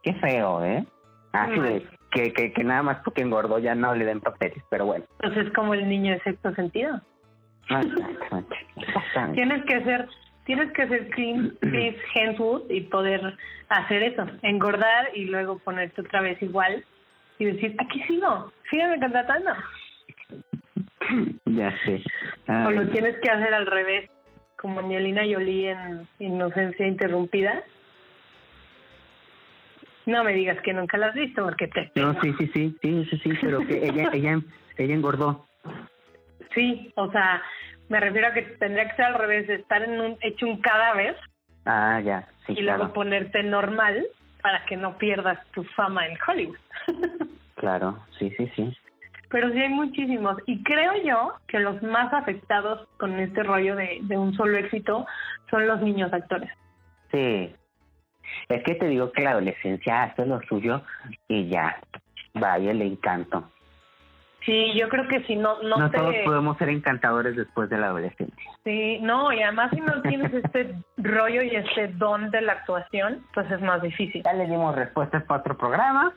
Qué 0.02 0.14
feo, 0.16 0.64
¿eh? 0.66 0.86
Así 1.32 1.60
Muy 1.60 1.70
de, 1.70 1.88
que, 2.12 2.34
que, 2.34 2.54
que 2.54 2.64
nada 2.64 2.84
más 2.84 2.98
porque 3.04 3.22
engordó 3.22 3.60
ya 3.60 3.76
no 3.76 3.94
le 3.96 4.06
den 4.06 4.20
papeles, 4.20 4.64
pero 4.70 4.86
bueno. 4.86 5.06
Pues 5.20 5.38
es 5.38 5.52
como 5.54 5.74
el 5.74 5.88
niño 5.88 6.14
de 6.14 6.20
sexto 6.22 6.54
sentido. 6.56 7.00
Exactamente. 7.70 8.56
Exactamente. 8.78 9.36
Tienes 9.36 9.66
que 9.66 9.84
ser, 9.84 10.10
tienes 10.46 10.72
que 10.74 10.88
ser 10.88 11.10
Chris, 11.10 11.54
Chris 11.62 11.96
Hemsworth 12.14 12.70
y 12.70 12.82
poder 12.82 13.38
hacer 13.70 14.04
eso, 14.04 14.26
engordar 14.42 15.10
y 15.16 15.26
luego 15.26 15.58
ponerte 15.60 16.02
otra 16.02 16.22
vez 16.22 16.42
igual 16.42 16.84
y 17.40 17.46
decir, 17.46 17.76
aquí 17.80 18.02
sigo, 18.04 18.52
síganme 18.70 19.00
contratando. 19.00 19.52
Ya 21.46 21.72
sé. 21.86 22.02
O 22.48 22.72
lo 22.72 22.88
tienes 22.90 23.18
que 23.18 23.30
hacer 23.30 23.54
al 23.54 23.66
revés, 23.66 24.10
como 24.58 24.80
Angelina 24.80 25.22
Jolie 25.22 25.72
en 25.72 26.08
Inocencia 26.20 26.88
Interrumpida. 26.88 27.64
No 30.06 30.24
me 30.24 30.34
digas 30.34 30.60
que 30.62 30.74
nunca 30.74 30.98
la 30.98 31.08
has 31.08 31.16
visto 31.16 31.44
porque 31.44 31.68
te... 31.68 31.92
No, 31.96 32.20
sí, 32.22 32.34
sí, 32.38 32.48
sí, 32.54 32.78
sí, 32.82 33.06
sí, 33.10 33.18
sí, 33.18 33.32
pero 33.42 33.60
que 33.66 33.86
ella, 33.86 34.10
ella, 34.14 34.40
ella 34.78 34.94
engordó. 34.94 35.46
Sí, 36.54 36.92
o 36.96 37.12
sea, 37.12 37.42
me 37.90 38.00
refiero 38.00 38.28
a 38.28 38.34
que 38.34 38.42
tendría 38.42 38.90
que 38.90 38.96
ser 38.96 39.06
al 39.06 39.16
revés, 39.16 39.50
estar 39.50 39.82
en 39.84 40.00
un, 40.00 40.18
hecho 40.22 40.46
un 40.46 40.60
cadáver 40.62 41.16
Ah, 41.66 42.02
ya, 42.04 42.28
sí, 42.46 42.56
y 42.58 42.62
luego 42.62 42.92
ponerte 42.92 43.42
normal 43.44 44.06
para 44.44 44.64
que 44.66 44.76
no 44.78 44.98
pierdas 44.98 45.40
tu 45.52 45.64
fama 45.64 46.06
en 46.06 46.18
Hollywood. 46.28 46.58
claro, 47.56 47.98
sí, 48.20 48.30
sí, 48.38 48.52
sí. 48.56 48.78
Pero 49.30 49.50
sí 49.52 49.60
hay 49.60 49.70
muchísimos. 49.70 50.38
Y 50.46 50.62
creo 50.64 50.94
yo 51.04 51.34
que 51.48 51.60
los 51.60 51.82
más 51.82 52.14
afectados 52.14 52.88
con 52.98 53.18
este 53.20 53.42
rollo 53.42 53.76
de, 53.76 54.00
de 54.02 54.18
un 54.18 54.36
solo 54.36 54.58
éxito 54.58 55.08
son 55.50 55.66
los 55.66 55.82
niños 55.82 56.14
actores. 56.14 56.52
Sí. 57.12 57.56
Es 58.50 58.64
que 58.64 58.76
te 58.76 58.88
digo 58.88 59.12
que 59.12 59.24
la 59.24 59.32
adolescencia 59.32 60.04
hace 60.04 60.26
lo 60.26 60.42
suyo 60.42 60.84
y 61.28 61.48
ya, 61.48 61.80
vaya 62.34 62.72
el 62.72 62.82
encanto. 62.82 63.50
Sí, 64.46 64.74
yo 64.78 64.90
creo 64.90 65.08
que 65.08 65.24
si 65.24 65.36
no, 65.38 65.62
no, 65.64 65.78
No, 65.78 65.90
te... 65.90 65.98
todos 65.98 66.16
podemos 66.26 66.58
ser 66.58 66.68
encantadores 66.70 67.36
después 67.36 67.70
de 67.70 67.78
la 67.78 67.88
adolescencia. 67.88 68.52
Sí, 68.66 69.00
no, 69.02 69.32
y 69.32 69.42
además 69.42 69.72
si 69.74 69.80
no 69.80 70.02
tienes 70.02 70.34
este 70.34 70.76
rollo 70.98 71.42
y 71.44 71.56
este 71.56 71.88
don 71.94 72.30
de 72.30 72.42
la 72.42 72.54
actuación, 72.54 73.26
pues 73.34 73.50
es 73.52 73.62
más 73.62 73.82
difícil. 73.82 74.22
Ya 74.24 74.34
le 74.34 74.46
dimos 74.48 74.76
respuestas 74.76 75.24
para 75.24 75.40
otro 75.42 75.58
programa, 75.58 76.14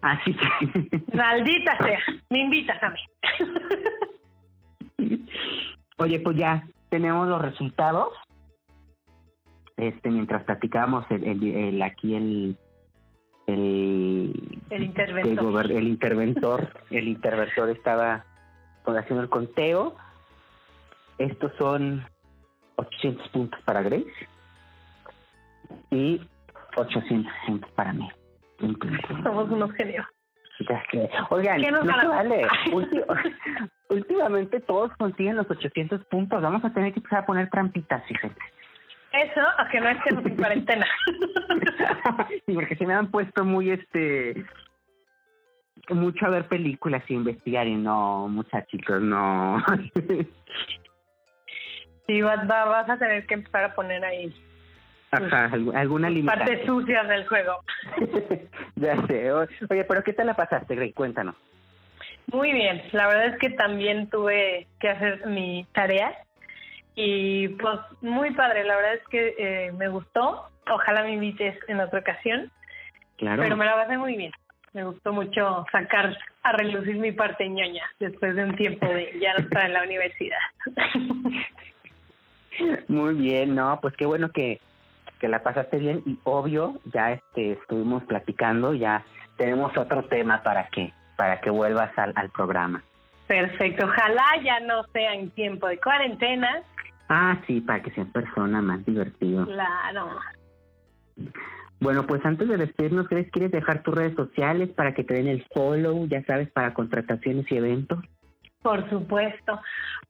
así 0.00 0.34
que... 0.34 1.02
Maldita 1.16 1.76
sea, 1.78 1.98
me 2.30 2.38
invitas 2.40 2.82
a 2.82 2.90
mí. 2.90 3.00
Oye, 5.98 6.20
pues 6.20 6.36
ya 6.36 6.64
tenemos 6.88 7.28
los 7.28 7.40
resultados. 7.42 8.08
Este, 9.76 10.08
mientras 10.10 10.44
platicábamos 10.44 11.04
el, 11.10 11.24
el, 11.24 11.42
el- 11.56 11.82
aquí 11.82 12.14
el 12.14 12.56
el 13.46 14.60
El 14.70 14.82
interventor. 14.82 15.70
el, 15.70 15.86
interventor, 15.86 16.68
el 16.90 17.08
interventor 17.08 17.70
estaba 17.70 18.24
haciendo 18.86 19.22
el 19.22 19.28
conteo. 19.28 19.96
Estos 21.18 21.52
son 21.58 22.04
800 22.76 23.28
puntos 23.28 23.60
para 23.64 23.82
Grace 23.82 24.06
y 25.90 26.20
800 26.76 27.32
puntos 27.46 27.70
para 27.72 27.92
mí. 27.92 28.08
Somos 29.22 29.50
unos 29.50 29.72
genios. 29.72 30.06
Oigan, 31.30 31.60
¿Qué 31.60 31.70
nos 31.70 31.84
no 31.84 32.00
se 32.00 32.06
vale. 32.06 32.46
Últimamente 33.88 34.60
todos 34.60 34.92
consiguen 34.96 35.36
los 35.36 35.50
800 35.50 36.04
puntos. 36.06 36.40
Vamos 36.40 36.64
a 36.64 36.72
tener 36.72 36.92
que 36.92 37.00
empezar 37.00 37.20
a 37.20 37.26
poner 37.26 37.50
trampitas, 37.50 38.04
fíjate. 38.06 38.40
Eso, 39.22 39.40
a 39.58 39.68
que 39.68 39.80
no 39.80 39.88
estemos 39.90 40.26
en 40.26 40.36
cuarentena. 40.36 40.86
sí, 42.46 42.52
porque 42.54 42.74
se 42.76 42.86
me 42.86 42.94
han 42.94 43.10
puesto 43.10 43.44
muy, 43.44 43.70
este, 43.70 44.44
mucho 45.90 46.26
a 46.26 46.30
ver 46.30 46.48
películas 46.48 47.02
y 47.08 47.14
investigar 47.14 47.66
y 47.66 47.76
no, 47.76 48.28
muchachitos, 48.28 49.00
no. 49.02 49.62
Sí, 52.06 52.20
vas, 52.20 52.40
va- 52.50 52.66
vas 52.66 52.90
a 52.90 52.98
tener 52.98 53.24
que 53.26 53.32
empezar 53.32 53.64
a 53.64 53.74
poner 53.74 54.04
ahí 54.04 54.30
Ajá, 55.10 55.48
algu- 55.48 55.74
alguna 55.74 56.08
partes 56.08 56.14
limitante. 56.16 56.66
sucias 56.66 57.08
del 57.08 57.26
juego. 57.26 57.60
ya 58.76 59.06
sé. 59.06 59.32
Oye, 59.32 59.84
pero 59.88 60.04
¿qué 60.04 60.12
tal 60.12 60.26
la 60.26 60.34
pasaste, 60.34 60.74
Grey? 60.74 60.92
Cuéntanos. 60.92 61.34
Muy 62.30 62.52
bien, 62.52 62.82
la 62.92 63.06
verdad 63.06 63.26
es 63.28 63.38
que 63.38 63.48
también 63.50 64.10
tuve 64.10 64.66
que 64.80 64.90
hacer 64.90 65.26
mi 65.26 65.66
tarea 65.72 66.12
y 66.94 67.48
pues 67.48 67.78
muy 68.02 68.32
padre, 68.32 68.64
la 68.64 68.76
verdad 68.76 68.94
es 68.94 69.08
que 69.08 69.34
eh, 69.38 69.72
me 69.72 69.88
gustó, 69.88 70.48
ojalá 70.70 71.02
me 71.02 71.12
invites 71.12 71.56
en 71.68 71.80
otra 71.80 72.00
ocasión, 72.00 72.50
Claro. 73.16 73.42
pero 73.42 73.56
me 73.56 73.64
la 73.64 73.74
pasé 73.74 73.96
muy 73.98 74.16
bien, 74.16 74.32
me 74.72 74.84
gustó 74.84 75.12
mucho 75.12 75.64
sacar 75.72 76.16
a 76.42 76.52
relucir 76.52 76.96
mi 76.96 77.12
parte 77.12 77.48
ñoña 77.48 77.84
después 78.00 78.34
de 78.36 78.44
un 78.44 78.54
tiempo 78.56 78.86
de 78.86 79.18
ya 79.20 79.32
no 79.34 79.40
estar 79.44 79.66
en 79.66 79.72
la 79.72 79.82
universidad. 79.82 80.38
Muy 82.88 83.14
bien, 83.14 83.54
no, 83.54 83.78
pues 83.80 83.94
qué 83.96 84.06
bueno 84.06 84.30
que, 84.30 84.60
que 85.18 85.28
la 85.28 85.42
pasaste 85.42 85.78
bien 85.78 86.02
y 86.06 86.18
obvio, 86.24 86.74
ya 86.92 87.12
este 87.12 87.52
estuvimos 87.52 88.04
platicando, 88.04 88.74
ya 88.74 89.04
tenemos 89.36 89.76
otro 89.76 90.04
tema 90.04 90.42
para 90.42 90.68
que 90.68 90.92
para 91.16 91.40
que 91.40 91.50
vuelvas 91.50 91.96
al, 91.98 92.12
al 92.16 92.30
programa. 92.30 92.82
Perfecto, 93.26 93.86
ojalá 93.86 94.24
ya 94.44 94.60
no 94.60 94.82
sea 94.92 95.14
en 95.14 95.30
tiempo 95.30 95.66
de 95.68 95.78
cuarentena, 95.80 96.62
Ah, 97.08 97.40
sí, 97.46 97.60
para 97.60 97.82
que 97.82 97.90
sea 97.92 98.04
persona 98.06 98.62
más 98.62 98.84
divertido. 98.84 99.46
claro. 99.46 100.18
Bueno, 101.80 102.06
pues 102.06 102.24
antes 102.24 102.48
de 102.48 102.56
despedirnos, 102.56 103.08
¿crees 103.08 103.30
quieres 103.30 103.52
dejar 103.52 103.82
tus 103.82 103.94
redes 103.94 104.14
sociales 104.14 104.70
para 104.70 104.94
que 104.94 105.04
te 105.04 105.14
den 105.14 105.28
el 105.28 105.44
follow, 105.52 106.06
ya 106.08 106.24
sabes, 106.24 106.50
para 106.50 106.72
contrataciones 106.72 107.50
y 107.50 107.56
eventos? 107.56 107.98
Por 108.62 108.88
supuesto. 108.88 109.60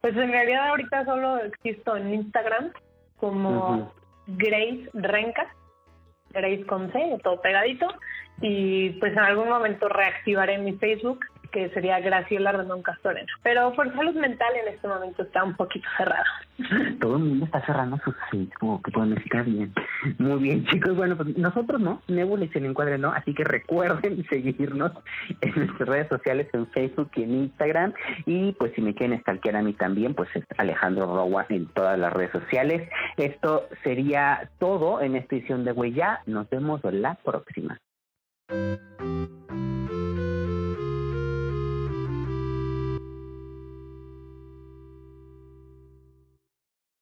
Pues 0.01 0.17
en 0.17 0.31
realidad 0.31 0.69
ahorita 0.69 1.05
solo 1.05 1.39
existo 1.39 1.97
en 1.97 2.15
Instagram 2.15 2.71
como 3.17 3.71
Ujú. 3.71 3.93
Grace 4.29 4.89
Renca, 4.95 5.49
Grace 6.31 6.65
con 6.67 6.93
C, 6.93 7.19
todo 7.25 7.41
pegadito. 7.41 7.89
Y 8.41 8.91
pues 9.01 9.13
en 9.13 9.19
algún 9.21 9.49
momento 9.49 9.89
reactivaré 9.89 10.59
mi 10.59 10.75
Facebook, 10.75 11.25
que 11.55 11.71
sería 11.71 12.01
Graciela 12.01 12.51
Rendón 12.51 12.83
Castorena. 12.83 13.33
Pero 13.45 13.73
por 13.75 13.95
salud 13.95 14.15
mental 14.17 14.49
en 14.61 14.75
este 14.75 14.89
momento 14.89 15.23
está 15.23 15.45
un 15.45 15.55
poquito 15.55 15.89
cerrado. 15.97 16.25
Todo 17.01 17.17
el 17.17 17.23
mundo 17.23 17.45
está 17.45 17.65
cerrando 17.65 17.97
su 18.05 18.13
Facebook, 18.29 18.83
bueno, 18.93 19.15
está 19.15 19.43
bien. 19.43 19.73
Muy 20.19 20.43
bien, 20.43 20.67
chicos. 20.71 20.97
Bueno, 20.97 21.17
pues 21.17 21.39
nosotros 21.39 21.81
no, 21.81 22.03
Nebula 22.09 22.47
y 22.47 22.49
Sin 22.49 22.65
Encuadre 22.65 22.99
no, 22.99 23.13
así 23.13 23.33
que 23.35 23.45
recuerden 23.45 24.25
seguirnos 24.29 24.91
en 25.41 25.55
nuestras 25.55 25.89
redes 25.89 26.09
sociales, 26.09 26.49
en 26.53 26.67
Facebook 26.67 27.11
y 27.15 27.23
en 27.23 27.35
Instagram. 27.35 27.95
Y 28.27 28.53
pues 28.55 28.73
si 28.75 28.83
me 28.83 28.95
quieren 28.95 29.21
stalkear 29.21 29.55
a 29.55 29.63
mí 29.63 29.75
también, 29.75 30.15
pues 30.15 30.29
es 30.35 30.45
Alejandro 30.59 31.07
Roa 31.07 31.47
en 31.51 31.67
todas 31.69 31.97
las 31.97 32.13
redes 32.13 32.33
sociales. 32.33 32.89
Esto 33.17 33.69
sería 33.85 34.51
todo 34.59 35.01
en 35.01 35.15
esta 35.15 35.37
edición 35.37 35.65
de 35.65 35.71
Huella. 35.71 36.21
Nos 36.27 36.51
vemos 36.51 36.81
la 36.83 37.15
próxima. 37.15 37.79